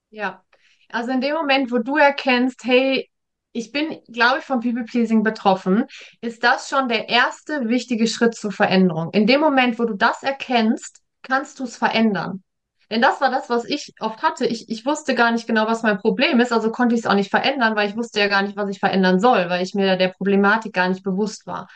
Ja, 0.09 0.43
also 0.89 1.11
in 1.11 1.21
dem 1.21 1.35
Moment, 1.35 1.71
wo 1.71 1.79
du 1.79 1.99
erkennst, 1.99 2.65
hey, 2.65 3.11
ich 3.53 3.71
bin, 3.71 3.99
glaube 4.09 4.39
ich, 4.39 4.45
vom 4.45 4.61
People-Pleasing 4.61 5.23
betroffen, 5.23 5.85
ist 6.23 6.43
das 6.43 6.71
schon 6.71 6.89
der 6.89 7.11
erste 7.11 7.69
wichtige 7.69 8.07
Schritt 8.07 8.35
zur 8.35 8.51
Veränderung. 8.51 9.11
In 9.13 9.27
dem 9.27 9.41
Moment, 9.41 9.79
wo 9.79 9.85
du 9.85 9.93
das 9.93 10.23
erkennst, 10.23 11.03
kannst 11.21 11.61
du 11.61 11.65
es 11.65 11.77
verändern. 11.77 12.43
Denn 12.91 13.03
das 13.03 13.21
war 13.21 13.31
das, 13.31 13.51
was 13.51 13.65
ich 13.65 13.95
oft 14.01 14.23
hatte. 14.23 14.47
Ich, 14.47 14.69
ich 14.69 14.87
wusste 14.87 15.15
gar 15.15 15.33
nicht 15.33 15.47
genau, 15.47 15.67
was 15.67 15.83
mein 15.83 15.99
Problem 15.99 16.39
ist, 16.41 16.53
also 16.53 16.71
konnte 16.71 16.95
ich 16.95 17.01
es 17.01 17.07
auch 17.07 17.15
nicht 17.15 17.31
verändern, 17.31 17.75
weil 17.75 17.89
ich 17.89 17.97
wusste 17.97 18.21
ja 18.21 18.29
gar 18.29 18.43
nicht, 18.43 18.57
was 18.57 18.71
ich 18.71 18.79
verändern 18.79 19.19
soll, 19.19 19.49
weil 19.49 19.63
ich 19.63 19.75
mir 19.75 19.97
der 19.97 20.09
Problematik 20.09 20.73
gar 20.73 20.89
nicht 20.89 21.03
bewusst 21.03 21.47
war. 21.47 21.69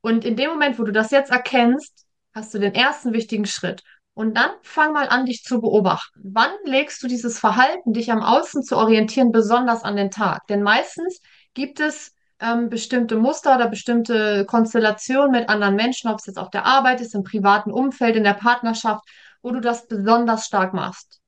Und 0.00 0.24
in 0.24 0.36
dem 0.36 0.50
Moment, 0.50 0.78
wo 0.78 0.84
du 0.84 0.92
das 0.92 1.10
jetzt 1.10 1.30
erkennst, 1.30 2.06
hast 2.34 2.52
du 2.52 2.58
den 2.58 2.74
ersten 2.74 3.12
wichtigen 3.12 3.46
Schritt. 3.46 3.82
Und 4.14 4.36
dann 4.36 4.50
fang 4.62 4.92
mal 4.92 5.08
an, 5.08 5.26
dich 5.26 5.42
zu 5.42 5.60
beobachten. 5.60 6.20
Wann 6.24 6.50
legst 6.64 7.02
du 7.02 7.06
dieses 7.06 7.38
Verhalten, 7.38 7.92
dich 7.92 8.10
am 8.10 8.22
Außen 8.22 8.62
zu 8.62 8.76
orientieren, 8.76 9.30
besonders 9.30 9.84
an 9.84 9.96
den 9.96 10.10
Tag? 10.10 10.46
Denn 10.46 10.62
meistens 10.62 11.20
gibt 11.54 11.80
es 11.80 12.14
ähm, 12.40 12.68
bestimmte 12.70 13.16
Muster 13.16 13.56
oder 13.56 13.68
bestimmte 13.68 14.46
Konstellationen 14.46 15.32
mit 15.32 15.48
anderen 15.48 15.74
Menschen, 15.74 16.10
ob 16.10 16.18
es 16.18 16.26
jetzt 16.26 16.38
auf 16.38 16.50
der 16.50 16.64
Arbeit 16.64 17.00
ist, 17.00 17.14
im 17.14 17.24
privaten 17.24 17.70
Umfeld, 17.70 18.16
in 18.16 18.24
der 18.24 18.34
Partnerschaft, 18.34 19.04
wo 19.46 19.52
du 19.52 19.60
das 19.60 19.86
besonders 19.86 20.44
stark 20.44 20.74
machst. 20.74 21.20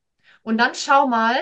Und 0.43 0.59
dann 0.59 0.75
schau 0.75 1.07
mal, 1.07 1.37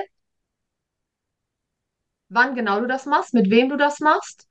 wann 2.28 2.54
genau 2.54 2.80
du 2.80 2.86
das 2.86 3.06
machst, 3.06 3.32
mit 3.32 3.48
wem 3.48 3.70
du 3.70 3.78
das 3.78 4.00
machst 4.00 4.46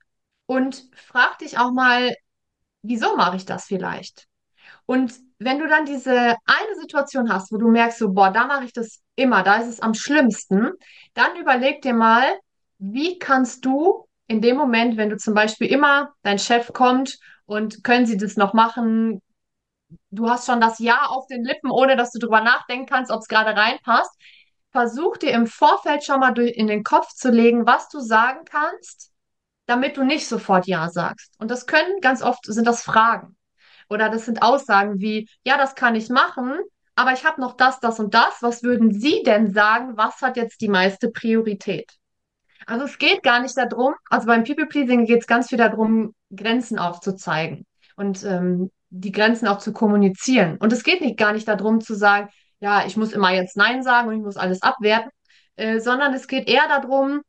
und 0.46 0.90
frag 0.96 1.38
dich 1.38 1.56
auch 1.56 1.70
mal, 1.70 2.16
wieso 2.82 3.14
mache 3.14 3.36
ich 3.36 3.44
das 3.44 3.66
vielleicht? 3.66 4.26
Und 4.86 5.14
wenn 5.38 5.60
du 5.60 5.68
dann 5.68 5.84
diese 5.84 6.34
eine 6.46 6.74
Situation 6.80 7.32
hast, 7.32 7.52
wo 7.52 7.58
du 7.58 7.68
merkst, 7.68 8.00
so, 8.00 8.12
boah, 8.12 8.32
da 8.32 8.48
mache 8.48 8.64
ich 8.64 8.72
das 8.72 9.04
immer, 9.14 9.44
da 9.44 9.58
ist 9.58 9.68
es 9.68 9.80
am 9.80 9.94
schlimmsten, 9.94 10.72
dann 11.14 11.36
überleg 11.36 11.80
dir 11.82 11.94
mal, 11.94 12.24
wie 12.78 13.20
kannst 13.20 13.64
du 13.64 14.08
in 14.26 14.40
dem 14.40 14.56
Moment, 14.56 14.96
wenn 14.96 15.10
du 15.10 15.16
zum 15.16 15.34
Beispiel 15.34 15.70
immer, 15.70 16.12
dein 16.24 16.40
Chef 16.40 16.72
kommt 16.72 17.20
und 17.44 17.84
können 17.84 18.06
sie 18.06 18.16
das 18.16 18.36
noch 18.36 18.52
machen, 18.52 19.22
du 20.16 20.28
hast 20.28 20.46
schon 20.46 20.60
das 20.60 20.78
Ja 20.78 21.06
auf 21.06 21.26
den 21.26 21.44
Lippen, 21.44 21.70
ohne 21.70 21.96
dass 21.96 22.10
du 22.10 22.18
drüber 22.18 22.40
nachdenken 22.40 22.86
kannst, 22.86 23.10
ob 23.10 23.20
es 23.20 23.28
gerade 23.28 23.56
reinpasst, 23.56 24.10
versuch 24.72 25.16
dir 25.16 25.30
im 25.32 25.46
Vorfeld 25.46 26.04
schon 26.04 26.20
mal 26.20 26.36
in 26.38 26.66
den 26.66 26.82
Kopf 26.82 27.08
zu 27.08 27.30
legen, 27.30 27.66
was 27.66 27.88
du 27.88 28.00
sagen 28.00 28.44
kannst, 28.44 29.12
damit 29.66 29.96
du 29.96 30.04
nicht 30.04 30.28
sofort 30.28 30.66
Ja 30.66 30.90
sagst. 30.90 31.32
Und 31.38 31.50
das 31.50 31.66
können 31.66 32.00
ganz 32.00 32.22
oft, 32.22 32.44
sind 32.44 32.66
das 32.66 32.82
Fragen. 32.82 33.36
Oder 33.88 34.08
das 34.08 34.26
sind 34.26 34.42
Aussagen 34.42 35.00
wie, 35.00 35.28
ja, 35.44 35.56
das 35.56 35.74
kann 35.74 35.94
ich 35.94 36.08
machen, 36.08 36.58
aber 36.96 37.12
ich 37.12 37.24
habe 37.24 37.40
noch 37.40 37.56
das, 37.56 37.78
das 37.80 38.00
und 38.00 38.14
das. 38.14 38.42
Was 38.42 38.62
würden 38.62 38.92
Sie 38.92 39.22
denn 39.22 39.52
sagen? 39.52 39.96
Was 39.96 40.20
hat 40.22 40.36
jetzt 40.36 40.60
die 40.60 40.68
meiste 40.68 41.10
Priorität? 41.10 41.92
Also 42.66 42.84
es 42.84 42.98
geht 42.98 43.22
gar 43.22 43.40
nicht 43.40 43.56
darum, 43.56 43.94
also 44.10 44.26
beim 44.26 44.42
People-Pleasing 44.42 45.04
geht 45.04 45.20
es 45.20 45.26
ganz 45.28 45.48
viel 45.48 45.58
darum, 45.58 46.14
Grenzen 46.34 46.80
aufzuzeigen 46.80 47.64
und 47.94 48.24
ähm, 48.24 48.72
die 49.00 49.12
Grenzen 49.12 49.48
auch 49.48 49.58
zu 49.58 49.72
kommunizieren. 49.72 50.56
Und 50.58 50.72
es 50.72 50.84
geht 50.84 51.00
nicht 51.00 51.18
gar 51.18 51.32
nicht 51.32 51.48
darum 51.48 51.80
zu 51.80 51.94
sagen, 51.94 52.28
ja, 52.60 52.86
ich 52.86 52.96
muss 52.96 53.12
immer 53.12 53.32
jetzt 53.32 53.56
Nein 53.56 53.82
sagen 53.82 54.08
und 54.08 54.14
ich 54.16 54.22
muss 54.22 54.36
alles 54.36 54.62
abwerten, 54.62 55.10
äh, 55.56 55.78
sondern 55.80 56.14
es 56.14 56.26
geht 56.26 56.48
eher 56.48 56.68
darum, 56.68 57.22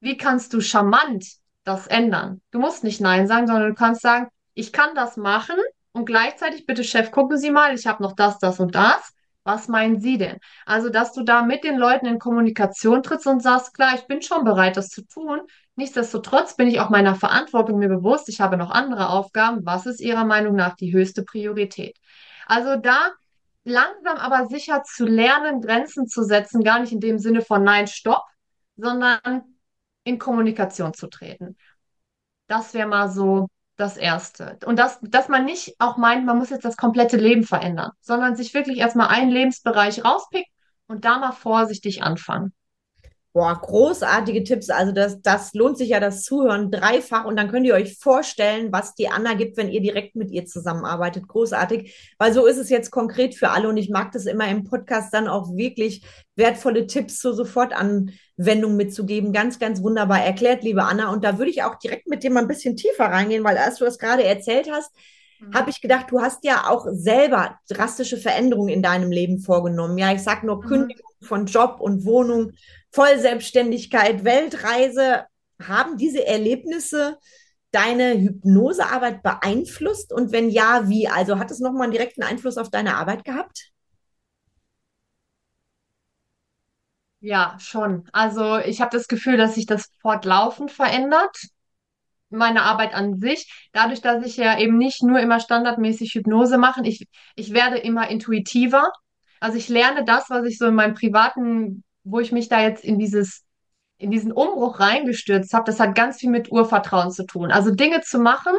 wie 0.00 0.16
kannst 0.16 0.52
du 0.54 0.60
charmant 0.60 1.26
das 1.64 1.86
ändern? 1.86 2.40
Du 2.50 2.58
musst 2.58 2.84
nicht 2.84 3.00
Nein 3.00 3.26
sagen, 3.26 3.46
sondern 3.46 3.68
du 3.68 3.74
kannst 3.74 4.02
sagen, 4.02 4.28
ich 4.54 4.72
kann 4.72 4.94
das 4.94 5.16
machen, 5.16 5.56
und 5.92 6.04
gleichzeitig, 6.04 6.66
bitte 6.66 6.84
Chef, 6.84 7.10
gucken 7.10 7.36
Sie 7.36 7.50
mal, 7.50 7.74
ich 7.74 7.86
habe 7.86 8.02
noch 8.02 8.14
das, 8.14 8.38
das 8.38 8.60
und 8.60 8.74
das. 8.74 9.12
Was 9.44 9.68
meinen 9.68 10.00
Sie 10.00 10.18
denn? 10.18 10.38
Also, 10.66 10.90
dass 10.90 11.12
du 11.12 11.22
da 11.22 11.42
mit 11.42 11.64
den 11.64 11.76
Leuten 11.78 12.06
in 12.06 12.18
Kommunikation 12.18 13.02
trittst 13.02 13.26
und 13.26 13.42
sagst, 13.42 13.74
klar, 13.74 13.94
ich 13.94 14.06
bin 14.06 14.20
schon 14.22 14.44
bereit, 14.44 14.76
das 14.76 14.88
zu 14.88 15.02
tun. 15.06 15.40
Nichtsdestotrotz 15.76 16.56
bin 16.56 16.68
ich 16.68 16.80
auch 16.80 16.90
meiner 16.90 17.14
Verantwortung 17.14 17.78
mir 17.78 17.88
bewusst. 17.88 18.28
Ich 18.28 18.40
habe 18.40 18.58
noch 18.58 18.70
andere 18.70 19.08
Aufgaben. 19.08 19.64
Was 19.64 19.86
ist 19.86 20.00
Ihrer 20.00 20.24
Meinung 20.24 20.54
nach 20.56 20.76
die 20.76 20.92
höchste 20.92 21.24
Priorität? 21.24 21.96
Also 22.46 22.76
da 22.76 23.12
langsam 23.64 24.18
aber 24.18 24.46
sicher 24.46 24.82
zu 24.82 25.06
lernen, 25.06 25.60
Grenzen 25.62 26.06
zu 26.06 26.22
setzen, 26.22 26.62
gar 26.62 26.80
nicht 26.80 26.92
in 26.92 27.00
dem 27.00 27.18
Sinne 27.18 27.42
von 27.42 27.64
Nein, 27.64 27.86
Stopp, 27.86 28.24
sondern 28.76 29.20
in 30.04 30.18
Kommunikation 30.18 30.94
zu 30.94 31.08
treten. 31.08 31.56
Das 32.46 32.74
wäre 32.74 32.88
mal 32.88 33.08
so 33.08 33.48
das 33.80 33.96
Erste. 33.96 34.58
Und 34.66 34.78
das, 34.78 34.98
dass 35.02 35.28
man 35.28 35.44
nicht 35.44 35.74
auch 35.78 35.96
meint, 35.96 36.24
man 36.24 36.38
muss 36.38 36.50
jetzt 36.50 36.64
das 36.64 36.76
komplette 36.76 37.16
Leben 37.16 37.44
verändern, 37.44 37.90
sondern 38.00 38.36
sich 38.36 38.54
wirklich 38.54 38.78
erstmal 38.78 39.08
einen 39.08 39.30
Lebensbereich 39.30 40.04
rauspickt 40.04 40.50
und 40.86 41.04
da 41.04 41.18
mal 41.18 41.32
vorsichtig 41.32 42.02
anfangen. 42.02 42.52
Boah, 43.32 43.60
großartige 43.60 44.42
Tipps. 44.42 44.70
Also 44.70 44.90
das, 44.90 45.22
das 45.22 45.54
lohnt 45.54 45.78
sich 45.78 45.90
ja 45.90 46.00
das 46.00 46.24
Zuhören 46.24 46.72
dreifach 46.72 47.24
und 47.26 47.36
dann 47.36 47.48
könnt 47.48 47.64
ihr 47.64 47.74
euch 47.74 47.96
vorstellen, 47.96 48.72
was 48.72 48.96
die 48.96 49.08
Anna 49.08 49.34
gibt, 49.34 49.56
wenn 49.56 49.70
ihr 49.70 49.80
direkt 49.80 50.16
mit 50.16 50.32
ihr 50.32 50.46
zusammenarbeitet. 50.46 51.28
Großartig, 51.28 52.14
weil 52.18 52.32
so 52.32 52.46
ist 52.46 52.56
es 52.56 52.70
jetzt 52.70 52.90
konkret 52.90 53.36
für 53.36 53.50
alle 53.50 53.68
und 53.68 53.76
ich 53.76 53.88
mag 53.88 54.10
das 54.10 54.26
immer 54.26 54.48
im 54.48 54.64
Podcast 54.64 55.14
dann 55.14 55.28
auch 55.28 55.54
wirklich 55.54 56.04
wertvolle 56.34 56.88
Tipps 56.88 57.20
zur 57.20 57.34
Sofortanwendung 57.34 58.74
mitzugeben. 58.74 59.32
Ganz, 59.32 59.60
ganz 59.60 59.80
wunderbar 59.80 60.24
erklärt, 60.24 60.64
liebe 60.64 60.82
Anna. 60.82 61.12
Und 61.12 61.22
da 61.22 61.38
würde 61.38 61.52
ich 61.52 61.62
auch 61.62 61.76
direkt 61.76 62.08
mit 62.08 62.24
dir 62.24 62.32
mal 62.32 62.40
ein 62.40 62.48
bisschen 62.48 62.74
tiefer 62.74 63.04
reingehen, 63.04 63.44
weil 63.44 63.58
als 63.58 63.76
du 63.76 63.84
das 63.84 64.00
gerade 64.00 64.24
erzählt 64.24 64.68
hast, 64.72 64.90
mhm. 65.40 65.54
habe 65.54 65.70
ich 65.70 65.80
gedacht, 65.80 66.06
du 66.10 66.20
hast 66.20 66.44
ja 66.44 66.68
auch 66.68 66.86
selber 66.90 67.58
drastische 67.68 68.16
Veränderungen 68.16 68.68
in 68.68 68.82
deinem 68.82 69.10
Leben 69.10 69.40
vorgenommen. 69.40 69.98
Ja, 69.98 70.12
ich 70.12 70.22
sag 70.22 70.44
nur 70.44 70.56
mhm. 70.56 70.68
Kündigung 70.68 71.10
von 71.22 71.46
Job 71.46 71.80
und 71.80 72.04
Wohnung 72.04 72.52
Vollselbstständigkeit, 72.92 74.24
Weltreise. 74.24 75.24
Haben 75.62 75.98
diese 75.98 76.26
Erlebnisse 76.26 77.18
deine 77.70 78.18
Hypnosearbeit 78.18 79.22
beeinflusst? 79.22 80.12
Und 80.12 80.32
wenn 80.32 80.50
ja, 80.50 80.88
wie? 80.88 81.08
Also 81.08 81.38
hat 81.38 81.50
es 81.50 81.60
nochmal 81.60 81.84
einen 81.84 81.92
direkten 81.92 82.22
Einfluss 82.22 82.56
auf 82.56 82.70
deine 82.70 82.96
Arbeit 82.96 83.24
gehabt? 83.24 83.70
Ja, 87.20 87.56
schon. 87.60 88.08
Also 88.12 88.58
ich 88.58 88.80
habe 88.80 88.96
das 88.96 89.06
Gefühl, 89.06 89.36
dass 89.36 89.54
sich 89.54 89.66
das 89.66 89.90
fortlaufend 90.00 90.70
verändert. 90.70 91.36
Meine 92.30 92.62
Arbeit 92.62 92.94
an 92.94 93.18
sich, 93.20 93.50
dadurch, 93.72 94.00
dass 94.00 94.24
ich 94.24 94.36
ja 94.36 94.58
eben 94.58 94.76
nicht 94.78 95.02
nur 95.02 95.20
immer 95.20 95.40
standardmäßig 95.40 96.14
Hypnose 96.14 96.58
mache, 96.58 96.80
ich, 96.84 97.06
ich 97.34 97.52
werde 97.52 97.78
immer 97.78 98.08
intuitiver. 98.08 98.90
Also 99.40 99.58
ich 99.58 99.68
lerne 99.68 100.04
das, 100.04 100.30
was 100.30 100.46
ich 100.46 100.58
so 100.58 100.66
in 100.66 100.74
meinem 100.74 100.94
privaten 100.94 101.82
wo 102.04 102.20
ich 102.20 102.32
mich 102.32 102.48
da 102.48 102.60
jetzt 102.60 102.84
in 102.84 102.98
dieses, 102.98 103.44
in 103.98 104.10
diesen 104.10 104.32
Umbruch 104.32 104.80
reingestürzt 104.80 105.52
habe, 105.52 105.64
das 105.64 105.80
hat 105.80 105.94
ganz 105.94 106.18
viel 106.18 106.30
mit 106.30 106.50
Urvertrauen 106.50 107.10
zu 107.10 107.24
tun. 107.24 107.50
Also 107.50 107.70
Dinge 107.70 108.00
zu 108.00 108.18
machen, 108.18 108.52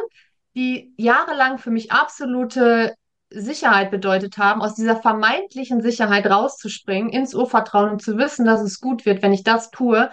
die 0.54 0.92
jahrelang 0.96 1.58
für 1.58 1.70
mich 1.70 1.92
absolute 1.92 2.94
Sicherheit 3.30 3.90
bedeutet 3.90 4.36
haben, 4.36 4.60
aus 4.60 4.74
dieser 4.74 4.96
vermeintlichen 4.96 5.80
Sicherheit 5.80 6.26
rauszuspringen, 6.26 7.10
ins 7.10 7.34
Urvertrauen 7.34 7.90
und 7.90 8.02
zu 8.02 8.18
wissen, 8.18 8.44
dass 8.44 8.60
es 8.60 8.80
gut 8.80 9.06
wird, 9.06 9.22
wenn 9.22 9.32
ich 9.32 9.42
das 9.42 9.70
tue, 9.70 10.10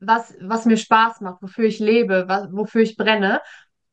was, 0.00 0.34
was 0.40 0.64
mir 0.64 0.76
Spaß 0.76 1.20
macht, 1.20 1.42
wofür 1.42 1.64
ich 1.64 1.78
lebe, 1.78 2.24
was, 2.26 2.48
wofür 2.50 2.82
ich 2.82 2.96
brenne. 2.96 3.40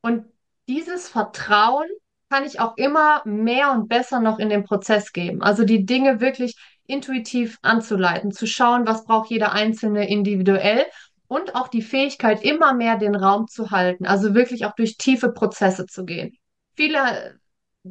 Und 0.00 0.24
dieses 0.68 1.08
Vertrauen 1.08 1.86
kann 2.30 2.44
ich 2.44 2.60
auch 2.60 2.76
immer 2.76 3.22
mehr 3.24 3.72
und 3.72 3.88
besser 3.88 4.20
noch 4.20 4.38
in 4.38 4.50
den 4.50 4.64
Prozess 4.64 5.12
geben. 5.12 5.42
Also 5.42 5.64
die 5.64 5.86
Dinge 5.86 6.20
wirklich 6.20 6.56
intuitiv 6.86 7.58
anzuleiten, 7.62 8.32
zu 8.32 8.46
schauen, 8.46 8.86
was 8.86 9.04
braucht 9.04 9.30
jeder 9.30 9.52
Einzelne 9.52 10.08
individuell 10.08 10.84
und 11.26 11.54
auch 11.54 11.68
die 11.68 11.82
Fähigkeit, 11.82 12.42
immer 12.42 12.74
mehr 12.74 12.96
den 12.96 13.14
Raum 13.14 13.46
zu 13.46 13.70
halten, 13.70 14.06
also 14.06 14.34
wirklich 14.34 14.64
auch 14.64 14.74
durch 14.74 14.96
tiefe 14.96 15.30
Prozesse 15.32 15.86
zu 15.86 16.04
gehen. 16.04 16.36
Viele 16.74 17.38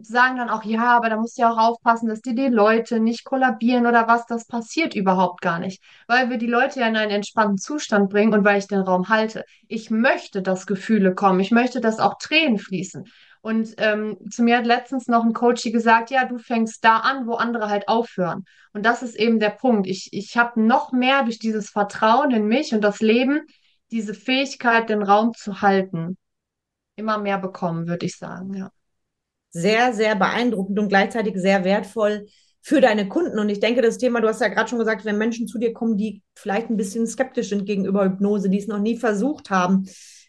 sagen 0.04 0.38
dann 0.38 0.50
auch, 0.50 0.64
ja, 0.64 0.98
aber 0.98 1.10
da 1.10 1.18
musst 1.18 1.38
du 1.38 1.42
ja 1.44 1.52
auch 1.52 1.58
aufpassen, 1.58 2.08
dass 2.08 2.22
dir 2.22 2.36
die 2.36 2.48
Leute 2.48 3.00
nicht 3.00 3.24
kollabieren 3.26 3.86
oder 3.86 4.08
was, 4.08 4.26
das 4.26 4.46
passiert 4.46 4.96
überhaupt 4.96 5.42
gar 5.42 5.60
nicht, 5.60 5.82
weil 6.08 6.30
wir 6.30 6.38
die 6.38 6.48
Leute 6.48 6.80
ja 6.80 6.88
in 6.88 6.98
einen 6.98 7.12
entspannten 7.12 7.58
Zustand 7.58 8.10
bringen 8.10 8.34
und 8.34 8.46
weil 8.46 8.60
ich 8.60 8.68
den 8.68 8.82
Raum 8.82 9.10
halte. 9.10 9.44
Ich 9.68 9.90
möchte, 9.90 10.42
dass 10.42 10.66
Gefühle 10.66 11.16
kommen, 11.16 11.40
ich 11.40 11.52
möchte, 11.52 11.82
dass 11.82 12.00
auch 12.00 12.18
Tränen 12.20 12.60
fließen. 12.60 13.06
Und 13.42 13.76
ähm, 13.78 14.18
zu 14.30 14.44
mir 14.44 14.58
hat 14.58 14.66
letztens 14.66 15.08
noch 15.08 15.24
ein 15.24 15.34
Coach 15.34 15.64
gesagt, 15.64 16.10
ja, 16.10 16.26
du 16.26 16.38
fängst 16.38 16.84
da 16.84 16.98
an, 16.98 17.28
wo 17.28 17.36
andere 17.36 17.70
halt 17.70 17.88
aufhören. 17.88 18.44
Und 18.74 18.86
das 18.86 19.04
ist 19.04 19.16
eben 19.16 19.40
der 19.40 19.52
Punkt. 19.52 19.88
Ich, 19.88 20.10
ich 20.12 20.38
habe 20.38 20.62
noch 20.62 20.92
mehr 20.92 21.24
durch 21.24 21.40
dieses 21.40 21.70
Vertrauen 21.70 22.32
in 22.32 22.48
mich 22.48 22.74
und 22.74 22.82
das 22.82 23.00
Leben 23.00 23.42
diese 23.92 24.14
Fähigkeit, 24.14 24.90
den 24.90 25.02
Raum 25.02 25.34
zu 25.34 25.62
halten, 25.62 26.18
immer 26.96 27.18
mehr 27.18 27.38
bekommen, 27.38 27.88
würde 27.88 28.06
ich 28.06 28.18
sagen, 28.18 28.54
ja. 28.54 28.70
Sehr, 29.50 29.94
sehr 29.94 30.16
beeindruckend 30.16 30.78
und 30.80 30.90
gleichzeitig 30.90 31.36
sehr 31.38 31.64
wertvoll 31.64 32.28
für 32.62 32.82
deine 32.82 33.08
Kunden. 33.08 33.40
Und 33.40 33.50
ich 33.50 33.60
denke, 33.60 33.82
das 33.82 33.98
Thema, 33.98 34.20
du 34.20 34.28
hast 34.28 34.42
ja 34.42 34.50
gerade 34.50 34.70
schon 34.70 34.80
gesagt, 34.80 35.06
wenn 35.06 35.18
Menschen 35.18 35.48
zu 35.48 35.58
dir 35.58 35.74
kommen, 35.74 35.98
die 35.98 36.22
vielleicht 36.36 36.70
ein 36.70 36.78
bisschen 36.78 37.08
skeptisch 37.08 37.50
sind 37.50 37.66
gegenüber 37.66 38.04
Hypnose, 38.04 38.50
die 38.50 38.58
es 38.58 38.68
noch 38.68 38.80
nie 38.80 38.98
versucht 38.98 39.50
haben, 39.50 39.88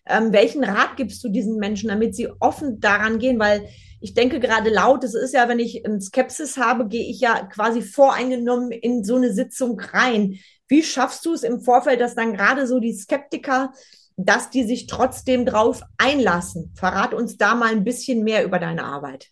ähm, 0.09 0.33
welchen 0.33 0.64
Rat 0.64 0.97
gibst 0.97 1.23
du 1.23 1.29
diesen 1.29 1.57
Menschen, 1.57 1.89
damit 1.89 2.14
sie 2.14 2.29
offen 2.41 2.81
daran 2.81 3.19
gehen? 3.19 3.39
Weil 3.39 3.69
ich 4.01 4.14
denke 4.14 4.41
gerade 4.41 4.71
laut, 4.71 5.05
es 5.05 5.14
ist 5.14 5.35
ja, 5.35 5.49
wenn 5.49 5.59
ich 5.59 5.85
eine 5.85 6.01
Skepsis 6.01 6.57
habe, 6.57 6.87
gehe 6.87 7.11
ich 7.11 7.21
ja 7.21 7.47
quasi 7.47 7.83
voreingenommen 7.83 8.71
in 8.71 9.05
so 9.05 9.16
eine 9.16 9.33
Sitzung 9.33 9.79
rein. 9.81 10.39
Wie 10.69 10.83
schaffst 10.83 11.27
du 11.27 11.33
es 11.33 11.43
im 11.43 11.61
Vorfeld, 11.61 12.01
dass 12.01 12.14
dann 12.14 12.35
gerade 12.35 12.66
so 12.66 12.79
die 12.79 12.93
Skeptiker, 12.93 13.73
dass 14.19 14.51
die 14.51 14.64
sich 14.64 14.87
trotzdem 14.87 15.47
drauf 15.47 15.83
einlassen? 15.97 16.73
Verrat 16.75 17.14
uns 17.14 17.37
da 17.37 17.55
mal 17.55 17.71
ein 17.71 17.85
bisschen 17.85 18.25
mehr 18.25 18.45
über 18.45 18.59
deine 18.59 18.85
Arbeit. 18.85 19.29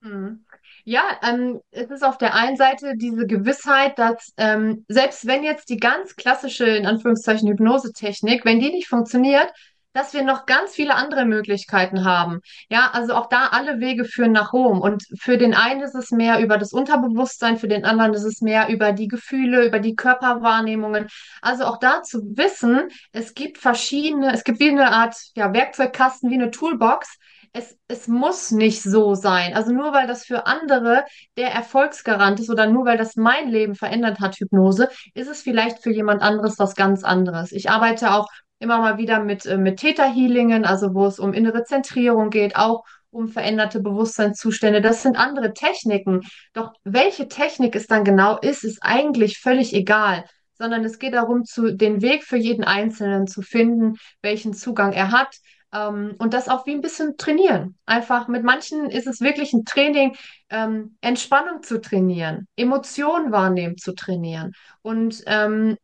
Mhm. 0.00 0.44
Ja, 0.84 1.18
ähm, 1.22 1.60
es 1.70 1.90
ist 1.90 2.02
auf 2.02 2.18
der 2.18 2.34
einen 2.34 2.56
Seite 2.56 2.94
diese 2.96 3.26
Gewissheit, 3.26 3.98
dass 3.98 4.32
ähm, 4.36 4.84
selbst 4.88 5.26
wenn 5.26 5.44
jetzt 5.44 5.68
die 5.68 5.76
ganz 5.76 6.16
klassische, 6.16 6.66
in 6.66 6.86
Anführungszeichen, 6.86 7.48
Hypnosetechnik, 7.48 8.44
wenn 8.44 8.60
die 8.60 8.70
nicht 8.70 8.88
funktioniert, 8.88 9.52
dass 9.92 10.14
wir 10.14 10.22
noch 10.22 10.46
ganz 10.46 10.72
viele 10.72 10.94
andere 10.94 11.24
Möglichkeiten 11.24 12.04
haben. 12.04 12.40
Ja, 12.68 12.90
also 12.92 13.14
auch 13.14 13.28
da 13.28 13.48
alle 13.48 13.80
Wege 13.80 14.04
führen 14.04 14.32
nach 14.32 14.52
Rom. 14.52 14.80
Und 14.80 15.04
für 15.18 15.36
den 15.36 15.54
einen 15.54 15.82
ist 15.82 15.94
es 15.94 16.10
mehr 16.10 16.40
über 16.40 16.58
das 16.58 16.72
Unterbewusstsein, 16.72 17.58
für 17.58 17.68
den 17.68 17.84
anderen 17.84 18.14
ist 18.14 18.24
es 18.24 18.40
mehr 18.40 18.68
über 18.68 18.92
die 18.92 19.08
Gefühle, 19.08 19.66
über 19.66 19.80
die 19.80 19.96
Körperwahrnehmungen. 19.96 21.08
Also 21.42 21.64
auch 21.64 21.78
da 21.78 22.02
zu 22.02 22.36
wissen, 22.36 22.88
es 23.12 23.34
gibt 23.34 23.58
verschiedene, 23.58 24.32
es 24.32 24.44
gibt 24.44 24.60
wie 24.60 24.70
eine 24.70 24.92
Art 24.92 25.16
ja, 25.34 25.52
Werkzeugkasten, 25.52 26.30
wie 26.30 26.34
eine 26.34 26.50
Toolbox. 26.50 27.16
Es, 27.52 27.76
es 27.88 28.06
muss 28.06 28.52
nicht 28.52 28.80
so 28.80 29.16
sein. 29.16 29.54
Also 29.56 29.72
nur 29.72 29.92
weil 29.92 30.06
das 30.06 30.24
für 30.24 30.46
andere 30.46 31.04
der 31.36 31.50
Erfolgsgarant 31.52 32.38
ist 32.38 32.48
oder 32.48 32.68
nur 32.68 32.84
weil 32.84 32.96
das 32.96 33.16
mein 33.16 33.48
Leben 33.48 33.74
verändert 33.74 34.20
hat, 34.20 34.36
Hypnose, 34.36 34.88
ist 35.14 35.28
es 35.28 35.42
vielleicht 35.42 35.82
für 35.82 35.90
jemand 35.90 36.22
anderes 36.22 36.60
was 36.60 36.76
ganz 36.76 37.02
anderes. 37.02 37.50
Ich 37.50 37.68
arbeite 37.68 38.12
auch 38.14 38.28
immer 38.60 38.78
mal 38.78 38.98
wieder 38.98 39.18
mit, 39.18 39.46
äh, 39.46 39.56
mit 39.58 39.80
Theta-Healingen, 39.80 40.64
also 40.64 40.94
wo 40.94 41.06
es 41.06 41.18
um 41.18 41.32
innere 41.32 41.64
Zentrierung 41.64 42.30
geht, 42.30 42.54
auch 42.54 42.84
um 43.10 43.26
veränderte 43.28 43.80
Bewusstseinszustände. 43.80 44.80
Das 44.80 45.02
sind 45.02 45.18
andere 45.18 45.52
Techniken. 45.52 46.20
Doch 46.52 46.72
welche 46.84 47.26
Technik 47.26 47.74
es 47.74 47.88
dann 47.88 48.04
genau 48.04 48.38
ist, 48.38 48.62
ist 48.62 48.78
eigentlich 48.82 49.38
völlig 49.38 49.74
egal, 49.74 50.24
sondern 50.54 50.84
es 50.84 50.98
geht 50.98 51.14
darum, 51.14 51.44
zu, 51.44 51.74
den 51.74 52.02
Weg 52.02 52.22
für 52.22 52.36
jeden 52.36 52.62
Einzelnen 52.62 53.26
zu 53.26 53.42
finden, 53.42 53.96
welchen 54.22 54.54
Zugang 54.54 54.92
er 54.92 55.10
hat. 55.10 55.34
Ähm, 55.72 56.14
und 56.18 56.34
das 56.34 56.48
auch 56.48 56.66
wie 56.66 56.72
ein 56.72 56.82
bisschen 56.82 57.16
trainieren. 57.16 57.76
Einfach 57.86 58.28
mit 58.28 58.44
manchen 58.44 58.90
ist 58.90 59.06
es 59.06 59.20
wirklich 59.20 59.52
ein 59.52 59.64
Training, 59.64 60.16
ähm, 60.50 60.96
Entspannung 61.00 61.62
zu 61.62 61.80
trainieren, 61.80 62.46
Emotionen 62.56 63.32
wahrnehmen 63.32 63.76
zu 63.78 63.94
trainieren. 63.94 64.52
Und 64.82 65.22
ähm, 65.26 65.76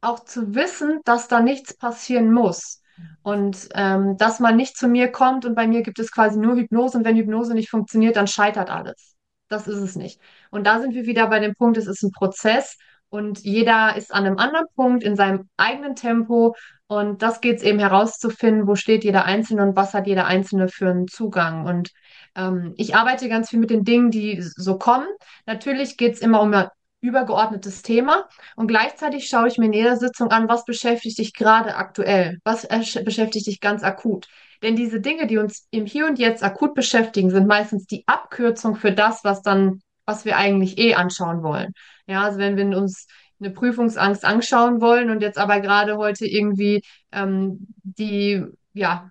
auch 0.00 0.20
zu 0.20 0.54
wissen, 0.54 1.00
dass 1.04 1.28
da 1.28 1.40
nichts 1.40 1.76
passieren 1.76 2.32
muss. 2.32 2.82
Und 3.22 3.68
ähm, 3.74 4.16
dass 4.18 4.40
man 4.40 4.56
nicht 4.56 4.76
zu 4.76 4.88
mir 4.88 5.10
kommt 5.10 5.44
und 5.46 5.54
bei 5.54 5.66
mir 5.66 5.82
gibt 5.82 5.98
es 5.98 6.12
quasi 6.12 6.38
nur 6.38 6.56
Hypnose 6.56 6.98
und 6.98 7.04
wenn 7.04 7.16
Hypnose 7.16 7.54
nicht 7.54 7.70
funktioniert, 7.70 8.16
dann 8.16 8.26
scheitert 8.26 8.70
alles. 8.70 9.14
Das 9.48 9.66
ist 9.66 9.78
es 9.78 9.96
nicht. 9.96 10.20
Und 10.50 10.66
da 10.66 10.80
sind 10.80 10.94
wir 10.94 11.06
wieder 11.06 11.26
bei 11.28 11.38
dem 11.40 11.54
Punkt, 11.54 11.76
es 11.76 11.86
ist 11.86 12.02
ein 12.02 12.12
Prozess 12.12 12.76
und 13.08 13.40
jeder 13.40 13.96
ist 13.96 14.12
an 14.14 14.26
einem 14.26 14.38
anderen 14.38 14.66
Punkt 14.74 15.02
in 15.02 15.16
seinem 15.16 15.48
eigenen 15.56 15.96
Tempo 15.96 16.54
und 16.90 17.22
das 17.22 17.40
geht 17.40 17.58
es 17.58 17.62
eben 17.62 17.78
herauszufinden, 17.78 18.66
wo 18.66 18.74
steht 18.74 19.04
jeder 19.04 19.24
Einzelne 19.24 19.62
und 19.62 19.76
was 19.76 19.94
hat 19.94 20.08
jeder 20.08 20.26
Einzelne 20.26 20.68
für 20.68 20.90
einen 20.90 21.06
Zugang. 21.06 21.64
Und 21.64 21.90
ähm, 22.34 22.74
ich 22.76 22.96
arbeite 22.96 23.28
ganz 23.28 23.50
viel 23.50 23.60
mit 23.60 23.70
den 23.70 23.84
Dingen, 23.84 24.10
die 24.10 24.42
so 24.42 24.76
kommen. 24.76 25.06
Natürlich 25.46 25.96
geht 25.96 26.14
es 26.14 26.20
immer 26.20 26.40
um 26.40 26.52
übergeordnetes 27.00 27.82
Thema 27.82 28.28
und 28.56 28.66
gleichzeitig 28.66 29.28
schaue 29.28 29.48
ich 29.48 29.58
mir 29.58 29.66
in 29.66 29.72
jeder 29.72 29.96
Sitzung 29.96 30.30
an, 30.30 30.48
was 30.48 30.64
beschäftigt 30.64 31.18
dich 31.18 31.34
gerade 31.34 31.76
aktuell, 31.76 32.38
was 32.44 32.66
beschäftigt 33.04 33.46
dich 33.46 33.60
ganz 33.60 33.82
akut. 33.82 34.28
Denn 34.62 34.76
diese 34.76 35.00
Dinge, 35.00 35.26
die 35.26 35.38
uns 35.38 35.66
im 35.70 35.86
Hier 35.86 36.06
und 36.06 36.18
Jetzt 36.18 36.42
akut 36.42 36.74
beschäftigen, 36.74 37.30
sind 37.30 37.46
meistens 37.46 37.86
die 37.86 38.04
Abkürzung 38.06 38.76
für 38.76 38.92
das, 38.92 39.24
was 39.24 39.42
dann 39.42 39.80
was 40.10 40.24
wir 40.24 40.36
eigentlich 40.36 40.78
eh 40.78 40.94
anschauen 40.94 41.42
wollen. 41.42 41.72
Ja, 42.06 42.22
also 42.24 42.38
wenn 42.38 42.56
wir 42.56 42.76
uns 42.76 43.06
eine 43.38 43.50
Prüfungsangst 43.50 44.24
anschauen 44.24 44.80
wollen 44.80 45.10
und 45.10 45.22
jetzt 45.22 45.38
aber 45.38 45.60
gerade 45.60 45.96
heute 45.96 46.26
irgendwie 46.26 46.82
ähm, 47.12 47.68
die, 47.82 48.44
ja, 48.74 49.10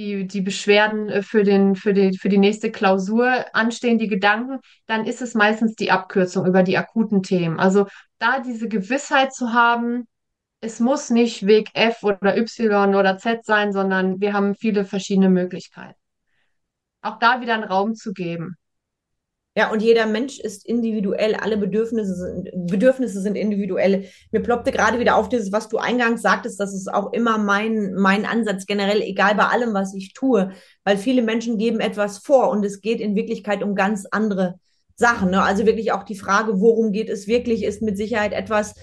die, 0.00 0.26
die 0.26 0.40
Beschwerden 0.40 1.10
äh, 1.10 1.22
für 1.22 1.44
den, 1.44 1.76
für 1.76 1.92
die, 1.92 2.16
für 2.16 2.30
die 2.30 2.38
nächste 2.38 2.72
Klausur 2.72 3.44
anstehen, 3.52 3.98
die 3.98 4.08
Gedanken, 4.08 4.60
dann 4.86 5.04
ist 5.04 5.20
es 5.20 5.34
meistens 5.34 5.74
die 5.74 5.90
Abkürzung 5.90 6.46
über 6.46 6.62
die 6.62 6.78
akuten 6.78 7.22
Themen. 7.22 7.60
Also 7.60 7.86
da 8.18 8.40
diese 8.40 8.68
Gewissheit 8.68 9.34
zu 9.34 9.52
haben, 9.52 10.08
es 10.60 10.80
muss 10.80 11.10
nicht 11.10 11.46
Weg 11.46 11.70
F 11.74 12.02
oder 12.02 12.36
Y 12.36 12.94
oder 12.94 13.18
Z 13.18 13.44
sein, 13.44 13.72
sondern 13.72 14.20
wir 14.20 14.32
haben 14.32 14.54
viele 14.54 14.84
verschiedene 14.86 15.28
Möglichkeiten. 15.28 15.98
Auch 17.02 17.18
da 17.18 17.40
wieder 17.42 17.54
einen 17.54 17.64
Raum 17.64 17.94
zu 17.94 18.12
geben. 18.12 18.56
Ja, 19.56 19.72
und 19.72 19.82
jeder 19.82 20.06
Mensch 20.06 20.38
ist 20.38 20.64
individuell, 20.64 21.34
alle 21.34 21.56
Bedürfnisse 21.56 22.14
sind, 22.14 22.50
Bedürfnisse 22.54 23.20
sind 23.20 23.34
individuell. 23.34 24.04
Mir 24.30 24.40
ploppte 24.42 24.70
gerade 24.70 25.00
wieder 25.00 25.16
auf 25.16 25.28
dieses, 25.28 25.50
was 25.50 25.68
du 25.68 25.78
eingangs 25.78 26.22
sagtest, 26.22 26.60
das 26.60 26.72
ist 26.72 26.92
auch 26.92 27.12
immer 27.12 27.36
mein, 27.36 27.94
mein 27.94 28.26
Ansatz 28.26 28.64
generell, 28.66 29.02
egal 29.02 29.34
bei 29.34 29.46
allem, 29.46 29.74
was 29.74 29.92
ich 29.92 30.12
tue, 30.14 30.52
weil 30.84 30.96
viele 30.96 31.22
Menschen 31.22 31.58
geben 31.58 31.80
etwas 31.80 32.18
vor 32.18 32.50
und 32.50 32.64
es 32.64 32.80
geht 32.80 33.00
in 33.00 33.16
Wirklichkeit 33.16 33.64
um 33.64 33.74
ganz 33.74 34.06
andere 34.12 34.60
Sachen. 34.94 35.30
Ne? 35.32 35.42
Also 35.42 35.66
wirklich 35.66 35.90
auch 35.90 36.04
die 36.04 36.14
Frage, 36.14 36.60
worum 36.60 36.92
geht 36.92 37.08
es 37.08 37.26
wirklich, 37.26 37.64
ist 37.64 37.82
mit 37.82 37.96
Sicherheit 37.96 38.32
etwas, 38.32 38.76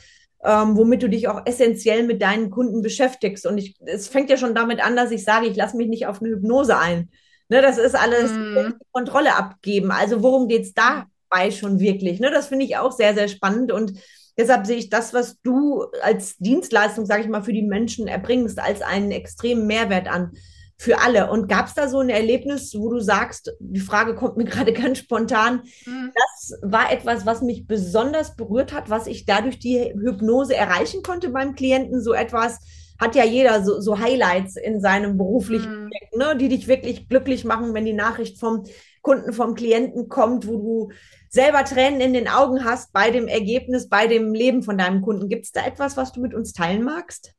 ähm, 0.44 0.76
womit 0.76 1.02
du 1.02 1.08
dich 1.08 1.30
auch 1.30 1.46
essentiell 1.46 2.04
mit 2.04 2.22
deinen 2.22 2.50
Kunden 2.50 2.82
beschäftigst. 2.82 3.48
Und 3.48 3.58
ich, 3.58 3.78
es 3.86 4.10
fängt 4.10 4.30
ja 4.30 4.36
schon 4.36 4.54
damit 4.54 4.84
an, 4.84 4.98
dass 4.98 5.12
ich 5.12 5.24
sage, 5.24 5.48
ich 5.48 5.56
lasse 5.56 5.78
mich 5.78 5.88
nicht 5.88 6.08
auf 6.08 6.22
eine 6.22 6.32
Hypnose 6.32 6.78
ein 6.78 7.10
Ne, 7.50 7.62
das 7.62 7.78
ist 7.78 7.96
alles 7.96 8.32
mm. 8.32 8.74
Kontrolle 8.92 9.36
abgeben. 9.36 9.92
Also 9.92 10.22
worum 10.22 10.48
geht's 10.48 10.74
dabei 10.74 11.52
schon 11.52 11.80
wirklich? 11.80 12.20
Ne, 12.20 12.30
das 12.32 12.48
finde 12.48 12.66
ich 12.66 12.78
auch 12.78 12.92
sehr, 12.92 13.14
sehr 13.14 13.28
spannend 13.28 13.72
und 13.72 13.94
deshalb 14.38 14.66
sehe 14.66 14.78
ich 14.78 14.90
das, 14.90 15.14
was 15.14 15.40
du 15.42 15.86
als 16.02 16.38
Dienstleistung, 16.38 17.06
sage 17.06 17.24
ich 17.24 17.30
mal, 17.30 17.44
für 17.44 17.54
die 17.54 17.64
Menschen 17.64 18.08
erbringst, 18.08 18.60
als 18.60 18.82
einen 18.82 19.12
extremen 19.12 19.66
Mehrwert 19.66 20.08
an 20.08 20.32
für 20.78 21.00
alle. 21.00 21.30
Und 21.32 21.48
gab 21.48 21.68
es 21.68 21.74
da 21.74 21.90
so 21.90 22.00
ein 22.00 22.10
Erlebnis, 22.10 22.76
wo 22.78 22.90
du 22.90 23.00
sagst, 23.00 23.52
die 23.60 23.80
Frage 23.80 24.16
kommt 24.16 24.38
mir 24.38 24.46
gerade 24.46 24.74
ganz 24.74 25.00
spontan, 25.00 25.64
mhm. 25.86 26.12
das 26.14 26.60
war 26.62 26.92
etwas, 26.92 27.26
was 27.26 27.42
mich 27.42 27.66
besonders 27.68 28.36
berührt 28.36 28.74
hat, 28.74 28.90
was 28.90 29.08
ich 29.08 29.26
dadurch 29.26 29.60
die 29.60 29.94
Hypnose 29.94 30.56
erreichen 30.56 31.02
konnte 31.02 31.30
beim 31.30 31.56
Klienten, 31.56 32.02
so 32.02 32.14
etwas, 32.14 32.60
hat 33.00 33.16
ja 33.16 33.24
jeder 33.24 33.64
so, 33.64 33.80
so 33.80 34.00
Highlights 34.00 34.56
in 34.56 34.82
seinem 34.82 35.18
beruflichen 35.18 35.84
mhm. 35.84 35.90
Projekt, 35.90 36.16
ne, 36.16 36.38
die 36.38 36.50
dich 36.50 36.68
wirklich 36.68 37.08
glücklich 37.10 37.46
machen, 37.46 37.74
wenn 37.74 37.86
die 37.86 37.94
Nachricht 37.94 38.40
vom 38.40 38.64
Kunden, 39.02 39.34
vom 39.34 39.56
Klienten 39.56 40.10
kommt, 40.10 40.48
wo 40.48 40.58
du 40.58 40.92
selber 41.30 41.64
Tränen 41.64 42.02
in 42.02 42.14
den 42.14 42.28
Augen 42.28 42.66
hast 42.66 42.94
bei 42.94 43.12
dem 43.12 43.28
Ergebnis, 43.28 43.90
bei 43.90 44.08
dem 44.08 44.34
Leben 44.34 44.64
von 44.64 44.78
deinem 44.78 45.02
Kunden. 45.02 45.30
Gibt 45.30 45.46
es 45.46 45.52
da 45.52 45.66
etwas, 45.66 45.98
was 45.98 46.12
du 46.12 46.22
mit 46.22 46.34
uns 46.34 46.54
teilen 46.54 46.84
magst? 46.84 47.34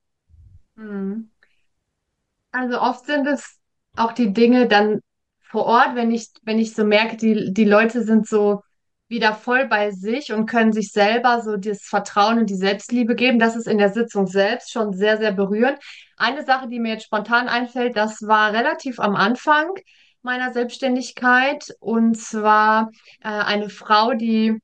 Mhm. 0.76 1.30
Also 2.52 2.80
oft 2.80 3.06
sind 3.06 3.26
es 3.26 3.58
auch 3.96 4.12
die 4.12 4.32
Dinge 4.32 4.68
dann 4.68 5.00
vor 5.50 5.66
Ort, 5.66 5.94
wenn 5.94 6.10
ich, 6.10 6.30
wenn 6.42 6.58
ich 6.58 6.74
so 6.74 6.84
merke, 6.84 7.16
die, 7.16 7.52
die 7.52 7.64
Leute 7.64 8.04
sind 8.04 8.26
so 8.26 8.62
wieder 9.08 9.32
voll 9.34 9.66
bei 9.66 9.90
sich 9.90 10.32
und 10.32 10.46
können 10.46 10.72
sich 10.72 10.92
selber 10.92 11.40
so 11.42 11.56
das 11.56 11.82
Vertrauen 11.82 12.38
und 12.38 12.50
die 12.50 12.56
Selbstliebe 12.56 13.14
geben. 13.14 13.38
Das 13.38 13.56
ist 13.56 13.66
in 13.66 13.78
der 13.78 13.92
Sitzung 13.92 14.26
selbst 14.26 14.70
schon 14.70 14.92
sehr, 14.92 15.16
sehr 15.18 15.32
berührend. 15.32 15.78
Eine 16.16 16.44
Sache, 16.44 16.68
die 16.68 16.78
mir 16.78 16.92
jetzt 16.92 17.04
spontan 17.04 17.48
einfällt, 17.48 17.96
das 17.96 18.22
war 18.22 18.52
relativ 18.52 19.00
am 19.00 19.16
Anfang 19.16 19.70
meiner 20.22 20.52
Selbstständigkeit 20.52 21.74
und 21.80 22.18
zwar 22.18 22.90
äh, 23.20 23.28
eine 23.28 23.70
Frau, 23.70 24.12
die 24.12 24.58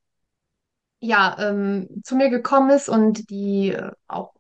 ja 1.01 1.37
ähm, 1.39 1.89
zu 2.03 2.17
mir 2.17 2.29
gekommen 2.29 2.71
ist 2.71 2.89
und 2.89 3.31
die 3.31 3.71
äh, 3.71 3.91
auch 4.09 4.35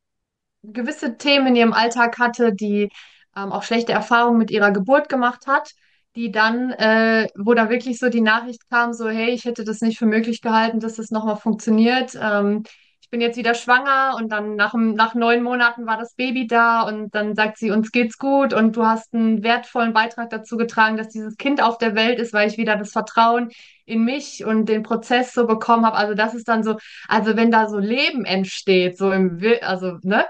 gewisse 0.62 1.16
Themen 1.16 1.48
in 1.48 1.56
ihrem 1.56 1.72
Alltag 1.72 2.18
hatte, 2.18 2.52
die 2.54 2.90
ähm, 3.36 3.52
auch 3.52 3.62
schlechte 3.62 3.92
Erfahrungen 3.92 4.38
mit 4.38 4.50
ihrer 4.50 4.70
Geburt 4.70 5.08
gemacht 5.08 5.46
hat 5.46 5.72
die 6.16 6.30
dann, 6.30 6.70
äh, 6.72 7.28
wo 7.36 7.54
da 7.54 7.70
wirklich 7.70 7.98
so 7.98 8.08
die 8.08 8.20
Nachricht 8.20 8.68
kam, 8.70 8.92
so, 8.92 9.08
hey, 9.08 9.30
ich 9.30 9.44
hätte 9.44 9.64
das 9.64 9.80
nicht 9.80 9.98
für 9.98 10.06
möglich 10.06 10.42
gehalten, 10.42 10.80
dass 10.80 10.96
das 10.96 11.10
nochmal 11.10 11.36
funktioniert. 11.36 12.16
Ähm, 12.20 12.62
ich 13.00 13.10
bin 13.10 13.20
jetzt 13.20 13.36
wieder 13.36 13.54
schwanger 13.54 14.16
und 14.16 14.30
dann 14.30 14.56
nach, 14.56 14.74
nach 14.74 15.14
neun 15.14 15.42
Monaten 15.42 15.86
war 15.86 15.98
das 15.98 16.14
Baby 16.14 16.46
da 16.46 16.82
und 16.82 17.14
dann 17.14 17.34
sagt 17.34 17.58
sie, 17.58 17.70
uns 17.70 17.92
geht's 17.92 18.16
gut 18.16 18.52
und 18.54 18.76
du 18.76 18.86
hast 18.86 19.12
einen 19.12 19.42
wertvollen 19.42 19.92
Beitrag 19.92 20.30
dazu 20.30 20.56
getragen, 20.56 20.96
dass 20.96 21.08
dieses 21.08 21.36
Kind 21.36 21.62
auf 21.62 21.78
der 21.78 21.94
Welt 21.94 22.18
ist, 22.18 22.32
weil 22.32 22.48
ich 22.48 22.56
wieder 22.56 22.76
das 22.76 22.92
Vertrauen 22.92 23.50
in 23.84 24.04
mich 24.04 24.44
und 24.44 24.68
den 24.68 24.82
Prozess 24.82 25.32
so 25.32 25.46
bekommen 25.46 25.84
habe. 25.84 25.96
Also 25.96 26.14
das 26.14 26.34
ist 26.34 26.48
dann 26.48 26.64
so, 26.64 26.76
also 27.08 27.36
wenn 27.36 27.50
da 27.50 27.68
so 27.68 27.78
Leben 27.78 28.24
entsteht, 28.24 28.96
so 28.96 29.12
im, 29.12 29.40
also, 29.60 29.98
ne, 30.02 30.24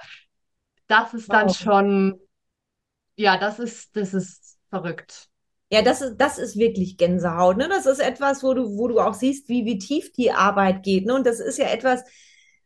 das 0.87 1.15
ist 1.15 1.33
dann 1.33 1.49
wow. 1.49 1.57
schon, 1.57 2.21
ja, 3.17 3.39
das 3.39 3.59
ist, 3.59 3.97
das 3.97 4.15
ist 4.15 4.59
verrückt. 4.69 5.29
Ja, 5.71 5.83
das 5.83 6.03
ist, 6.03 6.17
das 6.19 6.39
ist 6.39 6.57
wirklich 6.57 6.97
Gänsehaut. 6.97 7.57
Ne? 7.57 7.69
Das 7.69 7.87
ist 7.87 7.99
etwas, 8.01 8.43
wo 8.43 8.55
du, 8.55 8.77
wo 8.77 8.89
du 8.89 9.01
auch 9.01 9.15
siehst, 9.15 9.49
wie, 9.49 9.65
wie 9.65 9.79
tief 9.79 10.13
die 10.13 10.31
Arbeit 10.31 10.83
geht. 10.83 11.07
Ne? 11.07 11.15
Und 11.15 11.27
das 11.27 11.41
ist 11.41 11.59
ja 11.59 11.67
etwas, 11.67 12.05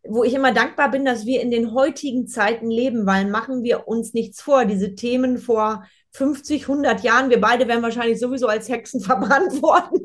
wo 0.07 0.25
ich 0.25 0.35
immer 0.35 0.53
dankbar 0.53 0.91
bin, 0.91 1.05
dass 1.05 1.27
wir 1.27 1.41
in 1.41 1.51
den 1.51 1.73
heutigen 1.73 2.27
Zeiten 2.27 2.71
leben, 2.71 3.07
weil 3.07 3.27
machen 3.27 3.63
wir 3.63 3.89
uns 3.89 4.15
nichts 4.15 4.43
vor. 4.43 4.65
Diese 4.65 4.95
Themen 4.95 5.39
vor 5.39 5.85
50, 6.13 6.63
100 6.63 7.03
Jahren, 7.03 7.31
wir 7.31 7.41
beide 7.41 7.69
wären 7.69 7.83
wahrscheinlich 7.83 8.19
sowieso 8.19 8.47
als 8.47 8.69
Hexen 8.69 9.01
verbrannt 9.03 9.63
worden. 9.63 10.03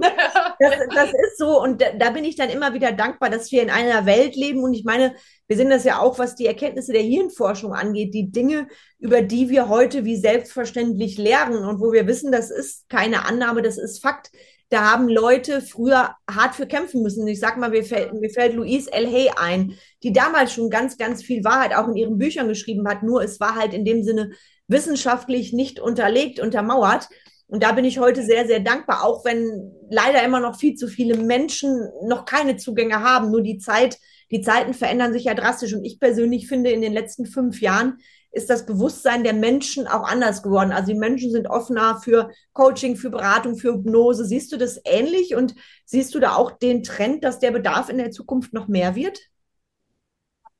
Das, 0.60 0.76
das 0.93 1.10
ist 1.10 1.38
so 1.38 1.62
und 1.62 1.82
da, 1.82 1.91
da, 1.97 2.10
bin 2.12 2.24
ich 2.24 2.36
dann 2.36 2.49
immer 2.49 2.74
wieder 2.74 2.91
dankbar, 2.91 3.30
dass 3.30 3.51
wir 3.51 3.64
in 3.64 3.70
einer 3.70 4.06
Welt 4.06 4.36
leben 4.36 4.64
und 4.64 4.74
ich 4.74 4.84
meine, 4.84 5.16
wir 5.47 5.58
sehen 5.58 5.70
das 5.70 5.84
ja 5.84 5.99
auch, 5.99 6.20
was 6.20 6.36
die 6.36 6.45
Erkenntnisse 6.45 6.93
der 6.93 7.01
Hirnforschung 7.01 7.74
angeht, 7.74 8.14
die 8.14 8.32
Dinge, 8.32 8.68
über 8.99 9.22
die 9.22 9.49
wir 9.49 9.70
heute 9.70 10.06
wie 10.06 10.18
selbstverständlich 10.18 11.18
lernen 11.18 11.64
und 11.64 11.80
wo 11.80 11.91
wir 11.91 12.08
wissen, 12.08 12.32
das 12.32 12.51
ist 12.51 12.89
keine 12.89 13.26
Annahme, 13.26 13.62
das 13.62 13.78
ist 13.78 14.01
Fakt. 14.01 14.32
Da 14.70 14.91
haben 14.91 15.08
Leute 15.08 15.62
früher 15.62 16.16
hart 16.28 16.56
für 16.56 16.66
kämpfen 16.66 17.04
müssen. 17.04 17.28
Ich 17.28 17.39
sag 17.39 17.58
mal, 17.58 17.70
mir 17.70 17.84
fällt, 17.84 18.12
mir 18.14 18.32
fällt 18.32 18.56
Louise 18.56 18.91
L. 18.91 19.06
Hay 19.06 19.30
ein, 19.36 19.78
die 20.01 20.14
damals 20.14 20.51
schon 20.51 20.72
ganz, 20.72 20.97
ganz 20.97 21.22
viel 21.22 21.43
Wahrheit 21.43 21.76
auch 21.76 21.88
in 21.88 21.95
ihren 21.95 22.18
Büchern 22.18 22.47
geschrieben 22.47 22.88
hat. 22.88 23.04
Nur 23.04 23.24
es 23.24 23.39
war 23.39 23.54
halt 23.54 23.76
in 23.76 23.86
dem 23.86 24.04
Sinne 24.04 24.32
wissenschaftlich 24.68 25.53
nicht 25.53 25.80
unterlegt, 25.80 26.39
untermauert. 26.39 27.09
Und 27.47 27.61
da 27.61 27.74
bin 27.74 27.86
ich 27.86 27.99
heute 27.99 28.24
sehr, 28.24 28.47
sehr 28.47 28.59
dankbar, 28.59 29.03
auch 29.03 29.26
wenn 29.26 29.72
leider 29.89 30.24
immer 30.24 30.39
noch 30.39 30.57
viel 30.57 30.76
zu 30.76 30.88
viele 30.88 31.18
Menschen 31.18 31.89
noch 32.03 32.26
keine 32.26 32.57
Zugänge 32.57 33.01
haben. 33.01 33.32
Nur 33.32 33.41
die 33.41 33.59
Zeit, 33.59 33.99
die 34.32 34.41
Zeiten 34.41 34.74
verändern 34.74 35.14
sich 35.14 35.26
ja 35.26 35.34
drastisch. 35.34 35.74
Und 35.74 35.86
ich 35.86 35.99
persönlich 35.99 36.47
finde, 36.47 36.72
in 36.72 36.82
den 36.82 36.93
letzten 36.93 37.26
fünf 37.26 37.61
Jahren 37.61 37.99
ist 38.32 38.49
das 38.49 38.66
Bewusstsein 38.66 39.24
der 39.24 39.34
Menschen 39.34 39.86
auch 39.86 40.07
anders 40.07 40.41
geworden. 40.41 40.72
Also 40.72 40.91
die 40.91 40.97
Menschen 40.97 41.32
sind 41.32 41.47
offener 41.47 42.01
für 42.03 42.32
Coaching, 42.53 42.95
für 42.95 43.11
Beratung, 43.11 43.55
für 43.55 43.76
Hypnose. 43.76 44.26
Siehst 44.26 44.51
du 44.51 44.57
das 44.57 44.82
ähnlich 44.86 45.36
und 45.36 45.53
siehst 45.86 46.16
du 46.16 46.20
da 46.20 46.36
auch 46.36 46.51
den 46.51 46.82
Trend, 46.82 47.24
dass 47.24 47.38
der 47.38 47.51
Bedarf 47.51 47.89
in 47.89 47.99
der 47.99 48.09
Zukunft 48.09 48.53
noch 48.53 48.68
mehr 48.68 48.95
wird? 48.95 49.20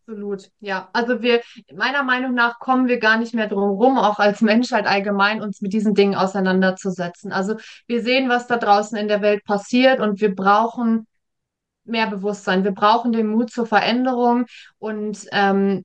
Absolut, 0.06 0.50
ja. 0.60 0.90
Also 0.92 1.22
wir, 1.22 1.42
meiner 1.74 2.04
Meinung 2.04 2.34
nach, 2.34 2.60
kommen 2.60 2.88
wir 2.88 3.00
gar 3.00 3.18
nicht 3.18 3.34
mehr 3.34 3.48
drum 3.48 3.70
rum, 3.72 3.98
auch 3.98 4.20
als 4.20 4.42
Menschheit 4.42 4.86
allgemein, 4.86 5.42
uns 5.42 5.62
mit 5.62 5.72
diesen 5.72 5.94
Dingen 5.94 6.16
auseinanderzusetzen. 6.16 7.32
Also 7.32 7.56
wir 7.88 8.02
sehen, 8.04 8.28
was 8.28 8.48
da 8.48 8.58
draußen 8.58 8.98
in 8.98 9.08
der 9.08 9.22
Welt 9.22 9.46
passiert 9.46 10.02
und 10.02 10.20
wir 10.20 10.36
brauchen 10.36 11.08
mehr 11.86 12.08
Bewusstsein. 12.08 12.64
Wir 12.66 12.72
brauchen 12.72 13.14
den 13.14 13.28
Mut 13.28 13.52
zur 13.52 13.66
Veränderung 13.66 14.46
und 14.80 15.26
ähm, 15.32 15.84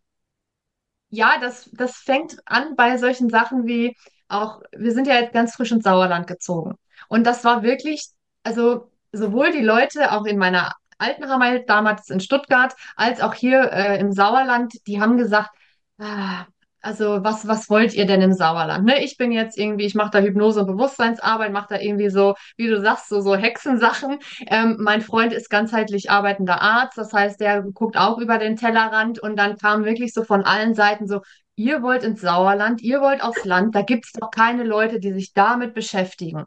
ja, 1.10 1.38
das, 1.40 1.70
das 1.72 1.96
fängt 1.96 2.36
an 2.44 2.76
bei 2.76 2.98
solchen 2.98 3.30
Sachen 3.30 3.66
wie 3.66 3.96
auch, 4.28 4.60
wir 4.76 4.92
sind 4.92 5.06
ja 5.06 5.14
jetzt 5.14 5.32
ganz 5.32 5.54
frisch 5.54 5.72
ins 5.72 5.84
Sauerland 5.84 6.26
gezogen. 6.26 6.74
Und 7.08 7.24
das 7.26 7.44
war 7.44 7.62
wirklich, 7.62 8.08
also 8.42 8.90
sowohl 9.12 9.52
die 9.52 9.62
Leute 9.62 10.12
auch 10.12 10.26
in 10.26 10.38
meiner 10.38 10.72
Altenhammer 10.98 11.60
damals 11.60 12.10
in 12.10 12.20
Stuttgart, 12.20 12.74
als 12.96 13.20
auch 13.20 13.34
hier 13.34 13.72
äh, 13.72 14.00
im 14.00 14.12
Sauerland, 14.12 14.74
die 14.86 15.00
haben 15.00 15.16
gesagt, 15.16 15.50
ah, 15.98 16.46
also 16.80 17.24
was, 17.24 17.46
was 17.48 17.68
wollt 17.68 17.94
ihr 17.94 18.06
denn 18.06 18.22
im 18.22 18.32
Sauerland? 18.32 18.84
Ne? 18.84 19.02
Ich 19.02 19.16
bin 19.16 19.32
jetzt 19.32 19.58
irgendwie, 19.58 19.84
ich 19.86 19.94
mache 19.94 20.10
da 20.10 20.20
Hypnose 20.20 20.60
und 20.60 20.66
Bewusstseinsarbeit, 20.66 21.52
mache 21.52 21.74
da 21.74 21.80
irgendwie 21.80 22.08
so, 22.08 22.34
wie 22.56 22.68
du 22.68 22.80
sagst, 22.80 23.08
so, 23.08 23.20
so 23.20 23.34
Hexensachen. 23.36 24.18
Ähm, 24.46 24.76
mein 24.80 25.00
Freund 25.02 25.32
ist 25.32 25.50
ganzheitlich 25.50 26.10
arbeitender 26.10 26.62
Arzt, 26.62 26.96
das 26.96 27.12
heißt, 27.12 27.40
der 27.40 27.62
guckt 27.62 27.96
auch 27.96 28.18
über 28.18 28.38
den 28.38 28.56
Tellerrand 28.56 29.18
und 29.18 29.36
dann 29.36 29.56
kam 29.56 29.84
wirklich 29.84 30.12
so 30.14 30.22
von 30.24 30.44
allen 30.44 30.74
Seiten 30.74 31.06
so, 31.08 31.20
ihr 31.56 31.82
wollt 31.82 32.04
ins 32.04 32.20
Sauerland, 32.20 32.80
ihr 32.82 33.00
wollt 33.00 33.22
aufs 33.22 33.44
Land, 33.44 33.74
da 33.74 33.82
gibt's 33.82 34.12
doch 34.12 34.30
keine 34.30 34.62
Leute, 34.64 35.00
die 35.00 35.12
sich 35.12 35.32
damit 35.32 35.74
beschäftigen. 35.74 36.44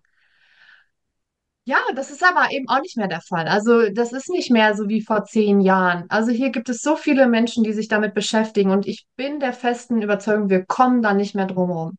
Ja, 1.66 1.78
das 1.96 2.10
ist 2.10 2.24
aber 2.24 2.52
eben 2.52 2.68
auch 2.70 2.82
nicht 2.82 2.98
mehr 2.98 3.08
der 3.08 3.22
Fall. 3.22 3.48
Also 3.48 3.90
das 3.92 4.14
ist 4.14 4.30
nicht 4.30 4.50
mehr 4.52 4.76
so 4.76 4.88
wie 4.90 5.02
vor 5.02 5.26
zehn 5.26 5.62
Jahren. 5.62 6.06
Also 6.10 6.32
hier 6.32 6.50
gibt 6.50 6.70
es 6.70 6.82
so 6.82 6.96
viele 6.96 7.28
Menschen, 7.28 7.64
die 7.64 7.74
sich 7.74 7.88
damit 7.88 8.14
beschäftigen 8.16 8.72
und 8.72 8.88
ich 8.88 9.06
bin 9.16 9.40
der 9.40 9.54
festen 9.54 10.02
Überzeugung, 10.02 10.50
wir 10.50 10.66
kommen 10.66 11.02
da 11.04 11.14
nicht 11.14 11.36
mehr 11.36 11.46
drum 11.46 11.70
herum. 11.70 11.98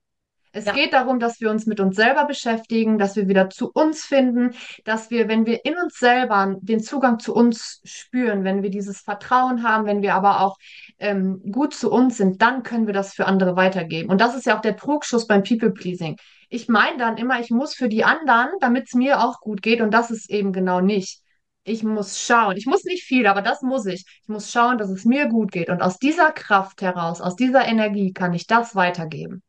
Es 0.55 0.67
Ja. 0.67 0.73
geht 0.73 0.93
darum, 0.93 1.19
dass 1.19 1.41
wir 1.41 1.51
uns 1.51 1.65
mit 1.67 1.81
uns 1.81 1.97
selber 1.97 2.27
beschäftigen, 2.27 2.99
dass 2.99 3.17
wir 3.17 3.27
wieder 3.27 3.49
zu 3.49 3.71
uns 3.73 4.05
finden, 4.05 4.55
dass 4.85 5.11
wir, 5.11 5.27
wenn 5.29 5.47
wir 5.47 5.65
in 5.65 5.79
uns 5.79 5.99
selber 5.99 6.57
den 6.61 6.81
Zugang 6.81 7.19
zu 7.19 7.35
uns 7.35 7.81
spüren, 7.85 8.45
wenn 8.45 8.63
wir 8.63 8.69
dieses 8.69 9.01
Vertrauen 9.01 9.63
haben, 9.63 9.87
wenn 9.87 10.03
wir 10.03 10.15
aber 10.15 10.41
auch 10.41 10.59
ähm, 10.99 11.41
gut 11.51 11.75
zu 11.75 11.91
uns 11.91 12.19
sind, 12.19 12.43
dann 12.43 12.63
können 12.63 12.87
wir 12.87 12.93
das 12.95 13.15
für 13.15 13.27
andere 13.27 13.57
weitergeben. 13.57 14.11
Und 14.11 14.21
das 14.21 14.37
ist 14.37 14.45
ja 14.45 14.57
auch 14.57 14.61
der 14.61 14.77
Trugschluss 14.77 15.27
beim 15.27 15.43
People-Pleasing. 15.43 16.17
Ich 16.51 16.69
meine 16.69 16.99
dann 16.99 17.17
immer, 17.17 17.41
ich 17.41 17.51
muss 17.51 17.75
für 17.75 17.89
die 17.89 18.05
anderen, 18.05 18.51
damit 18.61 18.85
es 18.89 18.95
mir 18.95 19.25
auch 19.25 19.41
gut 19.41 19.63
geht, 19.63 19.81
und 19.81 19.91
das 19.91 20.11
ist 20.11 20.29
eben 20.29 20.53
genau 20.53 20.81
nicht. 20.83 21.21
Ich 21.65 21.83
muss 21.83 22.21
schauen. 22.21 22.57
Ich 22.59 22.67
muss 22.67 22.85
nicht 22.85 23.05
viel, 23.05 23.27
aber 23.27 23.41
das 23.41 23.63
muss 23.63 23.87
ich. 23.87 24.05
Ich 24.23 24.29
muss 24.29 24.51
schauen, 24.51 24.77
dass 24.79 24.91
es 24.91 25.05
mir 25.07 25.29
gut 25.29 25.51
geht. 25.53 25.71
Und 25.71 25.81
aus 25.81 25.99
dieser 25.99 26.31
Kraft 26.33 26.83
heraus, 26.83 27.21
aus 27.23 27.37
dieser 27.37 27.65
Energie 27.67 28.13
kann 28.13 28.35
ich 28.35 28.47
das 28.47 28.75
weitergeben. 28.75 29.43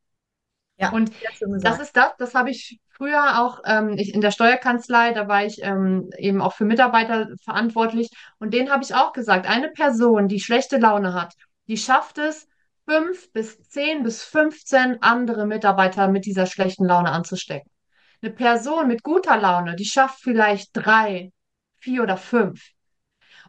Ja, 0.84 0.91
Und 0.91 1.11
das 1.63 1.79
ist 1.79 1.95
das, 1.97 2.11
das 2.17 2.36
habe 2.36 2.51
ich 2.51 2.79
früher 2.89 3.41
auch 3.41 3.61
ähm, 3.65 3.95
ich, 3.97 4.13
in 4.13 4.21
der 4.21 4.31
Steuerkanzlei, 4.31 5.13
da 5.13 5.27
war 5.27 5.45
ich 5.45 5.61
ähm, 5.63 6.09
eben 6.17 6.41
auch 6.41 6.53
für 6.53 6.65
Mitarbeiter 6.65 7.29
verantwortlich. 7.43 8.09
Und 8.39 8.53
denen 8.53 8.71
habe 8.71 8.84
ich 8.84 8.95
auch 8.95 9.13
gesagt, 9.13 9.47
eine 9.47 9.69
Person, 9.69 10.27
die 10.27 10.39
schlechte 10.39 10.77
Laune 10.77 11.13
hat, 11.13 11.34
die 11.67 11.77
schafft 11.77 12.17
es, 12.17 12.47
fünf 12.88 13.31
bis 13.31 13.61
zehn 13.69 14.03
bis 14.03 14.23
15 14.23 15.01
andere 15.01 15.45
Mitarbeiter 15.45 16.07
mit 16.07 16.25
dieser 16.25 16.45
schlechten 16.45 16.86
Laune 16.86 17.11
anzustecken. 17.11 17.69
Eine 18.21 18.31
Person 18.31 18.88
mit 18.88 19.03
guter 19.03 19.38
Laune, 19.38 19.75
die 19.75 19.86
schafft 19.86 20.21
vielleicht 20.21 20.69
drei, 20.73 21.31
vier 21.79 22.03
oder 22.03 22.17
fünf. 22.17 22.61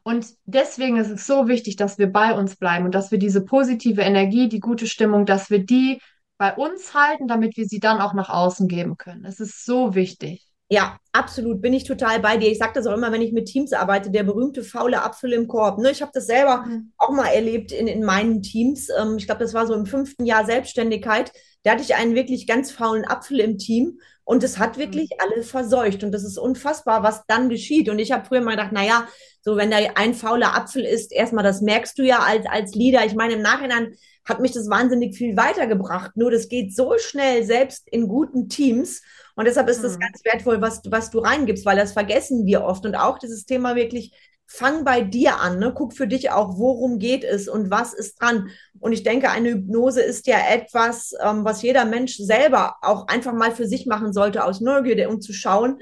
Und 0.02 0.26
deswegen 0.44 0.98
ist 0.98 1.10
es 1.10 1.26
so 1.26 1.48
wichtig, 1.48 1.76
dass 1.76 1.98
wir 1.98 2.12
bei 2.12 2.34
uns 2.34 2.56
bleiben 2.56 2.84
und 2.84 2.94
dass 2.94 3.10
wir 3.10 3.18
diese 3.18 3.44
positive 3.44 4.02
Energie, 4.02 4.48
die 4.48 4.60
gute 4.60 4.86
Stimmung, 4.86 5.24
dass 5.24 5.48
wir 5.48 5.64
die 5.64 6.00
bei 6.38 6.54
uns 6.54 6.94
halten, 6.94 7.28
damit 7.28 7.56
wir 7.56 7.66
sie 7.66 7.80
dann 7.80 8.00
auch 8.00 8.14
nach 8.14 8.28
außen 8.30 8.68
geben 8.68 8.96
können. 8.96 9.24
Es 9.24 9.40
ist 9.40 9.64
so 9.64 9.94
wichtig. 9.94 10.46
Ja, 10.70 10.98
absolut, 11.12 11.60
bin 11.60 11.72
ich 11.74 11.84
total 11.84 12.20
bei 12.20 12.36
dir. 12.38 12.50
Ich 12.50 12.58
sage 12.58 12.72
das 12.74 12.86
auch 12.86 12.94
immer, 12.96 13.12
wenn 13.12 13.20
ich 13.22 13.32
mit 13.32 13.46
Teams 13.46 13.72
arbeite, 13.72 14.10
der 14.10 14.24
berühmte 14.24 14.64
faule 14.64 15.02
Apfel 15.02 15.32
im 15.32 15.46
Korb. 15.46 15.78
Ne? 15.78 15.90
Ich 15.90 16.00
habe 16.02 16.10
das 16.14 16.26
selber 16.26 16.64
Mhm. 16.66 16.92
auch 16.96 17.10
mal 17.10 17.28
erlebt 17.28 17.70
in, 17.70 17.86
in 17.86 18.02
meinen 18.02 18.42
Teams. 18.42 18.88
Ähm, 18.98 19.16
ich 19.18 19.26
glaube, 19.26 19.40
das 19.44 19.54
war 19.54 19.66
so 19.66 19.74
im 19.74 19.86
fünften 19.86 20.24
Jahr 20.24 20.44
Selbstständigkeit. 20.46 21.32
Da 21.64 21.72
hatte 21.72 21.82
ich 21.82 21.94
einen 21.96 22.14
wirklich 22.14 22.46
ganz 22.46 22.70
faulen 22.70 23.04
Apfel 23.06 23.40
im 23.40 23.58
Team 23.58 23.98
und 24.24 24.44
es 24.44 24.58
hat 24.58 24.78
Mhm. 24.78 24.78
wirklich 24.78 25.10
alle 25.20 25.42
verseucht. 25.42 26.04
Und 26.04 26.12
das 26.12 26.24
ist 26.24 26.38
unfassbar, 26.38 27.02
was 27.02 27.24
dann 27.26 27.48
geschieht. 27.48 27.88
Und 27.88 27.98
ich 27.98 28.12
habe 28.12 28.24
früher 28.26 28.40
mal 28.42 28.52
gedacht, 28.52 28.72
naja, 28.72 29.08
so 29.42 29.56
wenn 29.56 29.70
da 29.70 29.78
ein 29.96 30.14
fauler 30.14 30.54
Apfel 30.56 30.84
ist, 30.84 31.12
erstmal, 31.12 31.44
das 31.44 31.60
merkst 31.60 31.98
du 31.98 32.02
ja 32.04 32.20
als, 32.20 32.46
als 32.46 32.74
Leader. 32.74 33.04
Ich 33.04 33.14
meine, 33.14 33.34
im 33.34 33.42
Nachhinein 33.42 33.94
hat 34.24 34.40
mich 34.40 34.52
das 34.52 34.70
wahnsinnig 34.70 35.16
viel 35.16 35.36
weitergebracht. 35.36 36.12
Nur 36.16 36.30
das 36.30 36.48
geht 36.48 36.74
so 36.74 36.96
schnell, 36.98 37.44
selbst 37.44 37.86
in 37.90 38.08
guten 38.08 38.48
Teams. 38.48 39.02
Und 39.36 39.46
deshalb 39.46 39.68
ist 39.68 39.84
es 39.84 39.96
Mhm. 39.96 40.00
ganz 40.00 40.24
wertvoll, 40.24 40.60
was, 40.62 40.80
was 40.86 41.10
du 41.10 41.18
reingibst, 41.18 41.66
weil 41.66 41.76
das 41.76 41.92
vergessen 41.92 42.46
wir 42.46 42.62
oft. 42.64 42.86
Und 42.86 42.94
auch 42.94 43.18
dieses 43.18 43.44
Thema 43.46 43.74
wirklich, 43.76 44.12
fang 44.46 44.84
bei 44.84 45.00
dir 45.00 45.40
an, 45.40 45.58
ne? 45.58 45.72
Guck 45.74 45.94
für 45.94 46.06
dich 46.06 46.30
auch, 46.30 46.58
worum 46.58 46.98
geht 46.98 47.24
es 47.24 47.48
und 47.48 47.70
was 47.70 47.92
ist 47.92 48.20
dran. 48.20 48.48
Und 48.78 48.92
ich 48.92 49.02
denke, 49.02 49.30
eine 49.30 49.50
Hypnose 49.50 50.02
ist 50.02 50.26
ja 50.26 50.38
etwas, 50.50 51.12
ähm, 51.22 51.44
was 51.44 51.62
jeder 51.62 51.84
Mensch 51.84 52.16
selber 52.16 52.76
auch 52.82 53.08
einfach 53.08 53.32
mal 53.32 53.52
für 53.52 53.66
sich 53.66 53.86
machen 53.86 54.12
sollte, 54.12 54.44
aus 54.44 54.60
Neugierde, 54.60 55.08
um 55.08 55.20
zu 55.20 55.32
schauen, 55.32 55.78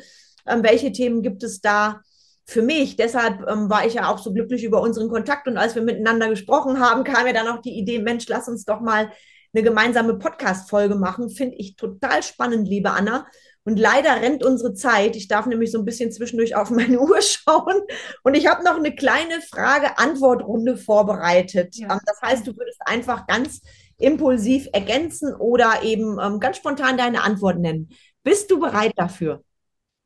ähm, 0.46 0.62
welche 0.62 0.92
Themen 0.92 1.22
gibt 1.22 1.42
es 1.42 1.60
da 1.60 2.00
für 2.44 2.62
mich. 2.62 2.96
Deshalb 2.96 3.48
ähm, 3.48 3.68
war 3.68 3.86
ich 3.86 3.94
ja 3.94 4.10
auch 4.10 4.18
so 4.18 4.32
glücklich 4.32 4.64
über 4.64 4.80
unseren 4.80 5.08
Kontakt. 5.08 5.46
Und 5.48 5.56
als 5.56 5.74
wir 5.74 5.82
miteinander 5.82 6.28
gesprochen 6.28 6.80
haben, 6.80 7.04
kam 7.04 7.24
mir 7.24 7.34
dann 7.34 7.48
auch 7.48 7.60
die 7.60 7.78
Idee, 7.78 7.98
Mensch, 7.98 8.26
lass 8.28 8.48
uns 8.48 8.64
doch 8.64 8.80
mal 8.80 9.10
eine 9.54 9.62
gemeinsame 9.62 10.14
Podcast-Folge 10.14 10.94
machen. 10.94 11.30
Finde 11.30 11.56
ich 11.56 11.76
total 11.76 12.22
spannend, 12.22 12.66
liebe 12.68 12.90
Anna. 12.90 13.26
Und 13.64 13.78
leider 13.78 14.20
rennt 14.20 14.44
unsere 14.44 14.74
Zeit. 14.74 15.14
Ich 15.14 15.28
darf 15.28 15.46
nämlich 15.46 15.70
so 15.70 15.78
ein 15.78 15.84
bisschen 15.84 16.10
zwischendurch 16.10 16.56
auf 16.56 16.70
meine 16.70 16.98
Uhr 17.00 17.20
schauen. 17.22 17.80
Und 18.22 18.34
ich 18.34 18.46
habe 18.46 18.64
noch 18.64 18.76
eine 18.76 18.94
kleine 18.94 19.40
Frage-Antwort-Runde 19.40 20.76
vorbereitet. 20.76 21.76
Ja. 21.76 21.92
Ähm, 21.92 22.00
das 22.04 22.20
heißt, 22.22 22.46
du 22.46 22.56
würdest 22.56 22.80
einfach 22.84 23.26
ganz 23.26 23.62
impulsiv 23.98 24.68
ergänzen 24.72 25.34
oder 25.34 25.82
eben 25.82 26.18
ähm, 26.20 26.40
ganz 26.40 26.56
spontan 26.56 26.96
deine 26.96 27.22
Antwort 27.22 27.58
nennen. 27.58 27.90
Bist 28.24 28.50
du 28.50 28.58
bereit 28.58 28.92
dafür? 28.96 29.44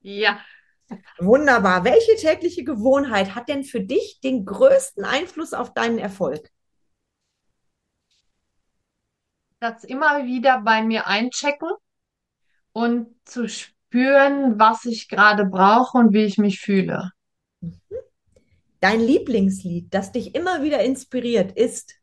Ja, 0.00 0.38
Wunderbar. 1.18 1.82
Welche 1.82 2.14
tägliche 2.14 2.62
Gewohnheit 2.62 3.34
hat 3.34 3.48
denn 3.48 3.64
für 3.64 3.80
dich 3.80 4.20
den 4.22 4.44
größten 4.44 5.04
Einfluss 5.04 5.52
auf 5.52 5.74
deinen 5.74 5.98
Erfolg? 5.98 6.48
das 9.58 9.84
immer 9.84 10.24
wieder 10.24 10.60
bei 10.60 10.82
mir 10.82 11.06
einchecken 11.06 11.70
und 12.76 13.08
zu 13.24 13.48
spüren, 13.48 14.58
was 14.58 14.84
ich 14.84 15.08
gerade 15.08 15.46
brauche 15.46 15.96
und 15.96 16.12
wie 16.12 16.24
ich 16.24 16.36
mich 16.36 16.60
fühle. 16.60 17.10
Dein 18.80 19.00
Lieblingslied, 19.00 19.86
das 19.94 20.12
dich 20.12 20.34
immer 20.34 20.62
wieder 20.62 20.80
inspiriert, 20.80 21.52
ist. 21.52 21.94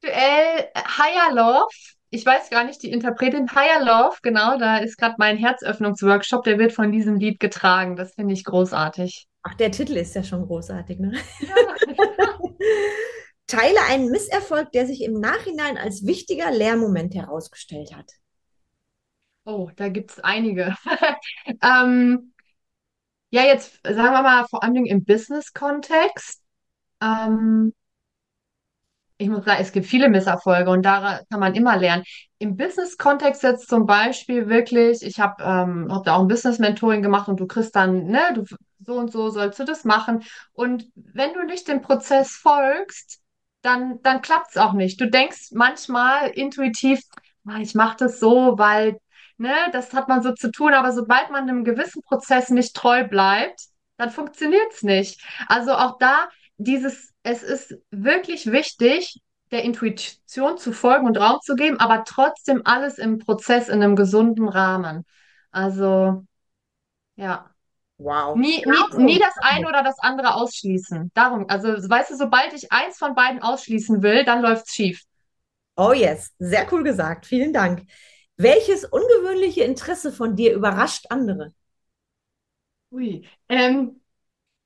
Aktuell 0.00 0.70
Higher 0.76 1.34
Love. 1.34 1.66
Ich 2.10 2.24
weiß 2.24 2.50
gar 2.50 2.62
nicht, 2.62 2.80
die 2.84 2.92
Interpretin 2.92 3.52
Higher 3.52 3.84
Love, 3.84 4.18
genau, 4.22 4.56
da 4.58 4.78
ist 4.78 4.96
gerade 4.96 5.16
mein 5.18 5.36
Herzöffnungsworkshop, 5.36 6.44
der 6.44 6.60
wird 6.60 6.72
von 6.72 6.92
diesem 6.92 7.16
Lied 7.16 7.40
getragen. 7.40 7.96
Das 7.96 8.14
finde 8.14 8.34
ich 8.34 8.44
großartig. 8.44 9.26
Ach, 9.42 9.54
der 9.54 9.72
Titel 9.72 9.96
ist 9.96 10.14
ja 10.14 10.22
schon 10.22 10.46
großartig, 10.46 11.00
ne? 11.00 11.18
Ja. 11.40 11.54
Teile 13.48 13.80
einen 13.88 14.08
Misserfolg, 14.10 14.70
der 14.70 14.86
sich 14.86 15.02
im 15.02 15.14
Nachhinein 15.14 15.76
als 15.78 16.06
wichtiger 16.06 16.52
Lehrmoment 16.52 17.16
herausgestellt 17.16 17.96
hat. 17.96 18.12
Oh, 19.48 19.70
da 19.76 19.88
gibt 19.88 20.10
es 20.12 20.20
einige. 20.20 20.74
Ähm, 21.62 22.32
ja, 23.30 23.44
jetzt 23.44 23.80
sagen 23.84 24.12
wir 24.14 24.22
mal 24.22 24.46
vor 24.48 24.62
allem 24.64 24.86
im 24.86 25.04
Business-Kontext. 25.04 26.42
Ähm, 27.02 27.74
ich 29.20 29.28
muss 29.28 29.44
sagen, 29.44 29.60
es 29.60 29.72
gibt 29.72 29.86
viele 29.86 30.08
Misserfolge 30.08 30.70
und 30.70 30.82
da 30.82 31.20
kann 31.30 31.40
man 31.40 31.54
immer 31.56 31.76
lernen. 31.76 32.04
Im 32.38 32.56
Business-Kontext 32.56 33.42
jetzt 33.42 33.68
zum 33.68 33.84
Beispiel 33.84 34.48
wirklich, 34.48 35.02
ich 35.02 35.18
habe 35.18 35.42
ähm, 35.42 35.88
hab 35.92 36.04
da 36.04 36.14
auch 36.16 36.20
ein 36.20 36.28
Business-Mentoring 36.28 37.02
gemacht 37.02 37.28
und 37.28 37.40
du 37.40 37.46
kriegst 37.48 37.74
dann, 37.74 38.04
ne, 38.06 38.20
du 38.34 38.44
so 38.80 38.94
und 38.94 39.10
so 39.10 39.28
sollst 39.30 39.58
du 39.58 39.64
das 39.64 39.84
machen. 39.84 40.22
Und 40.52 40.86
wenn 40.94 41.32
du 41.34 41.44
nicht 41.44 41.66
dem 41.66 41.80
Prozess 41.82 42.30
folgst, 42.30 43.20
dann, 43.62 44.00
dann 44.02 44.22
klappt 44.22 44.50
es 44.50 44.56
auch 44.56 44.72
nicht. 44.72 45.00
Du 45.00 45.10
denkst 45.10 45.48
manchmal 45.52 46.28
intuitiv, 46.28 47.00
"Ah, 47.44 47.58
ich 47.60 47.74
mache 47.74 47.96
das 47.98 48.20
so, 48.20 48.56
weil, 48.56 48.98
ne, 49.38 49.54
das 49.72 49.92
hat 49.92 50.08
man 50.08 50.22
so 50.22 50.32
zu 50.32 50.50
tun, 50.50 50.74
aber 50.74 50.92
sobald 50.92 51.30
man 51.30 51.48
einem 51.48 51.64
gewissen 51.64 52.02
Prozess 52.02 52.50
nicht 52.50 52.74
treu 52.74 53.04
bleibt, 53.04 53.66
dann 53.96 54.10
funktioniert 54.10 54.72
es 54.72 54.82
nicht. 54.82 55.22
Also 55.48 55.72
auch 55.72 55.98
da 55.98 56.28
dieses, 56.56 57.12
es 57.22 57.42
ist 57.42 57.76
wirklich 57.90 58.50
wichtig, 58.50 59.20
der 59.50 59.62
Intuition 59.64 60.58
zu 60.58 60.72
folgen 60.72 61.06
und 61.06 61.18
Raum 61.18 61.38
zu 61.42 61.54
geben, 61.54 61.80
aber 61.80 62.04
trotzdem 62.04 62.62
alles 62.64 62.98
im 62.98 63.18
Prozess 63.18 63.68
in 63.68 63.82
einem 63.82 63.96
gesunden 63.96 64.48
Rahmen. 64.48 65.06
Also, 65.50 66.24
ja. 67.16 67.50
Wow. 67.96 68.36
Nie, 68.36 68.64
nie, 68.64 69.04
nie 69.04 69.18
das 69.18 69.34
eine 69.40 69.66
oder 69.66 69.82
das 69.82 69.98
andere 69.98 70.34
ausschließen. 70.34 71.10
Darum, 71.14 71.46
also, 71.48 71.68
weißt 71.68 72.10
du, 72.10 72.16
sobald 72.16 72.52
ich 72.52 72.70
eins 72.70 72.98
von 72.98 73.14
beiden 73.14 73.42
ausschließen 73.42 74.02
will, 74.02 74.24
dann 74.24 74.42
läuft's 74.42 74.74
schief. 74.74 75.02
Oh 75.76 75.92
yes, 75.92 76.32
sehr 76.38 76.66
cool 76.72 76.84
gesagt. 76.84 77.26
Vielen 77.26 77.52
Dank. 77.52 77.82
Welches 78.38 78.86
ungewöhnliche 78.86 79.64
Interesse 79.64 80.12
von 80.12 80.34
dir 80.34 80.54
überrascht 80.54 81.06
andere? 81.10 81.52
Ui. 82.90 83.26
Ähm, 83.48 84.00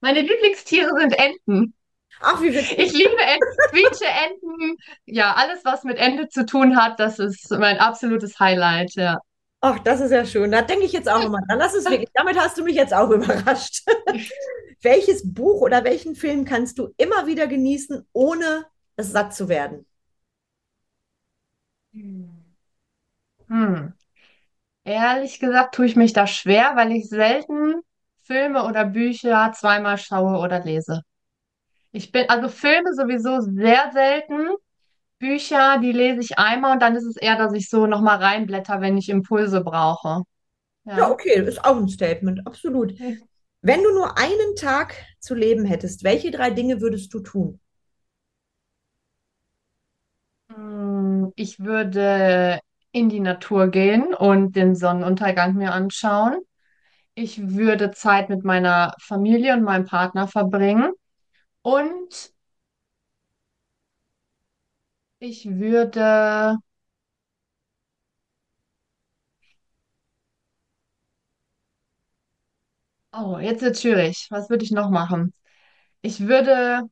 meine 0.01 0.23
Lieblingstiere 0.23 0.91
sind 0.99 1.15
Enten. 1.19 1.75
Ach, 2.21 2.41
wie 2.43 2.49
Ich 2.49 2.71
witzig. 2.71 2.93
liebe 2.93 3.17
Enten, 3.17 3.57
quietsche 3.71 4.05
Enten. 4.07 4.77
Ja, 5.07 5.35
alles, 5.35 5.65
was 5.65 5.85
mit 5.85 5.99
Ente 5.99 6.29
zu 6.29 6.47
tun 6.47 6.77
hat, 6.77 7.01
das 7.01 7.19
ist 7.19 7.51
mein 7.51 7.79
absolutes 7.79 8.39
Highlight, 8.39 8.95
ja. 8.95 9.19
Ach, 9.61 9.79
das 9.81 10.01
ist 10.01 10.11
ja 10.11 10.25
schön. 10.27 10.51
Da 10.51 10.63
denke 10.63 10.85
ich 10.85 10.93
jetzt 10.93 11.09
auch 11.09 11.25
immer 11.25 11.39
dran. 11.49 11.59
Das 11.59 11.75
ist 11.75 11.89
wirklich, 11.89 12.11
damit 12.15 12.39
hast 12.39 12.59
du 12.59 12.65
mich 12.65 12.75
jetzt 12.77 12.93
auch 12.95 13.11
überrascht. 13.11 13.83
Welches 14.83 15.23
Buch 15.33 15.61
oder 15.61 15.85
welchen 15.85 16.17
Film 16.17 16.45
kannst 16.45 16.79
du 16.79 16.93
immer 16.97 17.27
wieder 17.29 17.47
genießen, 17.47 18.05
ohne 18.13 18.67
es 18.97 19.13
satt 19.13 19.33
zu 19.35 19.49
werden? 19.49 19.87
Hm. 21.95 22.42
Ehrlich 24.85 25.39
gesagt 25.41 25.75
tue 25.75 25.87
ich 25.87 25.97
mich 25.97 26.13
da 26.13 26.27
schwer, 26.27 26.73
weil 26.77 26.93
ich 26.93 27.09
selten 27.09 27.83
Filme 28.23 28.65
oder 28.65 28.85
Bücher 28.85 29.53
zweimal 29.55 29.99
schaue 29.99 30.39
oder 30.39 30.65
lese. 30.65 31.03
Ich 31.93 32.13
bin, 32.13 32.29
also 32.31 32.49
Filme 32.49 32.95
sowieso 32.95 33.41
sehr 33.41 33.91
selten. 33.93 34.49
Bücher, 35.19 35.79
die 35.81 35.93
lese 35.93 36.21
ich 36.21 36.39
einmal 36.39 36.75
und 36.75 36.83
dann 36.83 36.97
ist 36.97 37.05
es 37.07 37.17
eher, 37.17 37.37
dass 37.37 37.55
ich 37.55 37.71
so 37.71 37.87
nochmal 37.87 38.19
reinblätter, 38.19 38.81
wenn 38.81 38.99
ich 38.99 39.09
Impulse 39.11 39.63
brauche. 39.63 40.23
Ja, 40.97 40.97
Ja. 40.99 41.11
okay, 41.11 41.41
ist 41.47 41.65
auch 41.65 41.77
ein 41.77 41.89
Statement, 41.89 42.47
absolut. 42.47 42.95
Wenn 43.63 43.83
du 43.83 43.93
nur 43.95 44.19
einen 44.19 44.57
Tag 44.57 44.95
zu 45.21 45.35
leben 45.35 45.65
hättest, 45.65 46.05
welche 46.05 46.31
drei 46.31 46.51
Dinge 46.51 46.81
würdest 46.81 47.13
du 47.15 47.21
tun? 47.21 47.61
Hm, 50.51 51.33
Ich 51.37 51.59
würde 51.61 52.61
in 52.93 53.09
die 53.09 53.21
Natur 53.21 53.69
gehen 53.69 54.15
und 54.15 54.57
den 54.57 54.75
Sonnenuntergang 54.77 55.55
mir 55.55 55.73
anschauen. 55.73 56.39
Ich 57.15 57.51
würde 57.57 57.93
Zeit 57.93 58.31
mit 58.31 58.45
meiner 58.45 58.95
Familie 59.01 59.55
und 59.55 59.65
meinem 59.65 59.87
Partner 59.87 60.29
verbringen. 60.29 60.93
Und 61.63 62.33
ich 65.21 65.47
würde, 65.59 66.59
oh, 73.13 73.39
jetzt 73.39 73.63
wird 73.63 73.79
schwierig. 73.79 74.27
Was 74.31 74.51
würde 74.51 74.65
ich 74.65 74.71
noch 74.71 74.91
machen? 74.91 75.33
Ich 76.03 76.21
würde 76.29 76.85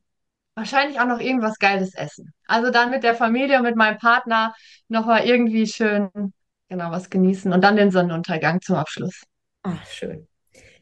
wahrscheinlich 0.55 0.99
auch 0.99 1.05
noch 1.05 1.19
irgendwas 1.19 1.57
Geiles 1.59 1.95
essen. 1.95 2.33
Also 2.47 2.71
dann 2.71 2.89
mit 2.89 3.03
der 3.03 3.15
Familie 3.15 3.57
und 3.57 3.63
mit 3.63 3.75
meinem 3.75 3.97
Partner 3.97 4.53
noch 4.87 5.05
mal 5.05 5.25
irgendwie 5.25 5.67
schön, 5.67 6.09
genau, 6.69 6.91
was 6.91 7.09
genießen 7.09 7.51
und 7.53 7.61
dann 7.63 7.75
den 7.75 7.91
Sonnenuntergang 7.91 8.61
zum 8.61 8.75
Abschluss. 8.75 9.23
Ach, 9.63 9.85
schön. 9.85 10.27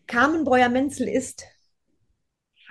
Carmen 0.08 0.44
Breuer-Menzel 0.44 1.08
ist 1.08 1.44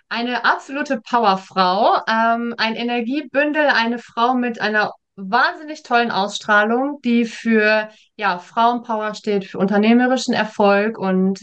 Eine 0.09 0.45
absolute 0.45 1.01
Powerfrau, 1.01 1.99
ähm, 2.09 2.55
ein 2.57 2.75
Energiebündel, 2.77 3.67
eine 3.67 3.99
Frau 3.99 4.35
mit 4.35 4.61
einer 4.61 4.93
wahnsinnig 5.17 5.83
tollen 5.83 6.11
Ausstrahlung, 6.11 7.01
die 7.05 7.25
für 7.27 7.91
ja, 8.17 8.39
Frauenpower 8.39 9.15
steht, 9.15 9.45
für 9.45 9.59
unternehmerischen 9.59 10.33
Erfolg 10.33 10.99
und 10.99 11.41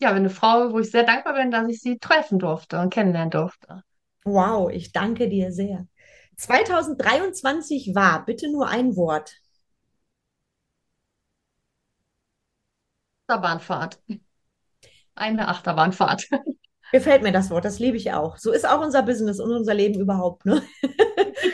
ja, 0.00 0.10
eine 0.10 0.30
Frau, 0.30 0.72
wo 0.72 0.78
ich 0.80 0.90
sehr 0.90 1.04
dankbar 1.04 1.34
bin, 1.34 1.50
dass 1.50 1.68
ich 1.68 1.80
sie 1.80 1.98
treffen 1.98 2.38
durfte 2.38 2.80
und 2.80 2.92
kennenlernen 2.92 3.30
durfte. 3.30 3.82
Wow, 4.24 4.70
ich 4.70 4.92
danke 4.92 5.28
dir 5.28 5.52
sehr. 5.52 5.86
2023 6.36 7.94
war, 7.94 8.24
bitte 8.24 8.50
nur 8.50 8.68
ein 8.68 8.96
Wort. 8.96 9.34
Achterbahnfahrt. 13.28 14.00
Eine 15.14 15.48
Achterbahnfahrt. 15.48 16.28
Gefällt 16.92 17.22
mir 17.22 17.32
das 17.32 17.50
Wort, 17.50 17.64
das 17.64 17.78
liebe 17.78 17.96
ich 17.96 18.12
auch. 18.12 18.36
So 18.36 18.50
ist 18.52 18.66
auch 18.68 18.80
unser 18.80 19.02
Business 19.02 19.38
und 19.38 19.52
unser 19.52 19.74
Leben 19.74 20.00
überhaupt, 20.00 20.44
ne? 20.46 20.62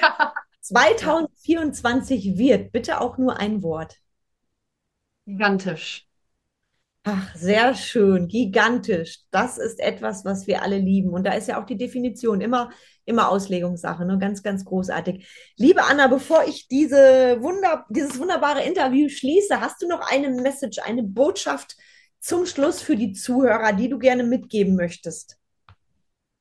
Ja. 0.01 0.33
2024 0.61 2.39
wird, 2.39 2.73
bitte 2.73 3.01
auch 3.01 3.19
nur 3.19 3.37
ein 3.39 3.63
Wort. 3.63 3.97
Gigantisch. 5.27 6.06
Ach, 7.09 7.37
sehr 7.37 7.77
schön, 7.77 8.27
gigantisch. 8.27 9.21
Das 9.31 9.59
ist 9.59 9.79
etwas, 9.79 10.25
was 10.25 10.49
wir 10.49 10.63
alle 10.63 10.79
lieben. 10.79 11.11
Und 11.11 11.25
da 11.25 11.35
ist 11.35 11.47
ja 11.47 11.63
auch 11.63 11.65
die 11.65 11.77
Definition 11.77 12.41
immer, 12.41 12.71
immer 13.05 13.29
Auslegungssache, 13.29 14.05
ne? 14.05 14.19
Ganz, 14.19 14.43
ganz 14.43 14.65
großartig. 14.65 15.25
Liebe 15.57 15.85
Anna, 15.85 16.09
bevor 16.09 16.43
ich 16.49 16.67
diese 16.67 17.41
Wunder, 17.41 17.87
dieses 17.91 18.19
wunderbare 18.19 18.65
Interview 18.65 19.09
schließe, 19.09 19.61
hast 19.61 19.81
du 19.81 19.87
noch 19.87 20.01
eine 20.11 20.31
Message, 20.31 20.81
eine 20.85 21.05
Botschaft 21.05 21.77
zum 22.19 22.45
Schluss 22.45 22.83
für 22.83 22.97
die 22.97 23.13
Zuhörer, 23.13 23.73
die 23.73 23.89
du 23.89 23.99
gerne 23.99 24.25
mitgeben 24.25 24.75
möchtest? 24.75 25.37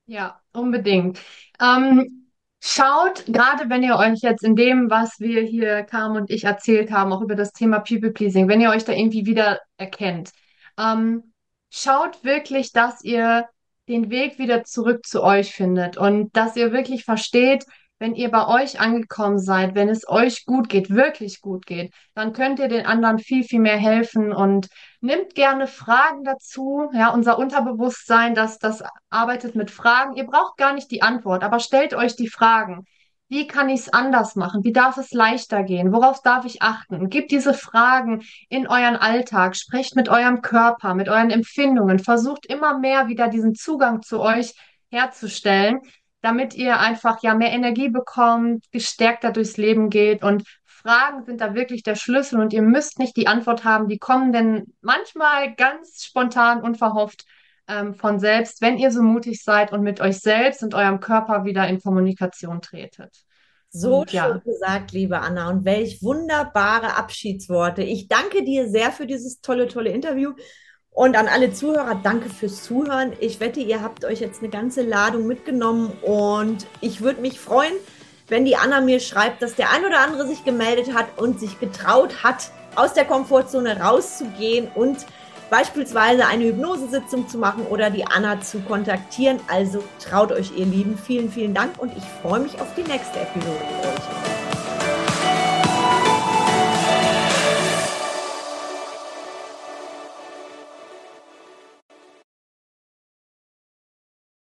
Ja, 0.08 0.42
unbedingt. 0.52 1.20
Ähm, 1.62 2.32
schaut, 2.60 3.24
gerade 3.28 3.70
wenn 3.70 3.84
ihr 3.84 3.98
euch 3.98 4.22
jetzt 4.24 4.44
in 4.44 4.56
dem, 4.56 4.90
was 4.90 5.20
wir 5.20 5.44
hier, 5.44 5.84
Carmen 5.84 6.18
und 6.18 6.32
ich 6.32 6.46
erzählt 6.46 6.90
haben, 6.90 7.14
auch 7.14 7.22
über 7.22 7.36
das 7.36 7.54
Thema 7.54 7.82
People 7.82 8.10
Pleasing, 8.12 8.48
wenn 8.48 8.62
ihr 8.62 8.72
euch 8.72 8.84
da 8.84 8.94
irgendwie 8.94 9.28
wieder 9.28 9.60
erkennt, 9.78 10.32
ähm, 10.80 11.34
schaut 11.70 12.24
wirklich, 12.24 12.72
dass 12.72 13.04
ihr 13.04 13.48
den 13.88 14.10
Weg 14.10 14.40
wieder 14.40 14.64
zurück 14.64 15.06
zu 15.06 15.24
euch 15.24 15.54
findet 15.54 15.98
und 15.98 16.36
dass 16.36 16.56
ihr 16.56 16.72
wirklich 16.72 17.06
versteht, 17.06 17.66
wenn 17.98 18.14
ihr 18.16 18.30
bei 18.30 18.48
euch 18.48 18.80
angekommen 18.80 19.40
seid, 19.40 19.74
wenn 19.74 19.88
es 19.88 20.08
euch 20.08 20.46
gut 20.46 20.68
geht, 20.68 20.90
wirklich 20.90 21.40
gut 21.40 21.66
geht, 21.66 21.94
dann 22.14 22.34
könnt 22.34 22.60
ihr 22.60 22.68
den 22.68 22.86
anderen 22.86 23.20
viel, 23.20 23.44
viel 23.44 23.62
mehr 23.62 23.78
helfen 23.78 24.34
und 24.34 24.68
nimmt 25.00 25.34
gerne 25.34 25.66
Fragen 25.68 26.24
dazu. 26.26 26.90
Ja, 26.94 27.10
unser 27.14 27.38
Unterbewusstsein, 27.40 28.36
das, 28.36 28.60
das 28.60 28.84
arbeitet 29.10 29.56
mit 29.56 29.72
Fragen. 29.72 30.16
Ihr 30.16 30.26
braucht 30.26 30.58
gar 30.58 30.74
nicht 30.74 30.92
die 30.92 31.02
Antwort, 31.04 31.44
aber 31.44 31.60
stellt 31.60 31.94
euch 31.94 32.18
die 32.18 32.28
Fragen. 32.28 32.86
Wie 33.28 33.48
kann 33.48 33.70
ich 33.70 33.82
es 33.82 33.94
anders 33.94 34.36
machen? 34.36 34.64
Wie 34.64 34.72
darf 34.72 34.98
es 34.98 35.12
leichter 35.12 35.64
gehen? 35.64 35.92
Worauf 35.92 36.22
darf 36.22 36.46
ich 36.46 36.62
achten? 36.62 37.10
Gebt 37.10 37.32
diese 37.32 37.56
Fragen 37.56 38.24
in 38.50 38.68
euren 38.68 38.96
Alltag, 38.96 39.56
sprecht 39.56 39.96
mit 39.96 40.10
eurem 40.10 40.42
Körper, 40.42 40.94
mit 40.94 41.10
euren 41.10 41.32
Empfindungen, 41.32 41.98
versucht 41.98 42.46
immer 42.46 42.78
mehr 42.78 43.08
wieder 43.08 43.28
diesen 43.28 43.56
Zugang 43.56 44.04
zu 44.04 44.20
euch 44.20 44.54
herzustellen, 44.92 45.80
damit 46.22 46.54
ihr 46.54 46.80
einfach 46.80 47.24
ja 47.24 47.34
mehr 47.34 47.52
Energie 47.52 47.90
bekommt, 47.90 48.66
gestärkter 48.72 49.32
durchs 49.32 49.58
Leben 49.58 49.90
geht 49.90 50.24
und 50.24 50.44
Fragen 50.64 51.26
sind 51.26 51.42
da 51.42 51.56
wirklich 51.56 51.82
der 51.82 51.96
Schlüssel 51.96 52.40
und 52.40 52.54
ihr 52.54 52.62
müsst 52.62 53.00
nicht 53.00 53.18
die 53.18 53.28
Antwort 53.28 53.64
haben, 53.64 53.88
die 53.88 53.98
kommen 53.98 54.34
denn 54.34 54.76
manchmal 54.82 55.56
ganz 55.56 56.04
spontan, 56.04 56.62
unverhofft 56.62 57.26
ähm, 57.68 57.96
von 57.96 58.20
selbst, 58.20 58.62
wenn 58.62 58.78
ihr 58.78 58.92
so 58.92 59.02
mutig 59.02 59.44
seid 59.44 59.72
und 59.72 59.82
mit 59.82 60.02
euch 60.02 60.20
selbst 60.20 60.64
und 60.64 60.74
eurem 60.74 61.00
Körper 61.00 61.46
wieder 61.46 61.68
in 61.68 61.82
Kommunikation 61.82 62.62
tretet. 62.62 63.16
So 63.70 64.00
Und 64.00 64.12
schön 64.12 64.18
ja, 64.18 64.38
gesagt, 64.38 64.92
liebe 64.94 65.20
Anna. 65.20 65.50
Und 65.50 65.66
welch 65.66 66.02
wunderbare 66.02 66.96
Abschiedsworte. 66.96 67.84
Ich 67.84 68.08
danke 68.08 68.44
dir 68.44 68.70
sehr 68.70 68.92
für 68.92 69.06
dieses 69.06 69.42
tolle, 69.42 69.68
tolle 69.68 69.90
Interview. 69.90 70.34
Und 70.92 71.18
an 71.18 71.28
alle 71.28 71.52
Zuhörer, 71.52 72.00
danke 72.02 72.30
fürs 72.30 72.64
Zuhören. 72.64 73.12
Ich 73.20 73.42
wette, 73.42 73.60
ihr 73.60 73.82
habt 73.82 74.06
euch 74.06 74.22
jetzt 74.22 74.42
eine 74.42 74.50
ganze 74.50 74.82
Ladung 74.82 75.28
mitgenommen. 75.28 75.92
Und 76.04 76.68
ich 76.80 77.02
würde 77.02 77.20
mich 77.20 77.40
freuen, 77.40 77.74
wenn 78.30 78.46
die 78.46 78.56
Anna 78.56 78.80
mir 78.80 79.02
schreibt, 79.02 79.42
dass 79.42 79.56
der 79.56 79.72
ein 79.72 79.84
oder 79.84 80.00
andere 80.00 80.26
sich 80.26 80.46
gemeldet 80.46 80.94
hat 80.94 81.20
und 81.20 81.40
sich 81.40 81.60
getraut 81.60 82.24
hat, 82.24 82.52
aus 82.76 82.94
der 82.94 83.06
Komfortzone 83.06 83.80
rauszugehen 83.82 84.70
und 84.74 85.06
beispielsweise 85.50 86.26
eine 86.26 86.46
Hypnosesitzung 86.46 87.28
zu 87.28 87.38
machen 87.38 87.66
oder 87.68 87.90
die 87.90 88.06
Anna 88.06 88.42
zu 88.42 88.60
kontaktieren. 88.60 89.40
Also 89.48 89.84
traut 90.00 90.32
euch, 90.32 90.52
ihr 90.58 90.66
Lieben. 90.66 90.98
Vielen, 90.98 91.32
vielen 91.32 91.54
Dank 91.54 91.72
und 91.78 91.96
ich 91.96 92.04
freue 92.22 92.40
mich 92.40 92.60
auf 92.60 92.74
die 92.76 92.84
nächste 92.84 93.20
Episode 93.20 93.60
mit 93.60 93.86
euch. 93.86 94.55